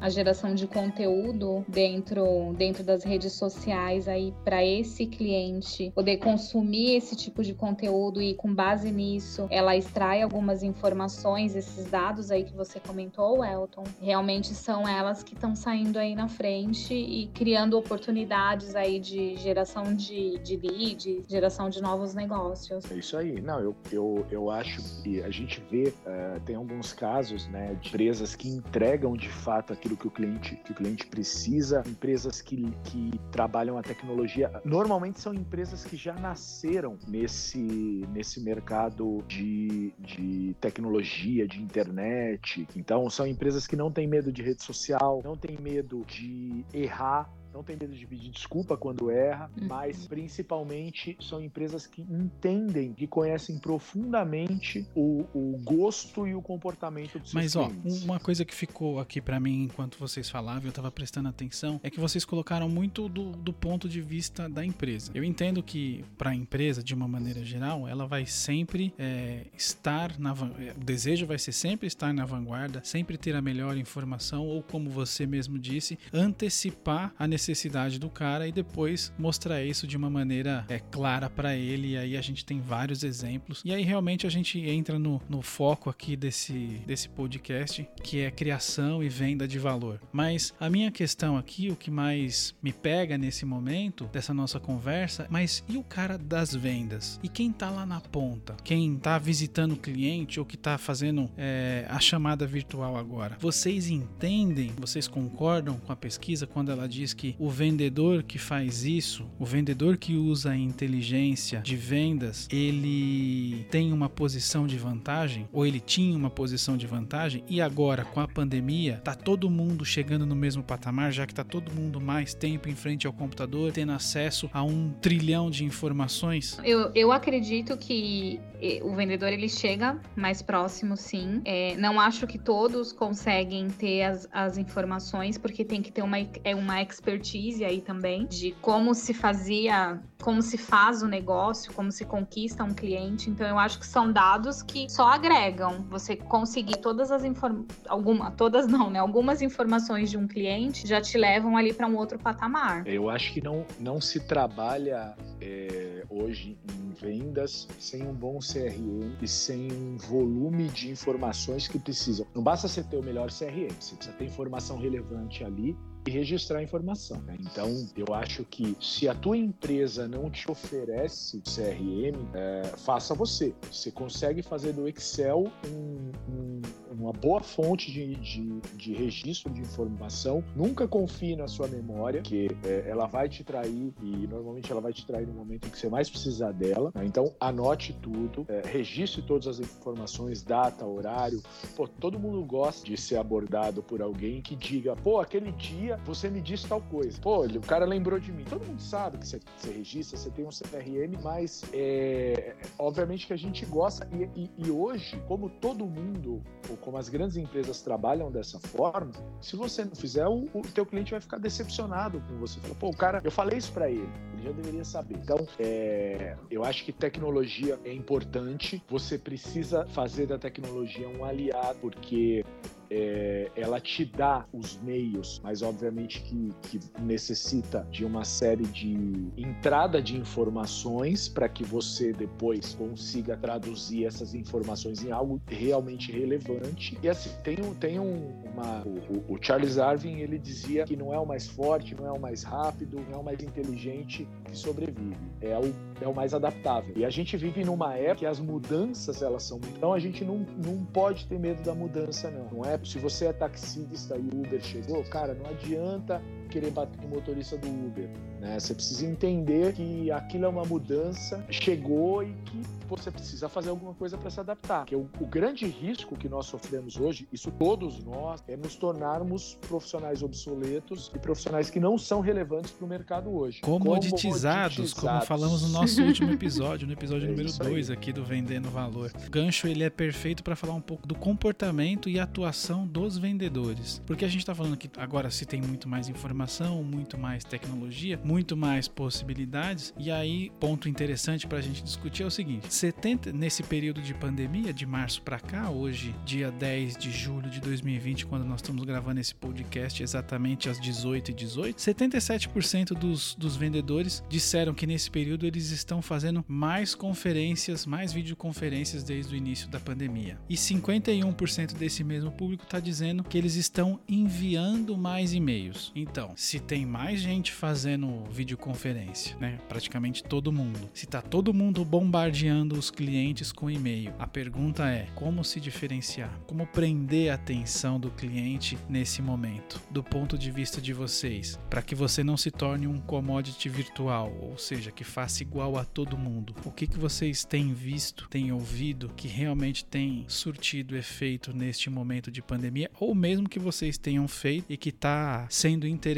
a 0.00 0.08
geração 0.08 0.54
de 0.54 0.66
conteúdo 0.66 1.64
dentro 1.68 2.52
dentro 2.56 2.82
das 2.82 3.04
redes 3.04 3.32
sociais 3.34 4.08
aí 4.08 4.34
para 4.44 4.64
esse 4.64 5.06
cliente 5.06 5.92
poder 5.94 6.16
consumir 6.16 6.96
esse 6.96 7.14
tipo 7.14 7.43
de 7.44 7.54
conteúdo 7.54 8.20
e 8.20 8.34
com 8.34 8.54
base 8.54 8.90
nisso 8.90 9.46
ela 9.50 9.76
extrai 9.76 10.22
algumas 10.22 10.62
informações, 10.62 11.54
esses 11.54 11.86
dados 11.90 12.30
aí 12.30 12.44
que 12.44 12.54
você 12.54 12.80
comentou, 12.80 13.44
Elton, 13.44 13.84
realmente 14.00 14.54
são 14.54 14.86
elas 14.88 15.22
que 15.22 15.34
estão 15.34 15.54
saindo 15.54 15.98
aí 15.98 16.14
na 16.14 16.28
frente 16.28 16.94
e 16.94 17.26
criando 17.28 17.78
oportunidades 17.78 18.74
aí 18.74 18.98
de 18.98 19.36
geração 19.36 19.94
de, 19.94 20.38
de 20.38 20.56
lead, 20.56 21.24
geração 21.28 21.68
de 21.68 21.80
novos 21.80 22.14
negócios. 22.14 22.90
É 22.90 22.94
isso 22.94 23.16
aí. 23.16 23.40
Não, 23.40 23.60
eu, 23.60 23.76
eu, 23.92 24.26
eu 24.30 24.50
acho 24.50 24.80
que 25.02 25.22
a 25.22 25.30
gente 25.30 25.62
vê, 25.70 25.88
uh, 26.06 26.40
tem 26.44 26.56
alguns 26.56 26.92
casos, 26.92 27.46
né, 27.48 27.76
de 27.80 27.88
empresas 27.88 28.34
que 28.34 28.48
entregam 28.48 29.16
de 29.16 29.28
fato 29.28 29.72
aquilo 29.72 29.96
que 29.96 30.06
o 30.06 30.10
cliente, 30.10 30.56
que 30.64 30.72
o 30.72 30.74
cliente 30.74 31.06
precisa, 31.06 31.82
empresas 31.86 32.40
que, 32.40 32.70
que 32.84 33.10
trabalham 33.30 33.78
a 33.78 33.82
tecnologia. 33.82 34.50
Normalmente 34.64 35.20
são 35.20 35.34
empresas 35.34 35.84
que 35.84 35.96
já 35.96 36.14
nasceram 36.14 36.96
nesse 37.06 37.33
nesse, 37.34 38.06
nesse 38.12 38.40
mercado 38.40 39.22
de, 39.26 39.92
de 39.98 40.54
tecnologia, 40.60 41.46
de 41.46 41.60
internet. 41.60 42.66
Então, 42.76 43.10
são 43.10 43.26
empresas 43.26 43.66
que 43.66 43.74
não 43.74 43.90
têm 43.90 44.06
medo 44.06 44.32
de 44.32 44.42
rede 44.42 44.62
social, 44.62 45.20
não 45.24 45.36
têm 45.36 45.58
medo 45.58 46.04
de 46.06 46.64
errar 46.72 47.28
não 47.54 47.62
tem 47.62 47.76
medo 47.76 47.94
de 47.94 48.04
pedir 48.04 48.30
desculpa 48.30 48.76
quando 48.76 49.10
erra, 49.10 49.48
uhum. 49.56 49.68
mas 49.68 50.08
principalmente 50.08 51.16
são 51.20 51.40
empresas 51.40 51.86
que 51.86 52.02
entendem, 52.02 52.92
que 52.92 53.06
conhecem 53.06 53.58
profundamente 53.58 54.84
o, 54.94 55.24
o 55.32 55.60
gosto 55.62 56.26
e 56.26 56.34
o 56.34 56.42
comportamento 56.42 57.20
dos 57.20 57.32
Mas 57.32 57.54
ó, 57.54 57.70
uma 58.02 58.18
coisa 58.18 58.44
que 58.44 58.54
ficou 58.54 58.98
aqui 58.98 59.20
para 59.20 59.38
mim 59.38 59.62
enquanto 59.62 59.96
vocês 59.98 60.28
falavam, 60.28 60.66
eu 60.66 60.72
tava 60.72 60.90
prestando 60.90 61.28
atenção, 61.28 61.80
é 61.82 61.88
que 61.88 62.00
vocês 62.00 62.24
colocaram 62.24 62.68
muito 62.68 63.08
do, 63.08 63.30
do 63.30 63.52
ponto 63.52 63.88
de 63.88 64.00
vista 64.00 64.48
da 64.48 64.64
empresa. 64.64 65.12
Eu 65.14 65.22
entendo 65.22 65.62
que 65.62 66.04
para 66.18 66.30
a 66.30 66.34
empresa, 66.34 66.82
de 66.82 66.92
uma 66.92 67.06
maneira 67.06 67.44
geral, 67.44 67.86
ela 67.86 68.04
vai 68.06 68.26
sempre 68.26 68.92
é, 68.98 69.46
estar 69.56 70.18
na 70.18 70.34
é, 70.58 70.74
o 70.76 70.84
desejo 70.84 71.24
vai 71.26 71.38
ser 71.38 71.52
sempre 71.52 71.86
estar 71.86 72.12
na 72.12 72.26
vanguarda, 72.26 72.80
sempre 72.82 73.16
ter 73.16 73.36
a 73.36 73.40
melhor 73.40 73.76
informação 73.76 74.44
ou 74.44 74.60
como 74.60 74.90
você 74.90 75.24
mesmo 75.24 75.56
disse, 75.56 75.96
antecipar 76.12 77.14
a 77.16 77.28
necessidade 77.28 77.43
necessidade 77.44 77.98
do 77.98 78.08
cara 78.08 78.48
e 78.48 78.52
depois 78.52 79.12
mostrar 79.18 79.62
isso 79.62 79.86
de 79.86 79.96
uma 79.96 80.08
maneira 80.08 80.64
é, 80.68 80.78
clara 80.78 81.28
para 81.28 81.54
ele. 81.54 81.92
E 81.92 81.96
aí 81.96 82.16
a 82.16 82.22
gente 82.22 82.44
tem 82.44 82.60
vários 82.60 83.04
exemplos. 83.04 83.60
E 83.64 83.72
aí 83.72 83.82
realmente 83.82 84.26
a 84.26 84.30
gente 84.30 84.58
entra 84.58 84.98
no, 84.98 85.20
no 85.28 85.42
foco 85.42 85.90
aqui 85.90 86.16
desse, 86.16 86.80
desse 86.86 87.08
podcast, 87.08 87.86
que 88.02 88.20
é 88.20 88.30
criação 88.30 89.02
e 89.02 89.08
venda 89.08 89.46
de 89.46 89.58
valor. 89.58 90.00
Mas 90.10 90.54
a 90.58 90.70
minha 90.70 90.90
questão 90.90 91.36
aqui, 91.36 91.70
o 91.70 91.76
que 91.76 91.90
mais 91.90 92.54
me 92.62 92.72
pega 92.72 93.18
nesse 93.18 93.44
momento 93.44 94.06
dessa 94.12 94.32
nossa 94.32 94.58
conversa, 94.58 95.26
mas 95.28 95.62
e 95.68 95.76
o 95.76 95.82
cara 95.82 96.16
das 96.16 96.54
vendas? 96.54 97.20
E 97.22 97.28
quem 97.28 97.52
tá 97.52 97.70
lá 97.70 97.84
na 97.84 98.00
ponta? 98.00 98.56
Quem 98.64 98.96
tá 98.96 99.18
visitando 99.18 99.72
o 99.72 99.76
cliente 99.76 100.40
ou 100.40 100.46
que 100.46 100.56
tá 100.56 100.78
fazendo 100.78 101.30
é, 101.36 101.84
a 101.88 102.00
chamada 102.00 102.46
virtual 102.46 102.96
agora? 102.96 103.36
Vocês 103.38 103.88
entendem, 103.88 104.72
vocês 104.78 105.06
concordam 105.06 105.78
com 105.78 105.92
a 105.92 105.96
pesquisa 105.96 106.46
quando 106.46 106.70
ela 106.70 106.88
diz 106.88 107.12
que 107.12 107.33
o 107.38 107.48
vendedor 107.48 108.22
que 108.22 108.38
faz 108.38 108.84
isso, 108.84 109.26
o 109.38 109.44
vendedor 109.44 109.96
que 109.96 110.14
usa 110.14 110.50
a 110.50 110.56
inteligência 110.56 111.60
de 111.60 111.76
vendas, 111.76 112.48
ele 112.50 113.66
tem 113.70 113.92
uma 113.92 114.08
posição 114.08 114.66
de 114.66 114.76
vantagem 114.78 115.48
ou 115.52 115.66
ele 115.66 115.80
tinha 115.80 116.16
uma 116.16 116.30
posição 116.30 116.76
de 116.76 116.86
vantagem 116.86 117.44
e 117.48 117.60
agora 117.60 118.04
com 118.04 118.20
a 118.20 118.28
pandemia 118.28 119.00
tá 119.04 119.14
todo 119.14 119.50
mundo 119.50 119.84
chegando 119.84 120.24
no 120.24 120.34
mesmo 120.34 120.62
patamar, 120.62 121.12
já 121.12 121.26
que 121.26 121.34
tá 121.34 121.44
todo 121.44 121.72
mundo 121.72 122.00
mais 122.00 122.34
tempo 122.34 122.68
em 122.68 122.74
frente 122.74 123.06
ao 123.06 123.12
computador, 123.12 123.72
tendo 123.72 123.92
acesso 123.92 124.48
a 124.52 124.62
um 124.62 124.90
trilhão 125.00 125.50
de 125.50 125.64
informações? 125.64 126.58
Eu, 126.64 126.90
eu 126.94 127.12
acredito 127.12 127.76
que 127.76 128.40
o 128.82 128.94
vendedor 128.94 129.30
ele 129.30 129.48
chega 129.48 130.00
mais 130.16 130.40
próximo, 130.40 130.96
sim. 130.96 131.42
É, 131.44 131.76
não 131.76 132.00
acho 132.00 132.26
que 132.26 132.38
todos 132.38 132.92
conseguem 132.92 133.68
ter 133.68 134.04
as, 134.04 134.28
as 134.32 134.56
informações, 134.56 135.36
porque 135.36 135.64
tem 135.64 135.82
que 135.82 135.92
ter 135.92 136.02
uma, 136.02 136.18
é 136.42 136.54
uma 136.54 136.80
expertise 136.82 137.23
aí 137.64 137.80
também 137.80 138.26
de 138.26 138.52
como 138.60 138.94
se 138.94 139.14
fazia, 139.14 140.00
como 140.22 140.42
se 140.42 140.58
faz 140.58 141.02
o 141.02 141.08
negócio, 141.08 141.72
como 141.72 141.90
se 141.90 142.04
conquista 142.04 142.62
um 142.62 142.74
cliente. 142.74 143.30
Então 143.30 143.46
eu 143.46 143.58
acho 143.58 143.78
que 143.78 143.86
são 143.86 144.12
dados 144.12 144.62
que 144.62 144.88
só 144.90 145.08
agregam. 145.08 145.86
Você 145.88 146.16
conseguir 146.16 146.76
todas 146.78 147.10
as 147.10 147.24
informações, 147.24 147.66
alguma, 147.88 148.30
todas 148.30 148.66
não, 148.66 148.90
né? 148.90 148.98
Algumas 148.98 149.40
informações 149.42 150.10
de 150.10 150.18
um 150.18 150.26
cliente 150.26 150.86
já 150.86 151.00
te 151.00 151.16
levam 151.16 151.56
ali 151.56 151.72
para 151.72 151.86
um 151.86 151.96
outro 151.96 152.18
patamar. 152.18 152.86
Eu 152.86 153.08
acho 153.08 153.32
que 153.32 153.42
não, 153.42 153.64
não 153.80 154.00
se 154.00 154.20
trabalha 154.20 155.16
é, 155.40 156.04
hoje 156.10 156.58
em 156.70 156.92
vendas 156.92 157.66
sem 157.78 158.06
um 158.06 158.12
bom 158.12 158.38
CRM 158.38 159.16
e 159.20 159.28
sem 159.28 159.72
um 159.72 159.96
volume 159.96 160.68
de 160.68 160.90
informações 160.90 161.66
que 161.66 161.78
precisam. 161.78 162.26
Não 162.34 162.42
basta 162.42 162.68
você 162.68 162.82
ter 162.82 162.96
o 162.96 163.02
melhor 163.02 163.30
CRM, 163.30 163.68
você 163.80 163.96
precisa 163.96 164.16
ter 164.16 164.24
informação 164.24 164.78
relevante 164.78 165.42
ali 165.42 165.76
e 166.06 166.10
registrar 166.10 166.58
a 166.58 166.62
informação. 166.62 167.20
Né? 167.22 167.36
Então, 167.40 167.88
eu 167.96 168.14
acho 168.14 168.44
que 168.44 168.76
se 168.80 169.08
a 169.08 169.14
tua 169.14 169.36
empresa 169.36 170.06
não 170.06 170.30
te 170.30 170.50
oferece 170.50 171.40
CRM, 171.40 172.16
é, 172.34 172.62
faça 172.78 173.14
você. 173.14 173.54
Você 173.70 173.90
consegue 173.90 174.42
fazer 174.42 174.72
do 174.72 174.86
Excel 174.88 175.50
um, 175.66 176.12
um, 176.28 176.62
uma 176.90 177.12
boa 177.12 177.40
fonte 177.40 177.90
de, 177.90 178.14
de, 178.16 178.60
de, 178.76 178.92
registro 178.92 179.52
de 179.52 179.60
informação. 179.60 180.44
Nunca 180.54 180.86
confie 180.86 181.36
na 181.36 181.48
sua 181.48 181.68
memória, 181.68 182.20
que 182.20 182.48
é, 182.64 182.84
ela 182.88 183.06
vai 183.06 183.28
te 183.28 183.42
trair 183.42 183.92
e 184.02 184.26
normalmente 184.26 184.70
ela 184.70 184.80
vai 184.80 184.92
te 184.92 185.06
trair 185.06 185.26
no 185.26 185.34
momento 185.34 185.66
em 185.66 185.70
que 185.70 185.78
você 185.78 185.88
mais 185.88 186.10
precisar 186.10 186.52
dela. 186.52 186.92
Né? 186.94 187.04
Então, 187.06 187.34
anote 187.40 187.92
tudo, 188.02 188.44
é, 188.48 188.62
registre 188.66 189.22
todas 189.22 189.46
as 189.46 189.58
informações, 189.58 190.42
data, 190.42 190.84
horário. 190.84 191.42
Pô, 191.74 191.88
todo 191.88 192.18
mundo 192.18 192.44
gosta 192.44 192.84
de 192.84 192.96
ser 192.96 193.16
abordado 193.16 193.82
por 193.82 194.02
alguém 194.02 194.42
que 194.42 194.54
diga, 194.54 194.94
pô, 194.96 195.20
aquele 195.20 195.52
dia 195.52 195.93
você 196.04 196.28
me 196.28 196.40
disse 196.40 196.66
tal 196.66 196.80
coisa. 196.80 197.18
Pô, 197.20 197.44
o 197.44 197.60
cara 197.60 197.84
lembrou 197.84 198.18
de 198.18 198.32
mim. 198.32 198.44
Todo 198.44 198.64
mundo 198.66 198.80
sabe 198.80 199.18
que 199.18 199.26
você, 199.26 199.40
você 199.56 199.70
registra, 199.70 200.18
você 200.18 200.30
tem 200.30 200.44
um 200.44 200.50
CRM, 200.50 201.20
mas 201.22 201.64
é, 201.72 202.54
obviamente 202.78 203.26
que 203.26 203.32
a 203.32 203.36
gente 203.36 203.64
gosta. 203.66 204.08
E, 204.12 204.28
e, 204.34 204.50
e, 204.58 204.70
hoje, 204.70 205.20
como 205.26 205.48
todo 205.48 205.86
mundo, 205.86 206.42
ou 206.68 206.76
como 206.78 206.96
as 206.96 207.08
grandes 207.08 207.36
empresas 207.36 207.82
trabalham 207.82 208.30
dessa 208.30 208.58
forma, 208.58 209.12
se 209.40 209.56
você 209.56 209.84
não 209.84 209.94
fizer, 209.94 210.26
o, 210.26 210.48
o 210.54 210.62
teu 210.62 210.86
cliente 210.86 211.12
vai 211.12 211.20
ficar 211.20 211.38
decepcionado 211.38 212.22
com 212.28 212.38
você. 212.38 212.60
Fala, 212.60 212.74
pô, 212.74 212.88
o 212.88 212.96
cara, 212.96 213.20
eu 213.24 213.30
falei 213.30 213.58
isso 213.58 213.72
para 213.72 213.90
ele, 213.90 214.08
ele 214.34 214.42
já 214.42 214.52
deveria 214.52 214.84
saber. 214.84 215.16
Então, 215.16 215.46
é, 215.58 216.36
eu 216.50 216.64
acho 216.64 216.84
que 216.84 216.92
tecnologia 216.92 217.78
é 217.84 217.92
importante. 217.92 218.82
Você 218.88 219.18
precisa 219.18 219.86
fazer 219.86 220.26
da 220.26 220.38
tecnologia 220.38 221.08
um 221.08 221.24
aliado, 221.24 221.78
porque 221.80 222.44
é, 222.90 223.50
ela 223.56 223.80
te 223.80 224.04
dá 224.04 224.46
os 224.52 224.80
meios, 224.82 225.40
mas 225.42 225.62
obviamente 225.62 226.20
que, 226.22 226.50
que 226.62 226.80
necessita 227.00 227.86
de 227.90 228.04
uma 228.04 228.24
série 228.24 228.64
de 228.64 229.32
entrada 229.36 230.00
de 230.02 230.16
informações 230.16 231.28
para 231.28 231.48
que 231.48 231.64
você 231.64 232.12
depois 232.12 232.74
consiga 232.74 233.36
traduzir 233.36 234.06
essas 234.06 234.34
informações 234.34 235.04
em 235.04 235.10
algo 235.10 235.40
realmente 235.46 236.12
relevante. 236.12 236.98
E 237.02 237.08
assim, 237.08 237.30
tem, 237.42 237.56
tem 237.74 237.98
um, 237.98 238.42
uma. 238.52 238.82
O, 238.84 239.34
o 239.34 239.38
Charles 239.40 239.76
Darwin 239.76 240.20
ele 240.20 240.38
dizia 240.38 240.84
que 240.84 240.96
não 240.96 241.12
é 241.12 241.18
o 241.18 241.26
mais 241.26 241.46
forte, 241.46 241.94
não 241.94 242.06
é 242.06 242.12
o 242.12 242.20
mais 242.20 242.42
rápido, 242.42 243.00
não 243.08 243.18
é 243.18 243.20
o 243.20 243.24
mais 243.24 243.42
inteligente 243.42 244.28
que 244.44 244.56
sobrevive, 244.56 245.16
é 245.40 245.58
o, 245.58 245.72
é 246.00 246.08
o 246.08 246.14
mais 246.14 246.34
adaptável. 246.34 246.92
E 246.96 247.04
a 247.04 247.10
gente 247.10 247.36
vive 247.36 247.64
numa 247.64 247.94
época 247.94 248.14
que 248.14 248.26
as 248.26 248.38
mudanças 248.38 249.22
elas 249.22 249.42
são. 249.42 249.60
Então 249.76 249.92
a 249.92 249.98
gente 249.98 250.24
não, 250.24 250.46
não 250.64 250.84
pode 250.84 251.26
ter 251.26 251.38
medo 251.38 251.62
da 251.62 251.74
mudança, 251.74 252.30
não. 252.30 252.58
Não 252.58 252.64
é? 252.64 252.78
Se 252.84 252.98
você 252.98 253.26
é 253.26 253.32
taxista 253.32 254.16
e 254.16 254.20
o 254.20 254.40
Uber 254.40 254.62
chegou, 254.62 255.02
cara, 255.04 255.34
não 255.34 255.50
adianta 255.50 256.22
querer 256.44 256.70
bater 256.70 257.00
no 257.02 257.08
motorista 257.08 257.56
do 257.56 257.68
Uber. 257.68 258.08
Né? 258.40 258.58
Você 258.58 258.74
precisa 258.74 259.06
entender 259.06 259.72
que 259.72 260.10
aquilo 260.10 260.44
é 260.44 260.48
uma 260.48 260.64
mudança, 260.64 261.44
chegou 261.50 262.22
e 262.22 262.34
que 262.44 262.60
você 262.86 263.10
precisa 263.10 263.48
fazer 263.48 263.70
alguma 263.70 263.94
coisa 263.94 264.18
para 264.18 264.30
se 264.30 264.38
adaptar. 264.38 264.84
Que 264.84 264.94
o, 264.94 265.08
o, 265.18 265.26
grande 265.26 265.66
risco 265.66 266.16
que 266.16 266.28
nós 266.28 266.46
sofremos 266.46 266.96
hoje, 266.96 267.26
isso 267.32 267.50
todos 267.52 268.04
nós, 268.04 268.42
é 268.46 268.56
nos 268.56 268.76
tornarmos 268.76 269.58
profissionais 269.66 270.22
obsoletos 270.22 271.10
e 271.14 271.18
profissionais 271.18 271.70
que 271.70 271.80
não 271.80 271.96
são 271.98 272.20
relevantes 272.20 272.70
para 272.70 272.84
o 272.84 272.88
mercado 272.88 273.34
hoje. 273.34 273.60
Comoditizados, 273.60 274.92
como 274.92 275.20
falamos 275.22 275.62
no 275.62 275.68
nosso 275.68 276.02
último 276.04 276.30
episódio, 276.32 276.86
no 276.86 276.92
episódio 276.92 277.26
é 277.26 277.30
número 277.30 277.50
2 277.52 277.90
aqui 277.90 278.12
do 278.12 278.24
Vendendo 278.24 278.70
Valor. 278.70 279.10
O 279.26 279.30
gancho 279.30 279.66
ele 279.66 279.84
é 279.84 279.90
perfeito 279.90 280.42
para 280.42 280.54
falar 280.54 280.74
um 280.74 280.80
pouco 280.80 281.06
do 281.06 281.14
comportamento 281.14 282.08
e 282.08 282.20
atuação 282.20 282.86
dos 282.86 283.16
vendedores. 283.16 284.02
Porque 284.06 284.24
a 284.24 284.28
gente 284.28 284.40
está 284.40 284.54
falando 284.54 284.76
que 284.76 284.90
agora 284.98 285.30
se 285.30 285.46
tem 285.46 285.62
muito 285.62 285.88
mais 285.88 286.08
informação, 286.08 286.33
muito 286.82 287.16
mais 287.16 287.44
tecnologia, 287.44 288.20
muito 288.24 288.56
mais 288.56 288.88
possibilidades. 288.88 289.94
E 289.98 290.10
aí, 290.10 290.50
ponto 290.60 290.88
interessante 290.88 291.46
para 291.46 291.58
a 291.58 291.62
gente 291.62 291.82
discutir 291.82 292.22
é 292.22 292.26
o 292.26 292.30
seguinte: 292.30 292.72
70 292.72 293.32
nesse 293.32 293.62
período 293.62 294.02
de 294.02 294.14
pandemia, 294.14 294.72
de 294.72 294.86
março 294.86 295.22
para 295.22 295.38
cá, 295.38 295.70
hoje, 295.70 296.14
dia 296.24 296.50
10 296.50 296.96
de 296.96 297.10
julho 297.10 297.48
de 297.48 297.60
2020, 297.60 298.26
quando 298.26 298.44
nós 298.44 298.56
estamos 298.60 298.84
gravando 298.84 299.20
esse 299.20 299.34
podcast 299.34 300.02
exatamente 300.02 300.68
às 300.68 300.80
18h18, 300.80 301.74
77% 301.74 302.94
dos, 302.94 303.34
dos 303.34 303.56
vendedores 303.56 304.22
disseram 304.28 304.74
que 304.74 304.86
nesse 304.86 305.10
período 305.10 305.46
eles 305.46 305.70
estão 305.70 306.00
fazendo 306.02 306.44
mais 306.48 306.94
conferências, 306.94 307.86
mais 307.86 308.12
videoconferências 308.12 309.02
desde 309.02 309.34
o 309.34 309.36
início 309.36 309.68
da 309.68 309.80
pandemia. 309.80 310.38
E 310.48 310.54
51% 310.54 311.74
desse 311.74 312.02
mesmo 312.02 312.30
público 312.32 312.64
está 312.64 312.80
dizendo 312.80 313.24
que 313.24 313.36
eles 313.36 313.54
estão 313.56 314.00
enviando 314.08 314.96
mais 314.96 315.32
e-mails. 315.32 315.92
Então, 315.94 316.23
se 316.36 316.60
tem 316.60 316.86
mais 316.86 317.20
gente 317.20 317.52
fazendo 317.52 318.24
videoconferência, 318.30 319.36
né? 319.38 319.58
Praticamente 319.68 320.22
todo 320.22 320.52
mundo. 320.52 320.90
Se 320.92 321.06
tá 321.06 321.20
todo 321.20 321.54
mundo 321.54 321.84
bombardeando 321.84 322.78
os 322.78 322.90
clientes 322.90 323.52
com 323.52 323.70
e-mail. 323.70 324.12
A 324.18 324.26
pergunta 324.26 324.88
é: 324.88 325.08
como 325.14 325.44
se 325.44 325.60
diferenciar? 325.60 326.38
Como 326.46 326.66
prender 326.66 327.30
a 327.30 327.34
atenção 327.34 327.98
do 327.98 328.10
cliente 328.10 328.78
nesse 328.88 329.20
momento, 329.20 329.80
do 329.90 330.02
ponto 330.02 330.38
de 330.38 330.50
vista 330.50 330.80
de 330.80 330.92
vocês, 330.92 331.58
para 331.68 331.82
que 331.82 331.94
você 331.94 332.24
não 332.24 332.36
se 332.36 332.50
torne 332.50 332.86
um 332.86 332.98
commodity 332.98 333.68
virtual, 333.68 334.32
ou 334.40 334.56
seja, 334.56 334.90
que 334.90 335.04
faça 335.04 335.42
igual 335.42 335.76
a 335.76 335.84
todo 335.84 336.16
mundo? 336.16 336.54
O 336.64 336.70
que, 336.70 336.86
que 336.86 336.98
vocês 336.98 337.44
têm 337.44 337.72
visto, 337.72 338.28
têm 338.28 338.52
ouvido 338.52 339.12
que 339.16 339.28
realmente 339.28 339.84
tem 339.84 340.24
surtido 340.28 340.96
efeito 340.96 341.54
neste 341.54 341.90
momento 341.90 342.30
de 342.30 342.42
pandemia, 342.42 342.90
ou 342.98 343.14
mesmo 343.14 343.48
que 343.48 343.58
vocês 343.58 343.98
tenham 343.98 344.26
feito 344.28 344.66
e 344.68 344.76
que 344.76 344.90
está 344.90 345.46
sendo 345.50 345.86
interessante? 345.86 346.13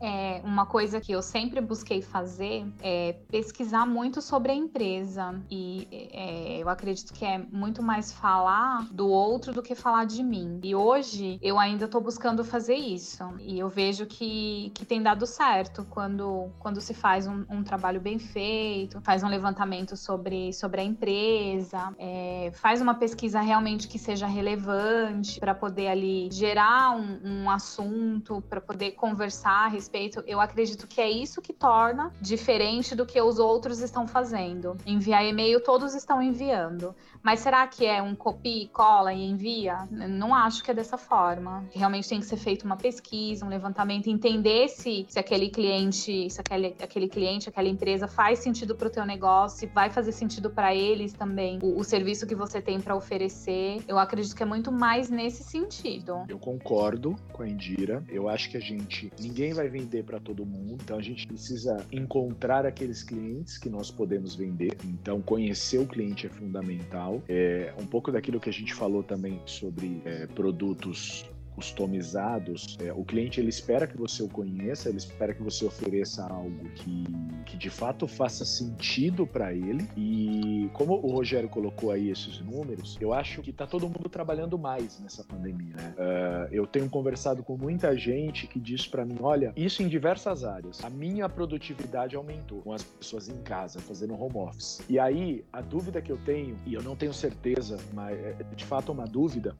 É, 0.00 0.40
uma 0.44 0.66
coisa 0.66 1.00
que 1.00 1.12
eu 1.12 1.20
sempre 1.20 1.60
busquei 1.60 2.00
fazer 2.00 2.64
é 2.80 3.14
pesquisar 3.30 3.86
muito 3.86 4.22
sobre 4.22 4.52
a 4.52 4.54
empresa 4.54 5.34
e 5.50 5.88
é, 6.12 6.58
eu 6.58 6.68
acredito 6.68 7.12
que 7.12 7.24
é 7.24 7.38
muito 7.50 7.82
mais 7.82 8.12
falar 8.12 8.86
do 8.90 9.08
outro 9.08 9.52
do 9.52 9.62
que 9.62 9.74
falar 9.74 10.04
de 10.04 10.22
mim. 10.22 10.60
E 10.62 10.74
hoje 10.74 11.38
eu 11.42 11.58
ainda 11.58 11.86
estou 11.86 12.00
buscando 12.00 12.44
fazer 12.44 12.76
isso. 12.76 13.24
E 13.40 13.58
eu 13.58 13.68
vejo 13.68 14.06
que, 14.06 14.70
que 14.74 14.84
tem 14.84 15.02
dado 15.02 15.26
certo 15.26 15.84
quando, 15.90 16.50
quando 16.58 16.80
se 16.80 16.94
faz 16.94 17.26
um, 17.26 17.44
um 17.48 17.62
trabalho 17.62 18.00
bem 18.00 18.18
feito, 18.18 19.00
faz 19.00 19.22
um 19.22 19.28
levantamento 19.28 19.96
sobre, 19.96 20.52
sobre 20.52 20.80
a 20.80 20.84
empresa, 20.84 21.94
é, 21.98 22.50
faz 22.54 22.80
uma 22.80 22.94
pesquisa 22.94 23.40
realmente 23.40 23.88
que 23.88 23.98
seja 23.98 24.26
relevante 24.26 25.40
para 25.40 25.54
poder 25.54 25.88
ali 25.88 26.28
gerar 26.30 26.96
um, 26.96 27.20
um 27.24 27.50
assunto, 27.50 28.42
para 28.48 28.60
poder 28.60 28.92
conversar 28.92 29.23
a 29.64 29.68
respeito. 29.68 30.22
Eu 30.26 30.40
acredito 30.40 30.86
que 30.86 31.00
é 31.00 31.10
isso 31.10 31.40
que 31.40 31.52
torna 31.52 32.12
diferente 32.20 32.94
do 32.94 33.06
que 33.06 33.20
os 33.20 33.38
outros 33.38 33.80
estão 33.80 34.06
fazendo. 34.06 34.76
Enviar 34.86 35.24
e-mail 35.24 35.60
todos 35.60 35.94
estão 35.94 36.22
enviando. 36.22 36.94
Mas 37.22 37.40
será 37.40 37.66
que 37.66 37.86
é 37.86 38.02
um 38.02 38.14
copia, 38.14 38.68
cola 38.68 39.12
e 39.12 39.24
envia? 39.24 39.88
Não 39.90 40.34
acho 40.34 40.62
que 40.62 40.70
é 40.70 40.74
dessa 40.74 40.98
forma. 40.98 41.64
Realmente 41.72 42.08
tem 42.08 42.20
que 42.20 42.26
ser 42.26 42.36
feita 42.36 42.66
uma 42.66 42.76
pesquisa, 42.76 43.46
um 43.46 43.48
levantamento, 43.48 44.08
entender 44.08 44.68
se, 44.68 45.06
se 45.08 45.18
aquele 45.18 45.48
cliente, 45.48 46.28
se 46.28 46.40
aquele, 46.40 46.74
aquele 46.82 47.08
cliente, 47.08 47.48
aquela 47.48 47.68
empresa 47.68 48.06
faz 48.06 48.40
sentido 48.40 48.74
para 48.74 48.88
o 48.88 48.90
teu 48.90 49.06
negócio, 49.06 49.58
se 49.58 49.66
vai 49.66 49.88
fazer 49.88 50.12
sentido 50.12 50.50
para 50.50 50.74
eles 50.74 51.14
também 51.14 51.58
o, 51.62 51.80
o 51.80 51.84
serviço 51.84 52.26
que 52.26 52.34
você 52.34 52.60
tem 52.60 52.78
para 52.78 52.94
oferecer. 52.94 53.82
Eu 53.88 53.98
acredito 53.98 54.36
que 54.36 54.42
é 54.42 54.46
muito 54.46 54.70
mais 54.70 55.08
nesse 55.08 55.42
sentido. 55.44 56.24
Eu 56.28 56.38
concordo 56.38 57.16
com 57.32 57.42
a 57.42 57.48
Indira. 57.48 58.04
Eu 58.08 58.28
acho 58.28 58.50
que 58.50 58.58
a 58.58 58.60
gente 58.60 59.10
ninguém 59.20 59.52
vai 59.52 59.68
vender 59.68 60.04
para 60.04 60.18
todo 60.18 60.44
mundo, 60.44 60.78
então 60.82 60.98
a 60.98 61.02
gente 61.02 61.26
precisa 61.26 61.84
encontrar 61.92 62.66
aqueles 62.66 63.02
clientes 63.02 63.58
que 63.58 63.68
nós 63.68 63.90
podemos 63.90 64.34
vender. 64.34 64.76
Então 64.84 65.20
conhecer 65.20 65.78
o 65.78 65.86
cliente 65.86 66.26
é 66.26 66.30
fundamental. 66.30 67.22
É 67.28 67.72
um 67.78 67.86
pouco 67.86 68.10
daquilo 68.10 68.40
que 68.40 68.50
a 68.50 68.52
gente 68.52 68.74
falou 68.74 69.02
também 69.02 69.40
sobre 69.46 70.02
é, 70.04 70.26
produtos 70.26 71.24
customizados, 71.54 72.76
é, 72.80 72.92
o 72.92 73.04
cliente 73.04 73.40
ele 73.40 73.48
espera 73.48 73.86
que 73.86 73.96
você 73.96 74.22
o 74.22 74.28
conheça, 74.28 74.88
ele 74.88 74.98
espera 74.98 75.32
que 75.32 75.42
você 75.42 75.64
ofereça 75.64 76.24
algo 76.26 76.68
que, 76.70 77.04
que 77.46 77.56
de 77.56 77.70
fato 77.70 78.06
faça 78.06 78.44
sentido 78.44 79.26
para 79.26 79.52
ele. 79.52 79.88
E 79.96 80.68
como 80.72 80.94
o 80.94 81.12
Rogério 81.12 81.48
colocou 81.48 81.90
aí 81.90 82.10
esses 82.10 82.40
números, 82.40 82.96
eu 83.00 83.12
acho 83.12 83.42
que 83.42 83.52
tá 83.52 83.66
todo 83.66 83.86
mundo 83.86 84.08
trabalhando 84.08 84.58
mais 84.58 84.98
nessa 85.00 85.22
pandemia. 85.24 85.74
Né? 85.76 85.94
Uh, 85.96 86.54
eu 86.54 86.66
tenho 86.66 86.88
conversado 86.88 87.42
com 87.42 87.56
muita 87.56 87.96
gente 87.96 88.46
que 88.46 88.58
diz 88.58 88.86
para 88.86 89.04
mim, 89.04 89.16
olha, 89.20 89.52
isso 89.56 89.82
em 89.82 89.88
diversas 89.88 90.44
áreas. 90.44 90.82
A 90.84 90.90
minha 90.90 91.28
produtividade 91.28 92.16
aumentou 92.16 92.60
com 92.62 92.72
as 92.72 92.82
pessoas 92.82 93.28
em 93.28 93.38
casa 93.42 93.80
fazendo 93.80 94.14
home 94.14 94.36
office. 94.36 94.82
E 94.88 94.98
aí 94.98 95.44
a 95.52 95.60
dúvida 95.60 96.02
que 96.02 96.10
eu 96.10 96.18
tenho 96.18 96.56
e 96.66 96.74
eu 96.74 96.82
não 96.82 96.96
tenho 96.96 97.14
certeza, 97.14 97.78
mas 97.92 98.18
é 98.18 98.34
de 98.54 98.64
fato 98.64 98.92
uma 98.92 99.04
dúvida 99.04 99.56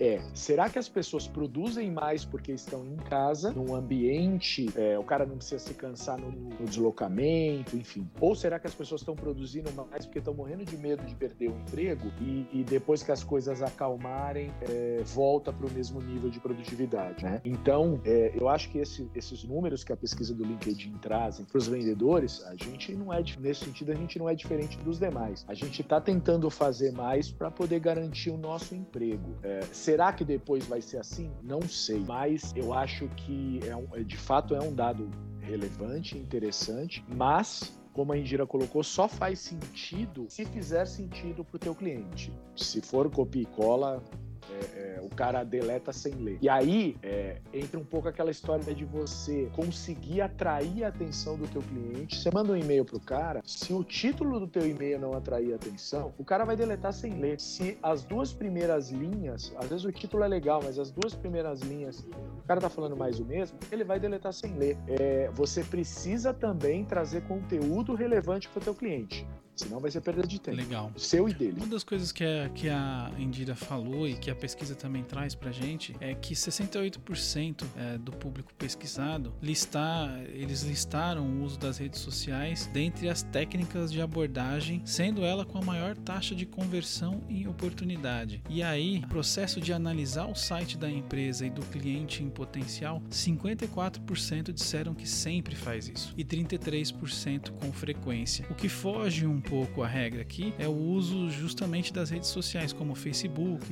é: 0.00 0.20
será 0.34 0.68
que 0.68 0.78
as 0.78 0.88
pessoas 0.88 1.28
produzem 1.32 1.90
mais 1.90 2.24
porque 2.24 2.52
estão 2.52 2.84
em 2.84 2.96
casa, 2.96 3.52
num 3.52 3.74
ambiente, 3.74 4.70
é, 4.76 4.98
o 4.98 5.04
cara 5.04 5.26
não 5.26 5.36
precisa 5.36 5.58
se 5.58 5.74
cansar 5.74 6.18
no, 6.18 6.30
no, 6.30 6.66
deslocamento, 6.66 7.76
enfim. 7.76 8.08
Ou 8.20 8.34
será 8.34 8.58
que 8.58 8.66
as 8.66 8.74
pessoas 8.74 9.00
estão 9.00 9.14
produzindo 9.14 9.70
mais 9.72 10.04
porque 10.06 10.18
estão 10.18 10.34
morrendo 10.34 10.64
de 10.64 10.76
medo 10.76 11.04
de 11.04 11.14
perder 11.14 11.50
o 11.50 11.58
emprego 11.58 12.12
e, 12.20 12.46
e 12.52 12.64
depois 12.64 13.02
que 13.02 13.10
as 13.10 13.24
coisas 13.24 13.62
acalmarem, 13.62 14.52
é, 14.62 15.02
volta 15.04 15.52
para 15.52 15.66
o 15.66 15.70
mesmo 15.70 16.00
nível 16.00 16.30
de 16.30 16.38
produtividade, 16.40 17.24
né? 17.24 17.40
Então, 17.44 18.00
é, 18.04 18.32
eu 18.34 18.48
acho 18.48 18.70
que 18.70 18.78
esse, 18.78 19.08
esses 19.14 19.44
números 19.44 19.84
que 19.84 19.92
a 19.92 19.96
pesquisa 19.96 20.34
do 20.34 20.44
LinkedIn 20.44 20.92
trazem 21.00 21.44
para 21.44 21.58
os 21.58 21.66
vendedores, 21.66 22.42
a 22.44 22.54
gente 22.54 22.94
não 22.94 23.12
é, 23.12 23.22
nesse 23.40 23.64
sentido, 23.64 23.92
a 23.92 23.94
gente 23.94 24.18
não 24.18 24.28
é 24.28 24.34
diferente 24.34 24.78
dos 24.78 24.98
demais. 24.98 25.44
A 25.48 25.54
gente 25.54 25.82
está 25.82 26.00
tentando 26.00 26.48
fazer 26.50 26.92
mais 26.92 27.30
para 27.30 27.50
poder 27.50 27.80
garantir 27.80 28.30
o 28.30 28.36
nosso 28.36 28.74
emprego. 28.74 29.34
É, 29.42 29.60
será 29.72 30.12
que 30.12 30.24
depois 30.24 30.66
vai 30.66 30.80
ser 30.80 30.98
assim? 30.98 31.21
Assim? 31.22 31.30
Não 31.42 31.62
sei, 31.62 32.00
mas 32.00 32.52
eu 32.56 32.72
acho 32.72 33.08
que 33.08 33.60
é 33.66 33.76
um, 33.76 33.86
de 34.04 34.16
fato 34.16 34.54
é 34.54 34.60
um 34.60 34.74
dado 34.74 35.08
relevante, 35.40 36.16
interessante, 36.16 37.04
mas 37.08 37.78
como 37.92 38.12
a 38.12 38.18
Indira 38.18 38.46
colocou, 38.46 38.82
só 38.82 39.06
faz 39.06 39.38
sentido 39.38 40.26
se 40.28 40.46
fizer 40.46 40.86
sentido 40.86 41.44
para 41.44 41.56
o 41.56 41.58
teu 41.58 41.74
cliente. 41.74 42.32
Se 42.56 42.80
for 42.80 43.10
copia 43.10 43.42
e 43.42 43.46
cola, 43.46 44.02
é, 44.50 44.98
é, 44.98 45.00
o 45.02 45.08
cara 45.08 45.44
deleta 45.44 45.92
sem 45.92 46.12
ler. 46.14 46.38
E 46.40 46.48
aí 46.48 46.96
é, 47.02 47.40
entra 47.52 47.78
um 47.78 47.84
pouco 47.84 48.08
aquela 48.08 48.30
história 48.30 48.74
de 48.74 48.84
você 48.84 49.50
conseguir 49.54 50.20
atrair 50.20 50.84
a 50.84 50.88
atenção 50.88 51.36
do 51.36 51.46
teu 51.48 51.62
cliente. 51.62 52.16
Você 52.18 52.30
manda 52.30 52.52
um 52.52 52.56
e-mail 52.56 52.84
pro 52.84 53.00
cara, 53.00 53.42
se 53.44 53.72
o 53.72 53.82
título 53.84 54.40
do 54.40 54.46
teu 54.46 54.66
e-mail 54.66 54.98
não 54.98 55.14
atrair 55.14 55.52
a 55.52 55.56
atenção, 55.56 56.12
o 56.18 56.24
cara 56.24 56.44
vai 56.44 56.56
deletar 56.56 56.92
sem 56.92 57.18
ler. 57.18 57.40
Se 57.40 57.78
as 57.82 58.04
duas 58.04 58.32
primeiras 58.32 58.90
linhas, 58.90 59.52
às 59.56 59.68
vezes 59.68 59.84
o 59.84 59.92
título 59.92 60.24
é 60.24 60.28
legal, 60.28 60.60
mas 60.62 60.78
as 60.78 60.90
duas 60.90 61.14
primeiras 61.14 61.60
linhas, 61.60 62.00
o 62.00 62.46
cara 62.46 62.60
tá 62.60 62.68
falando 62.68 62.96
mais 62.96 63.18
o 63.18 63.24
mesmo, 63.24 63.58
ele 63.70 63.84
vai 63.84 63.98
deletar 63.98 64.32
sem 64.32 64.54
ler. 64.56 64.76
É, 64.86 65.30
você 65.32 65.62
precisa 65.64 66.32
também 66.32 66.84
trazer 66.84 67.22
conteúdo 67.22 67.94
relevante 67.94 68.48
para 68.48 68.60
o 68.60 68.62
teu 68.62 68.74
cliente. 68.74 69.26
Senão 69.54 69.80
vai 69.80 69.90
ser 69.90 70.00
perda 70.00 70.26
de 70.26 70.40
tempo. 70.40 70.56
Legal. 70.56 70.92
Seu 70.96 71.28
e 71.28 71.34
dele. 71.34 71.54
Uma 71.56 71.66
das 71.66 71.84
coisas 71.84 72.10
que 72.10 72.24
a, 72.24 72.48
que 72.54 72.68
a 72.68 73.10
Indira 73.18 73.54
falou 73.54 74.08
e 74.08 74.14
que 74.14 74.30
a 74.30 74.34
pesquisa 74.34 74.74
também 74.74 75.02
traz 75.02 75.34
pra 75.34 75.52
gente 75.52 75.94
é 76.00 76.14
que 76.14 76.34
68% 76.34 77.64
é, 77.76 77.98
do 77.98 78.12
público 78.12 78.52
pesquisado 78.54 79.32
listar, 79.42 80.20
eles 80.28 80.62
listaram 80.62 81.26
o 81.26 81.42
uso 81.42 81.58
das 81.58 81.78
redes 81.78 82.00
sociais 82.00 82.68
dentre 82.72 83.08
as 83.08 83.22
técnicas 83.22 83.92
de 83.92 84.00
abordagem, 84.00 84.82
sendo 84.84 85.22
ela 85.22 85.44
com 85.44 85.58
a 85.58 85.62
maior 85.62 85.96
taxa 85.96 86.34
de 86.34 86.46
conversão 86.46 87.22
e 87.28 87.46
oportunidade. 87.46 88.42
E 88.48 88.62
aí, 88.62 89.02
processo 89.08 89.60
de 89.60 89.72
analisar 89.72 90.26
o 90.26 90.34
site 90.34 90.78
da 90.78 90.90
empresa 90.90 91.46
e 91.46 91.50
do 91.50 91.62
cliente 91.66 92.22
em 92.22 92.30
potencial, 92.30 93.02
54% 93.10 94.52
disseram 94.52 94.94
que 94.94 95.08
sempre 95.08 95.54
faz 95.54 95.88
isso 95.88 96.14
e 96.16 96.24
33% 96.24 97.50
com 97.50 97.72
frequência, 97.72 98.46
o 98.50 98.54
que 98.54 98.68
foge 98.68 99.26
um 99.26 99.41
pouco 99.42 99.82
a 99.82 99.86
regra 99.86 100.22
aqui 100.22 100.54
é 100.58 100.66
o 100.66 100.72
uso 100.72 101.30
justamente 101.30 101.92
das 101.92 102.10
redes 102.10 102.28
sociais, 102.28 102.72
como 102.72 102.94
Facebook, 102.94 103.66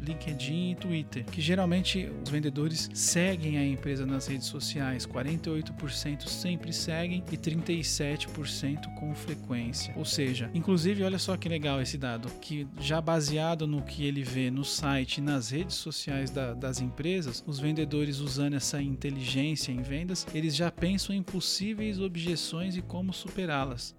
LinkedIn 0.00 0.70
e 0.70 0.74
Twitter, 0.74 1.24
que 1.24 1.40
geralmente 1.40 2.10
os 2.22 2.30
vendedores 2.30 2.88
seguem 2.92 3.58
a 3.58 3.66
empresa 3.66 4.06
nas 4.06 4.26
redes 4.26 4.46
sociais, 4.46 5.06
48% 5.06 6.28
sempre 6.28 6.72
seguem 6.72 7.24
e 7.30 7.36
37% 7.36 8.94
com 8.94 9.14
frequência. 9.14 9.92
Ou 9.96 10.04
seja, 10.04 10.50
inclusive, 10.54 11.02
olha 11.02 11.18
só 11.18 11.36
que 11.36 11.48
legal 11.48 11.80
esse 11.80 11.98
dado, 11.98 12.28
que 12.40 12.66
já 12.80 13.00
baseado 13.00 13.66
no 13.66 13.82
que 13.82 14.04
ele 14.04 14.22
vê 14.22 14.50
no 14.50 14.64
site 14.64 15.18
e 15.18 15.20
nas 15.20 15.50
redes 15.50 15.76
sociais 15.76 16.30
da, 16.30 16.54
das 16.54 16.80
empresas, 16.80 17.42
os 17.46 17.58
vendedores 17.58 18.18
usando 18.18 18.54
essa 18.54 18.80
inteligência 18.80 19.72
em 19.72 19.82
vendas, 19.82 20.26
eles 20.34 20.54
já 20.54 20.70
pensam 20.70 21.14
em 21.14 21.22
possíveis 21.22 22.00
objeções 22.00 22.76
e 22.76 22.82
como 22.82 23.12
superá-las. 23.12 23.94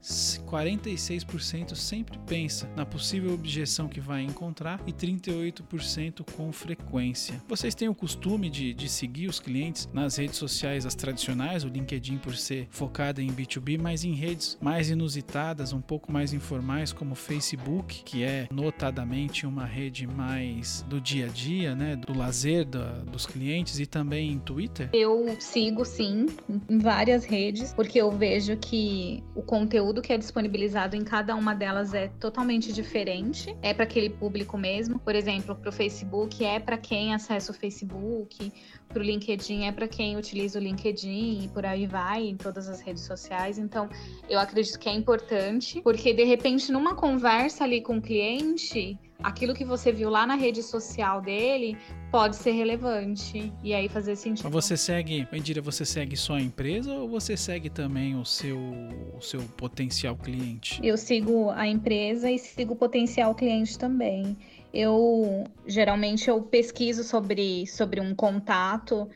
46% 1.00 1.76
sempre 1.76 2.20
pensa 2.28 2.70
na 2.76 2.86
possível 2.86 3.34
objeção 3.34 3.88
que 3.88 4.00
vai 4.00 4.22
encontrar 4.22 4.82
e 4.86 4.92
38% 4.92 6.26
com 6.36 6.52
frequência. 6.52 7.42
Vocês 7.48 7.74
têm 7.74 7.88
o 7.88 7.96
costume 7.96 8.50
de, 8.50 8.74
de 8.74 8.90
seguir 8.90 9.28
os 9.28 9.40
clientes 9.40 9.90
nas 9.94 10.18
redes 10.18 10.38
sociais, 10.38 10.86
as 10.86 10.96
tradicionais, 10.96 11.64
o 11.64 11.70
LinkedIn 11.70 12.18
por 12.18 12.36
ser 12.36 12.68
focada 12.70 13.22
em 13.22 13.30
B2B, 13.30 13.80
mas 13.80 14.04
em 14.04 14.14
redes 14.14 14.58
mais 14.62 14.90
inusitadas, 14.90 15.72
um 15.72 15.82
pouco 15.82 16.12
mais 16.12 16.34
informais, 16.34 16.92
como 16.92 17.14
o 17.14 17.16
Facebook, 17.16 18.04
que 18.04 18.24
é 18.24 18.48
notadamente 18.52 19.46
uma 19.46 19.66
rede 19.66 20.06
mais 20.06 20.84
do 20.90 21.00
dia 21.00 21.28
a 21.28 21.30
dia, 21.30 21.76
né, 21.76 21.96
do 21.96 22.18
lazer 22.18 22.66
da, 22.66 23.00
dos 23.00 23.26
clientes, 23.26 23.80
e 23.80 23.86
também 23.86 24.32
em 24.32 24.40
Twitter? 24.40 24.90
Eu 24.94 25.26
sigo 25.40 25.86
sim 25.86 26.26
em 26.70 26.78
várias 26.78 27.26
redes, 27.26 27.74
porque 27.74 28.00
eu 28.00 28.12
vejo 28.12 28.58
que 28.58 29.24
o 29.36 29.42
conteúdo 29.42 30.02
que 30.02 30.12
é 30.12 30.18
disponibilizado 30.18 30.89
em 30.96 31.04
cada 31.04 31.36
uma 31.36 31.54
delas 31.54 31.94
é 31.94 32.08
totalmente 32.20 32.72
diferente. 32.74 33.56
É 33.62 33.74
para 33.74 33.84
aquele 33.84 34.10
público 34.10 34.58
mesmo. 34.58 35.00
Por 35.00 35.16
exemplo, 35.16 35.56
para 35.56 35.70
o 35.70 35.72
Facebook 35.72 36.44
é 36.44 36.60
para 36.60 36.78
quem 36.78 37.14
acessa 37.14 37.52
o 37.52 37.56
Facebook, 37.56 38.52
para 38.88 39.00
o 39.00 39.04
LinkedIn 39.04 39.66
é 39.66 39.72
para 39.72 39.88
quem 39.88 40.18
utiliza 40.18 40.60
o 40.60 40.62
LinkedIn 40.62 41.44
e 41.44 41.48
por 41.50 41.66
aí 41.66 41.86
vai 41.86 42.24
em 42.24 42.36
todas 42.36 42.68
as 42.68 42.82
redes 42.82 43.04
sociais. 43.04 43.58
Então, 43.58 43.90
eu 44.30 44.40
acredito 44.40 44.80
que 44.80 44.90
é 44.90 44.94
importante, 44.94 45.82
porque 45.82 46.14
de 46.14 46.24
repente 46.24 46.72
numa 46.72 46.96
conversa 46.96 47.64
ali 47.64 47.82
com 47.82 47.98
o 47.98 48.02
cliente, 48.02 48.98
aquilo 49.22 49.54
que 49.54 49.66
você 49.66 49.92
viu 49.92 50.10
lá 50.10 50.26
na 50.26 50.36
rede 50.36 50.64
social 50.64 51.22
dele 51.22 51.78
pode 52.12 52.36
ser 52.36 52.52
relevante 52.52 53.52
e 53.64 53.74
aí 53.74 53.90
fazer 53.90 54.16
sentido. 54.16 54.46
Mas 54.46 54.54
você 54.54 54.78
segue, 54.78 55.28
Indira, 55.32 55.62
você 55.62 55.86
segue 55.86 56.16
só 56.16 56.36
a 56.36 56.42
empresa 56.42 56.94
ou 56.94 57.10
você 57.10 57.36
segue 57.36 57.70
também 57.70 58.16
o 58.16 58.26
seu, 58.26 58.58
o 58.58 59.22
seu 59.22 59.42
potencial 59.58 60.16
cliente? 60.16 60.80
Eu 60.84 60.98
sigo 60.98 61.50
a 61.52 61.68
empresa 61.68 62.32
e 62.32 62.40
sigo 62.40 62.74
o 62.74 62.76
potencial 62.76 63.36
cliente 63.36 63.78
também. 63.78 64.38
Eu 64.74 65.46
geralmente 65.66 66.30
eu 66.30 66.42
pesquiso 66.42 67.04
sobre, 67.04 67.66
sobre 67.68 68.00
um 68.00 68.14
contato 68.16 69.10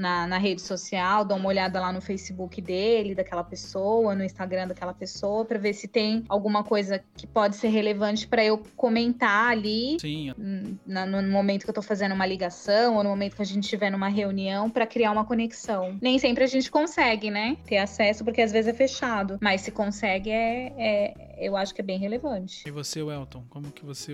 na, 0.00 0.26
na 0.26 0.38
rede 0.38 0.62
social, 0.62 1.24
dou 1.24 1.36
uma 1.36 1.48
olhada 1.48 1.78
lá 1.78 1.92
no 1.92 2.00
Facebook 2.00 2.60
dele, 2.60 3.14
daquela 3.14 3.44
pessoa, 3.44 4.14
no 4.14 4.24
Instagram 4.24 4.68
daquela 4.68 4.94
pessoa, 4.94 5.44
para 5.44 5.58
ver 5.58 5.74
se 5.74 5.86
tem 5.86 6.24
alguma 6.28 6.64
coisa 6.64 7.02
que 7.14 7.26
pode 7.26 7.56
ser 7.56 7.68
relevante 7.68 8.26
para 8.26 8.42
eu 8.42 8.62
comentar 8.76 9.50
ali 9.50 9.98
Sim. 10.00 10.32
Na, 10.86 11.04
no 11.04 11.22
momento 11.30 11.64
que 11.64 11.70
eu 11.70 11.74
tô 11.74 11.82
fazendo 11.82 12.14
uma 12.14 12.26
ligação 12.26 12.96
ou 12.96 13.04
no 13.04 13.10
momento 13.10 13.36
que 13.36 13.42
a 13.42 13.46
gente 13.46 13.64
estiver 13.64 13.90
numa 13.90 14.08
reunião 14.08 14.70
para 14.70 14.86
criar 14.86 15.12
uma 15.12 15.24
conexão. 15.24 15.98
Nem 16.00 16.18
sempre 16.18 16.44
a 16.44 16.46
gente 16.46 16.70
consegue, 16.70 17.30
né? 17.30 17.56
Ter 17.66 17.78
acesso, 17.78 18.24
porque 18.24 18.40
às 18.40 18.50
vezes 18.50 18.72
é 18.72 18.74
fechado. 18.74 19.38
Mas 19.40 19.60
se 19.60 19.70
consegue, 19.70 20.30
é, 20.30 20.72
é 20.78 21.29
eu 21.40 21.56
acho 21.56 21.74
que 21.74 21.80
é 21.80 21.84
bem 21.84 21.98
relevante. 21.98 22.62
E 22.66 22.70
você, 22.70 23.02
Welton, 23.02 23.42
como 23.48 23.72
que 23.72 23.84
você 23.84 24.12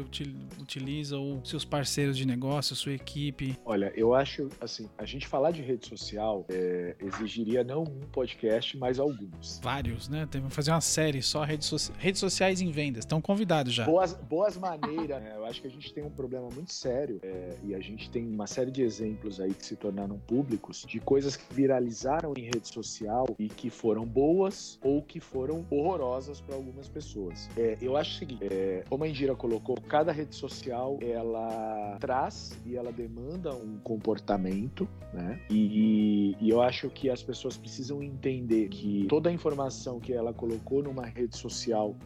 utiliza 0.60 1.18
ou 1.18 1.44
seus 1.44 1.64
parceiros 1.64 2.16
de 2.16 2.24
negócio, 2.24 2.76
sua 2.76 2.92
equipe? 2.92 3.58
Olha, 3.64 3.92
eu 3.96 4.14
acho, 4.14 4.48
assim, 4.60 4.88
a 4.96 5.04
gente 5.04 5.26
falar 5.26 5.50
de 5.50 5.60
rede 5.60 5.86
social 5.86 6.46
é, 6.48 6.94
exigiria 7.00 7.64
não 7.64 7.82
um 7.82 8.06
podcast, 8.12 8.76
mas 8.78 9.00
alguns. 9.00 9.58
Vários, 9.62 10.08
né? 10.08 10.26
Temos 10.30 10.50
que 10.50 10.54
fazer 10.54 10.70
uma 10.70 10.80
série 10.80 11.20
só 11.20 11.42
redes, 11.42 11.66
so 11.66 11.92
redes 11.98 12.20
sociais 12.20 12.60
em 12.60 12.70
vendas. 12.70 13.00
Estão 13.00 13.20
convidados 13.20 13.74
já. 13.74 13.84
Boas, 13.84 14.14
boas 14.14 14.56
maneiras. 14.56 15.20
né? 15.20 15.32
Eu 15.34 15.44
acho 15.44 15.60
que 15.60 15.66
a 15.66 15.70
gente 15.70 15.92
tem 15.92 16.04
um 16.04 16.10
problema 16.10 16.48
muito 16.48 16.72
sério 16.72 17.18
é, 17.22 17.56
e 17.64 17.74
a 17.74 17.80
gente 17.80 18.08
tem 18.08 18.24
uma 18.24 18.46
série 18.46 18.70
de 18.70 18.82
exemplos 18.82 19.40
aí 19.40 19.52
que 19.52 19.66
se 19.66 19.74
tornaram 19.74 20.18
públicos 20.18 20.84
de 20.86 21.00
coisas 21.00 21.34
que 21.34 21.52
viralizaram 21.52 22.32
em 22.36 22.44
rede 22.44 22.68
social 22.68 23.26
e 23.38 23.48
que 23.48 23.68
foram 23.68 24.04
boas 24.04 24.78
ou 24.82 25.02
que 25.02 25.18
foram 25.18 25.66
horrorosas 25.70 26.40
para 26.40 26.54
algumas 26.54 26.88
pessoas 26.88 27.15
pessoas. 27.16 27.48
É, 27.56 27.78
eu 27.80 27.96
acho 27.96 28.12
o 28.12 28.18
seguinte, 28.18 28.44
é, 28.44 28.84
como 28.88 29.04
a 29.04 29.08
Indira 29.08 29.34
colocou, 29.34 29.76
cada 29.88 30.12
rede 30.12 30.34
social 30.34 30.98
ela 31.00 31.96
traz 31.98 32.58
e 32.66 32.76
ela 32.76 32.92
demanda 32.92 33.54
um 33.54 33.78
comportamento, 33.78 34.86
né? 35.12 35.40
E, 35.50 36.36
e 36.40 36.50
eu 36.50 36.60
acho 36.60 36.90
que 36.90 37.08
as 37.08 37.22
pessoas 37.22 37.56
precisam 37.56 38.02
entender 38.02 38.68
que 38.68 39.06
toda 39.08 39.30
a 39.30 39.32
informação 39.32 39.98
que 39.98 40.12
ela 40.12 40.32
colocou 40.32 40.82
numa 40.82 41.06
rede 41.06 41.36
social 41.36 41.96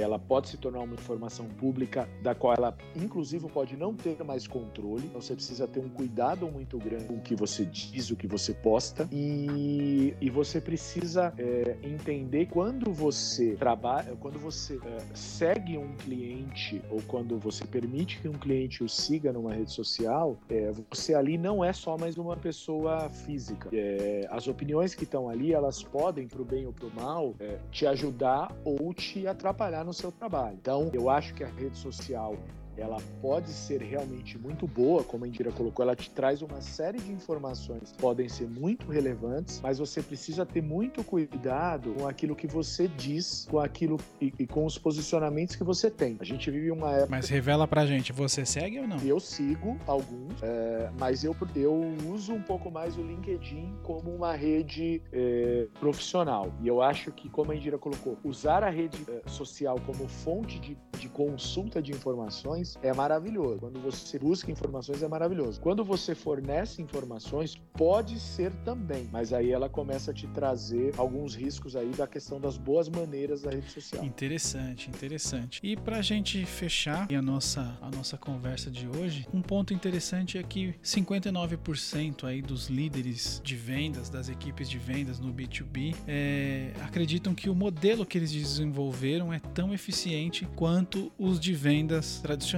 ela 0.00 0.18
pode 0.18 0.48
se 0.48 0.56
tornar 0.56 0.80
uma 0.80 0.94
informação 0.94 1.46
pública 1.46 2.08
da 2.22 2.34
qual 2.34 2.54
ela, 2.54 2.76
inclusive, 2.96 3.48
pode 3.48 3.76
não 3.76 3.94
ter 3.94 4.22
mais 4.24 4.46
controle. 4.46 5.04
Então, 5.06 5.20
você 5.20 5.34
precisa 5.34 5.66
ter 5.66 5.80
um 5.80 5.88
cuidado 5.88 6.46
muito 6.48 6.78
grande 6.78 7.04
com 7.04 7.14
o 7.14 7.20
que 7.20 7.34
você 7.34 7.64
diz, 7.64 8.10
o 8.10 8.16
que 8.16 8.26
você 8.26 8.52
posta. 8.52 9.08
E, 9.12 10.14
e 10.20 10.30
você 10.30 10.60
precisa 10.60 11.32
é, 11.38 11.76
entender 11.82 12.46
quando 12.46 12.92
você 12.92 13.54
trabalha, 13.56 14.16
quando 14.16 14.38
você 14.38 14.78
é, 14.84 14.98
segue 15.14 15.76
um 15.78 15.94
cliente 15.96 16.82
ou 16.90 17.00
quando 17.02 17.38
você 17.38 17.64
permite 17.64 18.20
que 18.20 18.28
um 18.28 18.32
cliente 18.32 18.82
o 18.82 18.88
siga 18.88 19.32
numa 19.32 19.52
rede 19.52 19.72
social, 19.72 20.36
é, 20.48 20.72
você 20.90 21.14
ali 21.14 21.36
não 21.36 21.64
é 21.64 21.72
só 21.72 21.96
mais 21.98 22.16
uma 22.16 22.36
pessoa 22.36 23.08
física. 23.10 23.68
É, 23.72 24.26
as 24.30 24.48
opiniões 24.48 24.94
que 24.94 25.04
estão 25.04 25.28
ali, 25.28 25.52
elas 25.52 25.82
podem, 25.82 26.26
para 26.26 26.40
o 26.40 26.44
bem 26.44 26.66
ou 26.66 26.72
para 26.72 26.86
o 26.86 26.94
mal, 26.94 27.34
é, 27.40 27.58
te 27.70 27.86
ajudar 27.86 28.54
ou 28.64 28.92
te 28.94 29.26
atrapalhar 29.26 29.83
no 29.84 29.92
seu 29.92 30.10
trabalho. 30.10 30.56
Então, 30.60 30.90
eu 30.92 31.08
acho 31.08 31.34
que 31.34 31.44
a 31.44 31.48
rede 31.48 31.76
social 31.76 32.36
ela 32.76 32.98
pode 33.20 33.50
ser 33.50 33.80
realmente 33.80 34.38
muito 34.38 34.66
boa, 34.66 35.04
como 35.04 35.24
a 35.24 35.28
Indira 35.28 35.52
colocou, 35.52 35.84
ela 35.84 35.94
te 35.94 36.10
traz 36.10 36.42
uma 36.42 36.60
série 36.60 36.98
de 36.98 37.12
informações 37.12 37.92
que 37.92 37.98
podem 37.98 38.28
ser 38.28 38.48
muito 38.48 38.90
relevantes, 38.90 39.60
mas 39.62 39.78
você 39.78 40.02
precisa 40.02 40.44
ter 40.44 40.62
muito 40.62 41.04
cuidado 41.04 41.92
com 41.94 42.06
aquilo 42.06 42.34
que 42.34 42.46
você 42.46 42.88
diz, 42.88 43.46
com 43.50 43.60
aquilo 43.60 43.98
e, 44.20 44.32
e 44.38 44.46
com 44.46 44.64
os 44.64 44.78
posicionamentos 44.78 45.56
que 45.56 45.64
você 45.64 45.90
tem. 45.90 46.16
A 46.20 46.24
gente 46.24 46.50
vive 46.50 46.70
uma 46.70 46.90
época. 46.92 47.10
Mas 47.10 47.28
revela 47.28 47.66
pra 47.66 47.86
gente, 47.86 48.12
você 48.12 48.44
segue 48.44 48.80
ou 48.80 48.88
não? 48.88 48.98
Eu 48.98 49.20
sigo 49.20 49.76
alguns, 49.86 50.42
é, 50.42 50.90
mas 50.98 51.24
eu, 51.24 51.36
eu 51.54 51.94
uso 52.08 52.32
um 52.32 52.42
pouco 52.42 52.70
mais 52.70 52.96
o 52.96 53.02
LinkedIn 53.02 53.72
como 53.82 54.10
uma 54.14 54.34
rede 54.34 55.00
é, 55.12 55.66
profissional. 55.78 56.52
E 56.60 56.68
eu 56.68 56.82
acho 56.82 57.12
que, 57.12 57.28
como 57.28 57.52
a 57.52 57.56
Indira 57.56 57.78
colocou, 57.78 58.18
usar 58.24 58.64
a 58.64 58.70
rede 58.70 59.04
é, 59.08 59.28
social 59.28 59.78
como 59.86 60.08
fonte 60.08 60.58
de, 60.58 60.76
de 60.98 61.08
consulta 61.08 61.80
de 61.80 61.92
informações 61.92 62.63
informações 62.64 62.78
é 62.82 62.92
maravilhoso. 62.92 63.58
Quando 63.60 63.80
você 63.80 64.18
busca 64.18 64.50
informações 64.50 65.02
é 65.02 65.08
maravilhoso. 65.08 65.60
Quando 65.60 65.84
você 65.84 66.14
fornece 66.14 66.80
informações, 66.80 67.60
pode 67.74 68.18
ser 68.18 68.52
também, 68.64 69.08
mas 69.12 69.32
aí 69.32 69.50
ela 69.52 69.68
começa 69.68 70.10
a 70.10 70.14
te 70.14 70.26
trazer 70.28 70.94
alguns 70.96 71.34
riscos 71.34 71.76
aí 71.76 71.90
da 71.90 72.06
questão 72.06 72.40
das 72.40 72.56
boas 72.56 72.88
maneiras 72.88 73.42
da 73.42 73.50
rede 73.50 73.70
social. 73.70 74.04
Interessante, 74.04 74.88
interessante. 74.88 75.60
E 75.62 75.76
pra 75.76 76.00
gente 76.00 76.44
fechar 76.46 77.06
a 77.12 77.22
nossa, 77.22 77.78
a 77.82 77.90
nossa 77.90 78.16
conversa 78.16 78.70
de 78.70 78.88
hoje, 78.88 79.26
um 79.32 79.42
ponto 79.42 79.74
interessante 79.74 80.38
é 80.38 80.42
que 80.42 80.74
59% 80.82 82.24
aí 82.24 82.40
dos 82.40 82.68
líderes 82.68 83.40
de 83.44 83.56
vendas, 83.56 84.08
das 84.08 84.28
equipes 84.28 84.70
de 84.70 84.78
vendas 84.78 85.18
no 85.18 85.32
B2B, 85.32 85.94
é, 86.06 86.72
acreditam 86.82 87.34
que 87.34 87.50
o 87.50 87.54
modelo 87.54 88.06
que 88.06 88.16
eles 88.16 88.32
desenvolveram 88.32 89.32
é 89.32 89.38
tão 89.38 89.74
eficiente 89.74 90.46
quanto 90.54 91.12
os 91.18 91.38
de 91.38 91.52
vendas 91.52 92.20
tradicionais 92.20 92.53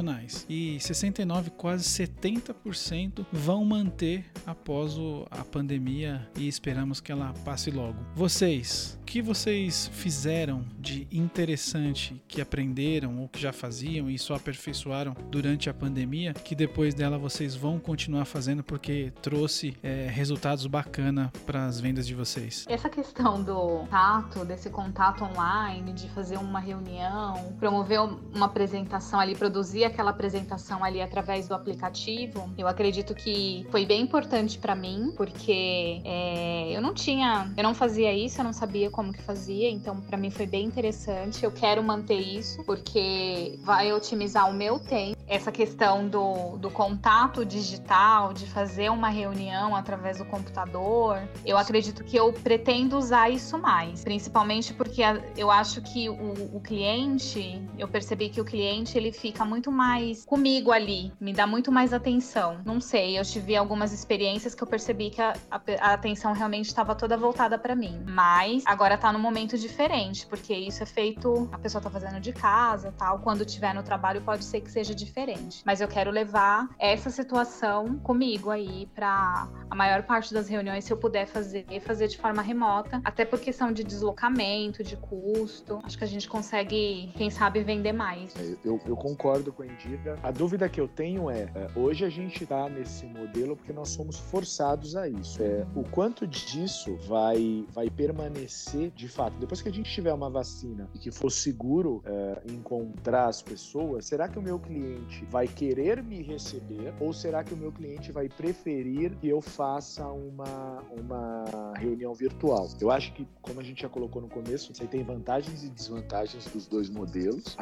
e 0.49 0.79
69, 0.81 1.51
quase 1.51 1.85
70% 1.85 3.25
vão 3.33 3.65
manter 3.65 4.25
após 4.47 4.99
o, 4.99 5.27
a 5.31 5.45
pandemia 5.45 6.29
e 6.37 6.47
esperamos 6.49 7.01
que 7.01 7.11
ela 7.11 7.33
passe 7.45 7.71
logo. 7.71 7.99
Vocês, 8.15 8.99
o 9.03 9.05
que 9.05 9.23
vocês 9.23 9.91
fizeram 9.93 10.65
de 10.79 11.07
interessante 11.11 12.21
que 12.29 12.41
aprenderam 12.41 13.21
ou 13.21 13.29
que 13.29 13.41
já 13.41 13.53
faziam 13.53 14.11
e 14.11 14.19
só 14.19 14.35
aperfeiçoaram 14.35 15.15
durante 15.31 15.71
a 15.71 15.75
pandemia 15.75 16.35
que 16.35 16.55
depois 16.55 16.95
dela 16.95 17.19
vocês 17.19 17.55
vão 17.55 17.79
continuar 17.79 18.25
fazendo 18.25 18.63
porque 18.63 19.13
trouxe 19.23 19.77
é, 19.83 20.09
resultados 20.11 20.67
bacana 20.67 21.33
para 21.47 21.67
as 21.67 21.81
vendas 21.81 22.07
de 22.07 22.15
vocês? 22.15 22.65
Essa 22.69 22.89
questão 22.89 23.43
do 23.43 23.87
contato, 23.87 24.45
desse 24.45 24.71
contato 24.71 25.25
online, 25.25 25.93
de 25.93 26.09
fazer 26.11 26.37
uma 26.37 26.61
reunião, 26.61 27.55
promover 27.59 28.01
uma 28.01 28.47
apresentação 28.47 29.19
ali, 29.21 29.35
produzir 29.35 29.85
aquela 29.87 30.11
apresentação 30.11 30.85
ali 30.85 31.01
através 31.01 31.49
do 31.49 31.55
aplicativo, 31.55 32.51
eu 32.57 32.67
acredito 32.67 33.15
que 33.15 33.67
foi 33.71 33.87
bem 33.87 34.03
importante 34.03 34.59
para 34.59 34.75
mim, 34.75 35.13
porque 35.17 36.01
é, 36.05 36.73
eu 36.77 36.81
não 36.81 36.95
tinha, 36.95 37.53
eu 37.57 37.63
não 37.63 37.75
fazia 37.75 38.13
isso, 38.13 38.41
eu 38.41 38.45
não 38.45 38.53
sabia 38.53 38.91
como 38.91 39.13
que 39.13 39.23
fazia, 39.23 39.71
então 39.71 40.01
para 40.01 40.17
mim 40.17 40.31
foi 40.31 40.47
bem 40.47 40.65
interessante. 40.65 41.45
Eu 41.45 41.53
quero 41.53 41.83
manter 41.83 42.19
isso, 42.19 42.63
porque 42.65 43.59
vai 43.63 43.93
otimizar 43.93 44.49
o 44.49 44.53
meu 44.53 44.79
tempo. 44.79 45.17
Essa 45.27 45.51
questão 45.51 46.09
do, 46.09 46.57
do 46.59 46.71
contato 46.71 47.45
digital, 47.45 48.33
de 48.33 48.47
fazer 48.47 48.91
uma 48.91 49.09
reunião 49.09 49.75
através 49.75 50.19
do 50.19 50.25
computador, 50.25 51.19
eu 51.45 51.59
acredito 51.59 52.05
que 52.05 52.17
eu 52.17 52.33
pretendo 52.33 52.97
usar 52.97 53.29
isso 53.31 53.59
mais, 53.59 54.05
principalmente 54.05 54.73
porque 54.73 55.03
eu 55.37 55.51
acho 55.51 55.83
que 55.83 56.09
o, 56.09 56.57
o 56.57 56.61
cliente, 56.61 57.61
eu 57.79 57.89
percebi 57.89 58.29
que 58.29 58.41
o 58.41 58.45
cliente 58.45 58.97
ele 58.97 59.13
fica 59.13 59.45
muito 59.45 59.71
mais 59.77 60.25
comigo 60.25 60.73
ali, 60.73 61.13
me 61.21 61.33
dá 61.33 61.47
muito 61.47 61.71
mais 61.71 61.93
atenção. 61.93 62.61
Não 62.65 62.81
sei, 62.81 63.19
eu 63.19 63.25
tive 63.25 63.55
algumas 63.55 63.93
experiências 63.93 64.55
que 64.55 64.63
eu 64.63 64.67
percebi 64.67 65.11
que 65.11 65.21
a, 65.21 65.35
a, 65.51 65.61
a 65.81 65.93
atenção 65.93 66.33
realmente 66.33 66.67
estava 66.67 66.95
toda 66.95 67.17
voltada 67.17 67.59
para 67.59 67.77
mim, 67.77 68.03
mas 68.09 68.63
agora 68.67 68.97
tá 68.97 69.13
num 69.13 69.19
momento 69.19 69.59
diferente, 69.59 70.27
porque 70.27 70.55
isso 70.55 70.83
é 70.83 70.87
feito, 70.87 71.49
a 71.53 71.59
pessoa 71.59 71.83
tá 71.83 71.91
fazendo 71.91 72.19
de 72.19 72.33
casa, 72.33 72.93
tal, 72.97 73.19
quando 73.19 73.45
tiver 73.45 73.75
no 73.75 73.83
trabalho 73.83 74.23
pode 74.23 74.45
ser 74.45 74.61
que 74.63 74.71
seja 74.71 74.95
diferente. 74.95 75.63
Mas 75.65 75.81
eu 75.81 75.89
quero 75.89 76.11
levar 76.11 76.69
essa 76.79 77.11
situação 77.11 77.99
comigo 77.99 78.51
aí 78.51 78.87
para 78.95 79.49
a 79.71 79.75
maior 79.75 80.03
parte 80.05 80.33
das 80.33 80.49
reuniões, 80.49 80.85
se 80.85 80.93
eu 80.93 80.97
puder 80.97 81.27
fazer, 81.27 81.67
fazer 81.81 82.09
de 82.09 82.17
forma 82.17 82.41
remota, 82.41 83.01
até 83.05 83.25
por 83.25 83.39
questão 83.39 83.71
de 83.71 83.85
deslocamento, 83.85 84.83
de 84.83 84.97
custo. 84.97 85.81
Acho 85.85 85.99
que 85.99 86.05
a 86.05 86.07
gente 86.07 86.29
consegue, 86.29 87.13
quem 87.17 87.31
sabe, 87.31 87.63
vender 87.63 87.93
mais. 87.93 88.35
É, 88.37 88.57
eu, 88.65 88.81
eu 88.87 88.97
concordo 88.97 89.53
com 89.53 89.66
a 89.67 89.73
Indira. 89.73 90.19
A 90.23 90.31
dúvida 90.31 90.69
que 90.69 90.81
eu 90.81 90.89
tenho 90.89 91.31
é, 91.31 91.51
é 91.55 91.69
hoje 91.75 92.05
a 92.05 92.09
gente 92.09 92.43
está 92.43 92.69
nesse 92.69 93.07
modelo 93.07 93.57
porque 93.57 93.73
nós 93.73 93.89
somos 93.91 94.19
forçados 94.19 94.97
a 94.97 95.09
isso. 95.09 95.43
É, 95.43 95.67
o 95.75 95.83
quanto 95.83 96.27
disso 96.27 96.97
vai, 97.07 97.65
vai 97.73 97.91
permanecer 97.91 98.91
de 98.91 99.09
fato? 99.09 99.37
Depois 99.39 99.61
que 99.61 99.69
a 99.69 99.73
gente 99.73 99.91
tiver 99.91 100.13
uma 100.13 100.31
vacina 100.31 100.89
e 100.95 100.99
que 100.99 101.11
for 101.11 101.31
seguro 101.31 102.03
é, 102.05 102.43
encontrar 102.51 103.27
as 103.27 103.43
pessoas, 103.43 104.07
será 104.07 104.29
que 104.29 104.39
o 104.39 104.43
meu 104.43 104.59
cliente 104.59 105.25
vai 105.31 105.47
querer 105.47 106.03
me 106.03 106.23
receber 106.23 106.95
ou 107.01 107.13
será 107.13 107.43
que 107.43 107.55
o 107.55 107.57
meu 107.57 107.73
cliente 107.73 108.13
vai 108.13 108.29
preferir 108.29 109.17
que 109.17 109.29
eu 109.29 109.41
faça 109.41 110.07
uma, 110.07 110.83
uma 110.97 111.73
reunião 111.77 112.15
virtual? 112.15 112.69
Eu 112.81 112.91
acho 112.91 113.13
que, 113.13 113.27
como 113.43 113.61
a 113.61 113.63
gente 113.63 113.83
já 113.83 113.89
colocou 113.89 114.23
no 114.23 114.29
começo, 114.29 114.75
você 114.75 114.87
tem 114.87 115.03
vantagens 115.03 115.65
e 115.65 115.69
desvantagens 115.69 116.45
dos 116.47 116.67
dois 116.67 116.89
modelos. 116.89 117.57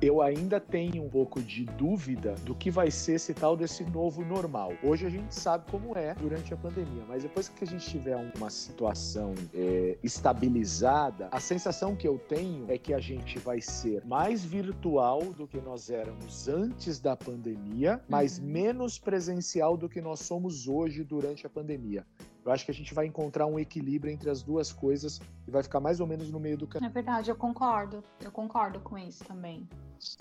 Eu 0.00 0.20
ainda 0.20 0.60
tenho 0.60 1.02
um 1.02 1.08
pouco 1.08 1.40
de 1.46 1.64
dúvida 1.64 2.34
do 2.44 2.54
que 2.54 2.70
vai 2.70 2.90
ser 2.90 3.14
esse 3.14 3.32
tal 3.32 3.56
desse 3.56 3.84
novo 3.84 4.24
normal. 4.24 4.72
Hoje 4.82 5.06
a 5.06 5.10
gente 5.10 5.34
sabe 5.34 5.70
como 5.70 5.96
é 5.96 6.14
durante 6.14 6.52
a 6.52 6.56
pandemia, 6.56 7.04
mas 7.06 7.22
depois 7.22 7.48
que 7.48 7.62
a 7.62 7.66
gente 7.66 7.88
tiver 7.88 8.16
uma 8.36 8.50
situação 8.50 9.34
é, 9.54 9.96
estabilizada, 10.02 11.28
a 11.30 11.40
sensação 11.40 11.94
que 11.94 12.06
eu 12.06 12.18
tenho 12.18 12.66
é 12.68 12.76
que 12.76 12.92
a 12.92 12.98
gente 12.98 13.38
vai 13.38 13.60
ser 13.60 14.04
mais 14.04 14.44
virtual 14.44 15.22
do 15.22 15.46
que 15.46 15.60
nós 15.60 15.88
éramos 15.88 16.48
antes 16.48 16.98
da 16.98 17.16
pandemia, 17.16 18.00
mas 18.08 18.38
uhum. 18.38 18.46
menos 18.46 18.98
presencial 18.98 19.76
do 19.76 19.88
que 19.88 20.00
nós 20.00 20.20
somos 20.20 20.66
hoje 20.66 21.04
durante 21.04 21.46
a 21.46 21.50
pandemia. 21.50 22.04
Eu 22.46 22.52
acho 22.52 22.64
que 22.64 22.70
a 22.70 22.74
gente 22.74 22.94
vai 22.94 23.06
encontrar 23.06 23.44
um 23.44 23.58
equilíbrio 23.58 24.12
entre 24.12 24.30
as 24.30 24.40
duas 24.40 24.72
coisas 24.72 25.20
e 25.48 25.50
vai 25.50 25.64
ficar 25.64 25.80
mais 25.80 25.98
ou 25.98 26.06
menos 26.06 26.30
no 26.30 26.38
meio 26.38 26.56
do 26.56 26.64
caminho. 26.64 26.88
É 26.88 26.92
verdade, 26.92 27.28
eu 27.28 27.34
concordo. 27.34 28.04
Eu 28.22 28.30
concordo 28.30 28.78
com 28.78 28.96
isso 28.96 29.24
também. 29.24 29.68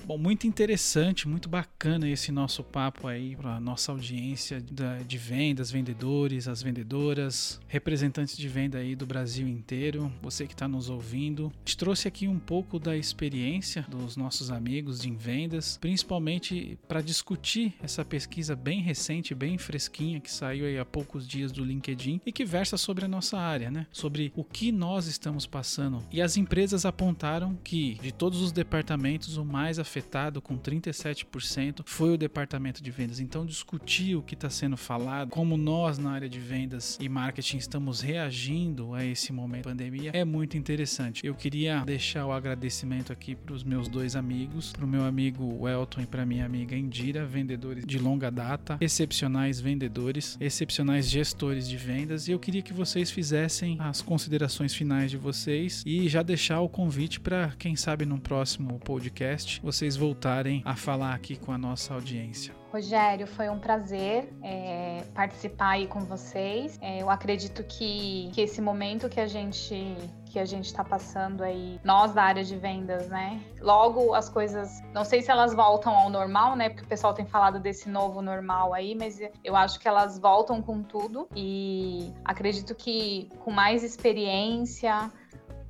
Bom, 0.06 0.18
muito 0.18 0.48
interessante, 0.48 1.28
muito 1.28 1.50
bacana 1.50 2.10
esse 2.10 2.32
nosso 2.32 2.64
papo 2.64 3.08
aí 3.08 3.36
para 3.36 3.60
nossa 3.60 3.92
audiência 3.92 4.60
de 4.62 5.18
vendas, 5.18 5.70
vendedores, 5.70 6.48
as 6.48 6.64
vendedoras, 6.64 7.60
representantes 7.68 8.38
de 8.38 8.48
venda 8.48 8.78
aí 8.78 8.96
do 8.96 9.06
Brasil 9.06 9.48
inteiro, 9.48 10.12
você 10.22 10.48
que 10.48 10.54
está 10.54 10.68
nos 10.68 10.90
ouvindo. 10.90 11.52
A 11.54 11.60
gente 11.60 11.78
trouxe 11.78 12.08
aqui 12.08 12.28
um 12.28 12.40
pouco 12.40 12.80
da 12.80 12.96
experiência 12.96 13.86
dos 13.88 14.16
nossos 14.16 14.50
amigos 14.50 15.06
em 15.06 15.16
vendas, 15.16 15.78
principalmente 15.78 16.80
para 16.88 17.02
discutir 17.02 17.76
essa 17.84 18.04
pesquisa 18.06 18.56
bem 18.56 18.82
recente, 18.82 19.36
bem 19.36 19.58
fresquinha 19.58 20.20
que 20.22 20.32
saiu 20.32 20.66
aí 20.66 20.80
há 20.80 20.86
poucos 20.86 21.28
dias 21.28 21.52
do 21.52 21.64
LinkedIn 21.64 22.15
e 22.26 22.32
que 22.32 22.46
versa 22.46 22.78
sobre 22.78 23.06
a 23.06 23.08
nossa 23.08 23.38
área, 23.38 23.70
né? 23.70 23.88
Sobre 23.92 24.32
o 24.36 24.44
que 24.44 24.72
nós 24.72 25.08
estamos 25.08 25.46
passando. 25.46 26.04
E 26.12 26.22
as 26.22 26.38
empresas 26.38 26.86
apontaram 26.86 27.58
que 27.64 27.96
de 28.02 28.12
todos 28.12 28.42
os 28.42 28.52
departamentos 28.52 29.38
o 29.38 29.46
mais 29.46 29.66
mais 29.66 29.80
afetado, 29.80 30.42
com 30.42 30.58
37%, 30.58 31.82
foi 31.86 32.14
o 32.14 32.18
departamento 32.18 32.84
de 32.84 32.92
vendas. 32.92 33.20
Então, 33.20 33.46
discutir 33.46 34.16
o 34.16 34.22
que 34.22 34.36
está 34.36 34.48
sendo 34.48 34.78
falado, 34.78 35.32
como 35.32 35.58
nós 35.58 35.98
na 35.98 36.12
área 36.12 36.30
de 36.30 36.40
vendas 36.40 36.98
e 37.02 37.10
marketing 37.10 37.58
estamos 37.58 38.00
reagindo 38.00 38.94
a 38.94 39.04
esse 39.04 39.34
momento 39.34 39.64
de 39.64 39.70
pandemia, 39.70 40.12
é 40.14 40.24
muito 40.24 40.56
interessante. 40.56 41.26
Eu 41.26 41.34
queria 41.34 41.84
deixar 41.84 42.28
o 42.28 42.32
agradecimento 42.32 43.12
aqui 43.12 43.36
para 43.36 43.54
os 43.54 43.64
meus 43.64 43.88
dois 43.88 44.16
amigos, 44.16 44.72
para 44.72 44.86
o 44.86 44.88
meu 44.88 45.04
amigo 45.04 45.68
Elton 45.68 46.02
e 46.02 46.06
para 46.06 46.26
minha 46.26 46.46
amiga 46.46 46.76
Indira, 46.76 47.26
vendedores 47.26 47.84
de 47.86 47.98
longa 47.98 48.30
data, 48.30 48.78
excepcionais 48.80 49.60
vendedores, 49.60 50.38
excepcionais 50.40 51.10
gestores 51.10 51.68
de 51.68 51.76
vendas. 51.76 52.05
E 52.28 52.32
eu 52.32 52.40
queria 52.40 52.62
que 52.62 52.74
vocês 52.74 53.12
fizessem 53.12 53.78
as 53.80 54.02
considerações 54.02 54.74
finais 54.74 55.12
de 55.12 55.18
vocês 55.18 55.84
e 55.86 56.08
já 56.08 56.22
deixar 56.22 56.62
o 56.62 56.70
convite 56.70 57.20
para, 57.20 57.54
quem 57.58 57.76
sabe, 57.76 58.06
no 58.06 58.20
próximo 58.20 58.80
podcast 58.80 59.60
vocês 59.62 59.96
voltarem 59.96 60.62
a 60.66 60.76
falar 60.76 61.14
aqui 61.14 61.36
com 61.36 61.52
a 61.52 61.58
nossa 61.58 61.94
audiência. 61.94 62.65
Rogério, 62.76 63.26
foi 63.26 63.48
um 63.48 63.58
prazer 63.58 64.30
é, 64.44 65.02
participar 65.14 65.70
aí 65.70 65.88
com 65.88 66.02
vocês. 66.02 66.78
É, 66.82 67.02
eu 67.02 67.10
acredito 67.10 67.64
que, 67.64 68.30
que 68.34 68.42
esse 68.42 68.60
momento 68.62 69.08
que 69.08 69.22
a 69.22 69.28
gente 69.28 69.96
que 70.36 70.40
a 70.40 70.44
gente 70.44 70.66
está 70.66 70.84
passando 70.84 71.46
aí, 71.46 71.80
nós 71.82 72.14
da 72.14 72.22
área 72.22 72.44
de 72.44 72.58
vendas, 72.58 73.08
né? 73.08 73.42
Logo 73.62 74.14
as 74.14 74.28
coisas, 74.28 74.84
não 74.94 75.06
sei 75.06 75.22
se 75.22 75.32
elas 75.32 75.54
voltam 75.54 75.96
ao 75.96 76.10
normal, 76.10 76.58
né? 76.58 76.68
Porque 76.68 76.84
o 76.84 76.88
pessoal 76.88 77.14
tem 77.14 77.26
falado 77.26 77.58
desse 77.58 77.88
novo 77.88 78.22
normal 78.22 78.74
aí, 78.74 78.94
mas 78.96 79.18
eu 79.42 79.56
acho 79.56 79.80
que 79.80 79.88
elas 79.88 80.20
voltam 80.20 80.62
com 80.62 80.84
tudo 80.84 81.30
e 81.34 82.12
acredito 82.26 82.76
que 82.76 83.30
com 83.40 83.50
mais 83.50 83.82
experiência, 83.82 85.10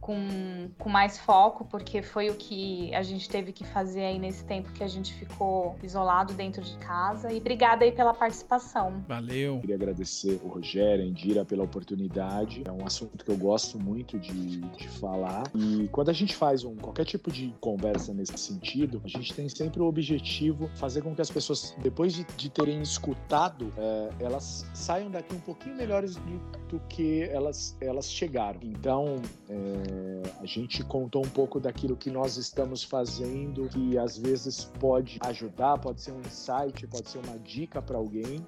com, 0.06 0.70
com 0.78 0.88
mais 0.88 1.18
foco, 1.18 1.66
porque 1.66 2.04
foi 2.04 2.30
o 2.30 2.36
que 2.36 2.94
a 2.94 3.02
gente 3.02 3.28
teve 3.28 3.52
que 3.52 3.64
fazer 3.64 4.06
aí 4.06 4.20
nesse 4.20 4.46
tempo 4.46 4.72
que 4.72 4.84
a 4.84 4.88
gente 4.88 5.12
ficou 5.16 5.76
isolado 5.82 6.32
dentro 6.36 6.62
de 6.62 6.78
casa. 6.78 7.34
E 7.34 7.38
obrigada 7.38 7.84
aí 7.84 7.92
pela 7.92 8.14
participação. 8.14 9.04
Valeu. 9.08 9.60
Queria 9.62 9.76
agradecer 9.76 10.40
o 10.44 10.48
Rogério, 10.48 11.04
a 11.04 11.08
Indira 11.08 11.44
pela 11.44 11.64
oportunidade. 11.64 12.62
É 12.66 12.72
um 12.72 12.86
assunto 12.86 13.26
que 13.26 13.32
eu 13.32 13.36
gosto 13.36 13.80
muito 13.80 14.20
de, 14.20 14.62
de 14.62 14.88
falar. 14.88 15.44
E 15.56 15.88
quando 15.88 16.10
a 16.10 16.14
gente 16.14 16.36
faz 16.36 16.64
um, 16.64 16.76
qualquer 16.76 17.06
tipo 17.06 17.32
de 17.32 17.52
conversa 17.60 18.14
nesse 18.14 18.38
sentido, 18.38 19.02
a 19.04 19.08
gente 19.08 19.34
tem 19.34 19.50
sempre 19.50 19.82
o 19.82 19.86
objetivo 19.86 20.70
fazer 20.76 21.02
com 21.02 21.16
que 21.16 21.22
as 21.22 21.32
pessoas, 21.32 21.76
depois 21.82 22.14
de, 22.14 22.24
de 22.38 22.48
terem 22.52 22.80
escutado, 22.80 23.74
é, 23.76 24.10
elas 24.20 24.68
saiam 24.76 25.10
daqui 25.10 25.34
um 25.34 25.40
pouquinho 25.40 25.76
melhores 25.76 26.16
do, 26.16 26.40
do 26.70 26.80
que 26.90 27.24
elas, 27.24 27.76
elas 27.82 28.12
chegaram. 28.12 28.60
Então, 28.62 29.20
é, 29.50 29.95
a 30.40 30.46
gente 30.46 30.84
contou 30.84 31.26
um 31.26 31.30
pouco 31.30 31.60
daquilo 31.60 31.96
que 31.96 32.10
nós 32.10 32.38
estamos 32.38 32.84
fazendo, 32.84 33.68
que 33.70 33.98
às 33.98 34.18
vezes 34.18 34.66
pode 34.80 35.18
ajudar, 35.22 35.78
pode 35.78 36.02
ser 36.02 36.12
um 36.12 36.20
insight, 36.20 36.86
pode 36.88 37.10
ser 37.10 37.20
uma 37.20 37.38
dica 37.40 37.82
para 37.82 37.98
alguém. 37.98 38.46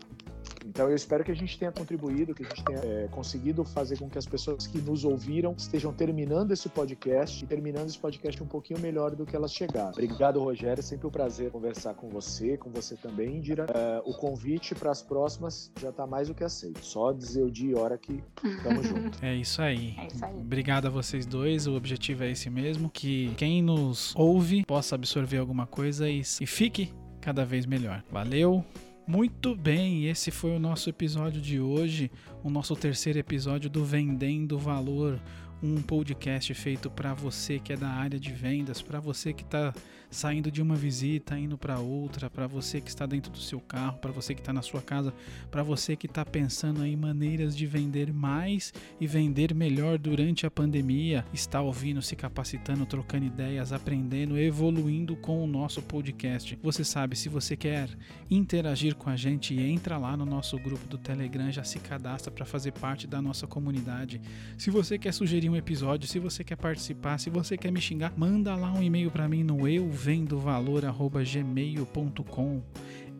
Então 0.66 0.90
eu 0.90 0.96
espero 0.96 1.24
que 1.24 1.32
a 1.32 1.36
gente 1.36 1.58
tenha 1.58 1.72
contribuído, 1.72 2.34
que 2.34 2.44
a 2.44 2.50
gente 2.50 2.64
tenha 2.64 2.80
é, 2.80 3.08
conseguido 3.10 3.64
fazer 3.64 3.98
com 3.98 4.10
que 4.10 4.18
as 4.18 4.26
pessoas 4.26 4.68
que 4.68 4.80
nos 4.80 5.04
ouviram 5.04 5.54
estejam 5.58 5.94
terminando 5.94 6.52
esse 6.52 6.70
podcast 6.70 7.44
e 7.44 7.48
terminando 7.48 7.88
esse 7.88 7.98
podcast 7.98 8.42
um 8.42 8.48
pouquinho 8.48 8.80
melhor 8.80 9.16
do 9.16 9.26
que 9.26 9.36
elas 9.36 9.54
chegaram. 9.54 9.92
Obrigado, 9.92 10.40
Rogério. 10.40 10.80
É 10.80 10.84
sempre 10.84 11.08
um 11.08 11.12
prazer 11.12 11.52
conversar 11.52 11.94
com 11.94 12.10
você, 12.10 12.58
com 12.58 12.70
você 12.70 12.96
também, 12.96 13.38
Indira. 13.38 13.66
É, 13.74 14.02
o 14.06 14.14
convite 14.14 14.76
para 14.76 14.92
as 14.92 15.02
próximas 15.02 15.72
já 15.80 15.90
está 15.90 16.06
mais 16.06 16.28
do 16.28 16.34
que 16.34 16.44
aceito. 16.44 16.84
Só 16.84 17.12
dizer 17.12 17.44
o 17.44 17.52
dia 17.52 17.72
e 17.72 17.76
hora 17.76 17.98
que 17.98 18.24
estamos 18.44 18.86
juntos. 18.88 19.22
É 19.22 19.36
isso 19.36 19.62
aí. 19.62 19.96
É 19.98 20.08
isso 20.08 20.24
aí. 20.24 20.36
Obrigado 20.36 20.88
a 20.88 20.90
vocês 20.90 21.26
dois. 21.26 21.68
O 21.68 21.76
objetivo 21.76 22.24
é 22.24 22.32
esse 22.32 22.50
mesmo: 22.50 22.90
que 22.90 23.34
quem 23.36 23.62
nos 23.62 24.14
ouve 24.16 24.66
possa 24.66 24.96
absorver 24.96 25.38
alguma 25.38 25.66
coisa 25.66 26.10
e, 26.10 26.20
e 26.20 26.46
fique 26.46 26.94
cada 27.22 27.46
vez 27.46 27.66
melhor. 27.66 28.04
Valeu! 28.12 28.64
Muito 29.08 29.56
bem, 29.56 30.10
esse 30.10 30.32
foi 30.32 30.54
o 30.54 30.60
nosso 30.60 30.90
episódio 30.90 31.40
de 31.40 31.62
hoje, 31.62 32.12
o 32.44 32.50
nosso 32.50 32.76
terceiro 32.76 33.18
episódio 33.18 33.70
do 33.70 33.86
Vendendo 33.86 34.60
Valor, 34.60 35.18
um 35.62 35.82
podcast 35.82 36.54
feito 36.54 36.90
para 36.90 37.14
você 37.14 37.60
que 37.60 37.74
é 37.74 37.78
da 37.78 37.90
área 37.90 38.20
de 38.20 38.32
vendas, 38.32 38.82
para 38.82 39.00
você 39.00 39.34
que 39.34 39.44
está 39.44 39.74
saindo 40.10 40.50
de 40.50 40.62
uma 40.62 40.76
visita, 40.76 41.38
indo 41.38 41.58
para 41.58 41.80
outra, 41.80 42.30
para 42.30 42.48
você 42.48 42.80
que 42.80 42.90
está 42.90 43.06
dentro 43.06 43.32
do 43.32 43.40
seu 43.40 43.60
carro, 43.60 43.98
para 43.98 44.12
você 44.12 44.34
que 44.34 44.42
está 44.42 44.54
na 44.54 44.62
sua 44.62 44.82
casa, 44.82 45.14
para 45.52 45.64
você 45.64 45.96
que 45.96 46.06
está 46.06 46.24
pensando 46.24 46.86
em 46.86 46.96
maneiras 46.96 47.56
de 47.56 47.66
vender 47.66 48.14
mais 48.14 48.74
e 49.00 49.08
vender 49.08 49.54
melhor 49.54 49.98
durante 49.98 50.46
a 50.46 50.52
pandemia, 50.52 51.26
está 51.34 51.62
ouvindo, 51.62 52.02
se 52.02 52.16
capacitando, 52.16 52.86
trocando 52.86 53.26
ideias, 53.26 53.74
aprendendo, 53.74 54.38
evoluindo 54.38 55.16
com 55.16 55.44
o 55.44 55.48
nosso 55.48 55.82
podcast. 55.82 56.58
Você 56.62 56.84
sabe, 56.84 57.16
se 57.16 57.28
você 57.28 57.58
quer 57.58 57.90
interagir 58.30 58.96
com 58.96 59.10
a 59.10 59.16
gente, 59.16 59.60
entra 59.60 59.98
lá 59.98 60.16
no 60.16 60.26
nosso 60.26 60.58
grupo 60.58 60.88
do 60.88 60.98
Telegram, 60.98 61.52
já 61.52 61.64
se 61.64 61.80
cadastra 61.80 62.32
para 62.32 62.46
fazer 62.46 62.72
parte 62.72 63.08
da 63.08 63.22
nossa 63.22 63.46
comunidade. 63.46 64.22
Se 64.58 64.70
você 64.70 64.98
quer 64.98 65.14
sugerir 65.14 65.47
um 65.50 65.56
episódio, 65.56 66.08
se 66.08 66.20
você 66.20 66.44
quer 66.44 66.56
participar, 66.56 67.18
se 67.18 67.30
você 67.30 67.58
quer 67.58 67.72
me 67.72 67.80
xingar, 67.80 68.12
manda 68.18 68.56
lá 68.56 68.72
um 68.72 68.82
e-mail 68.82 69.12
para 69.12 69.28
mim 69.28 69.44
no 69.44 69.68
eu 69.68 69.86
euvendovalor@gmail.com 69.86 72.62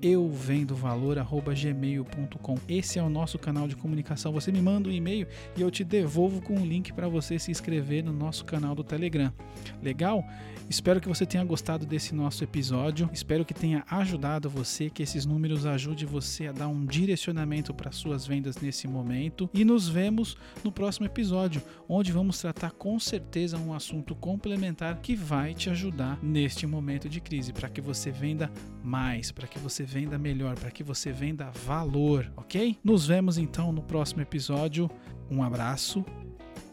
euvendovalor@gmail.com. 0.02 2.56
Esse 2.68 3.00
é 3.00 3.04
o 3.04 3.10
nosso 3.10 3.40
canal 3.40 3.68
de 3.68 3.76
comunicação. 3.76 4.32
Você 4.34 4.52
me 4.52 4.62
manda 4.62 4.90
um 4.90 4.92
e-mail 4.92 5.26
e 5.56 5.62
eu 5.62 5.72
te 5.72 5.84
devolvo 5.84 6.42
com 6.42 6.56
um 6.56 6.66
link 6.66 6.94
para 6.94 7.08
você 7.08 7.40
se 7.40 7.52
inscrever 7.52 8.04
no 8.04 8.14
nosso 8.14 8.46
canal 8.46 8.76
do 8.76 8.84
Telegram. 8.84 9.34
Legal? 9.82 10.24
Espero 10.70 11.00
que 11.00 11.08
você 11.08 11.26
tenha 11.26 11.46
gostado 11.46 11.86
desse 11.86 12.14
nosso 12.14 12.44
episódio. 12.44 13.10
Espero 13.14 13.46
que 13.46 13.54
tenha 13.54 13.86
ajudado 13.90 14.50
você, 14.50 14.90
que 14.90 15.02
esses 15.02 15.26
números 15.26 15.66
ajudem 15.66 16.06
você 16.06 16.48
a 16.48 16.52
dar 16.52 16.68
um 16.68 16.86
direcionamento 16.86 17.74
para 17.74 17.94
suas 17.94 18.28
vendas 18.28 18.58
nesse 18.58 18.86
momento. 18.86 19.50
E 19.54 19.64
nos 19.64 19.88
vemos 19.88 20.36
no 20.66 20.72
próximo 20.72 21.06
episódio, 21.06 21.62
onde 21.88 22.12
vamos 22.12 22.42
tratar 22.42 22.72
com 22.72 23.00
certeza 23.00 23.58
um 23.58 23.74
assunto 23.74 24.14
complementar 24.14 24.98
que 24.98 25.16
vai 25.16 25.54
te 25.54 25.70
ajudar 25.70 26.20
neste 26.22 26.68
momento 26.68 27.08
de 27.08 27.22
crise, 27.22 27.54
para 27.54 27.70
que 27.70 27.80
você 27.80 28.12
venda 28.12 28.52
mais, 28.84 29.32
para 29.32 29.48
que 29.48 29.60
você 29.60 29.86
venda 29.88 30.18
melhor, 30.18 30.56
para 30.60 30.70
que 30.70 30.84
você 30.84 31.12
venda 31.14 31.50
valor, 31.66 32.30
ok? 32.36 32.78
Nos 32.84 33.08
vemos 33.08 33.38
então 33.38 33.72
no 33.72 33.82
próximo 33.82 34.22
episódio. 34.22 34.90
Um 35.32 35.42
abraço 35.42 36.04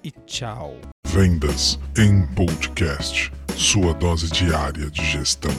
e 0.03 0.11
tchau. 0.11 0.77
Vendas 1.07 1.79
em 1.97 2.27
podcast. 2.35 3.31
Sua 3.57 3.95
dose 3.95 4.29
diária 4.31 4.91
de 4.91 5.05
gestão. 5.05 5.53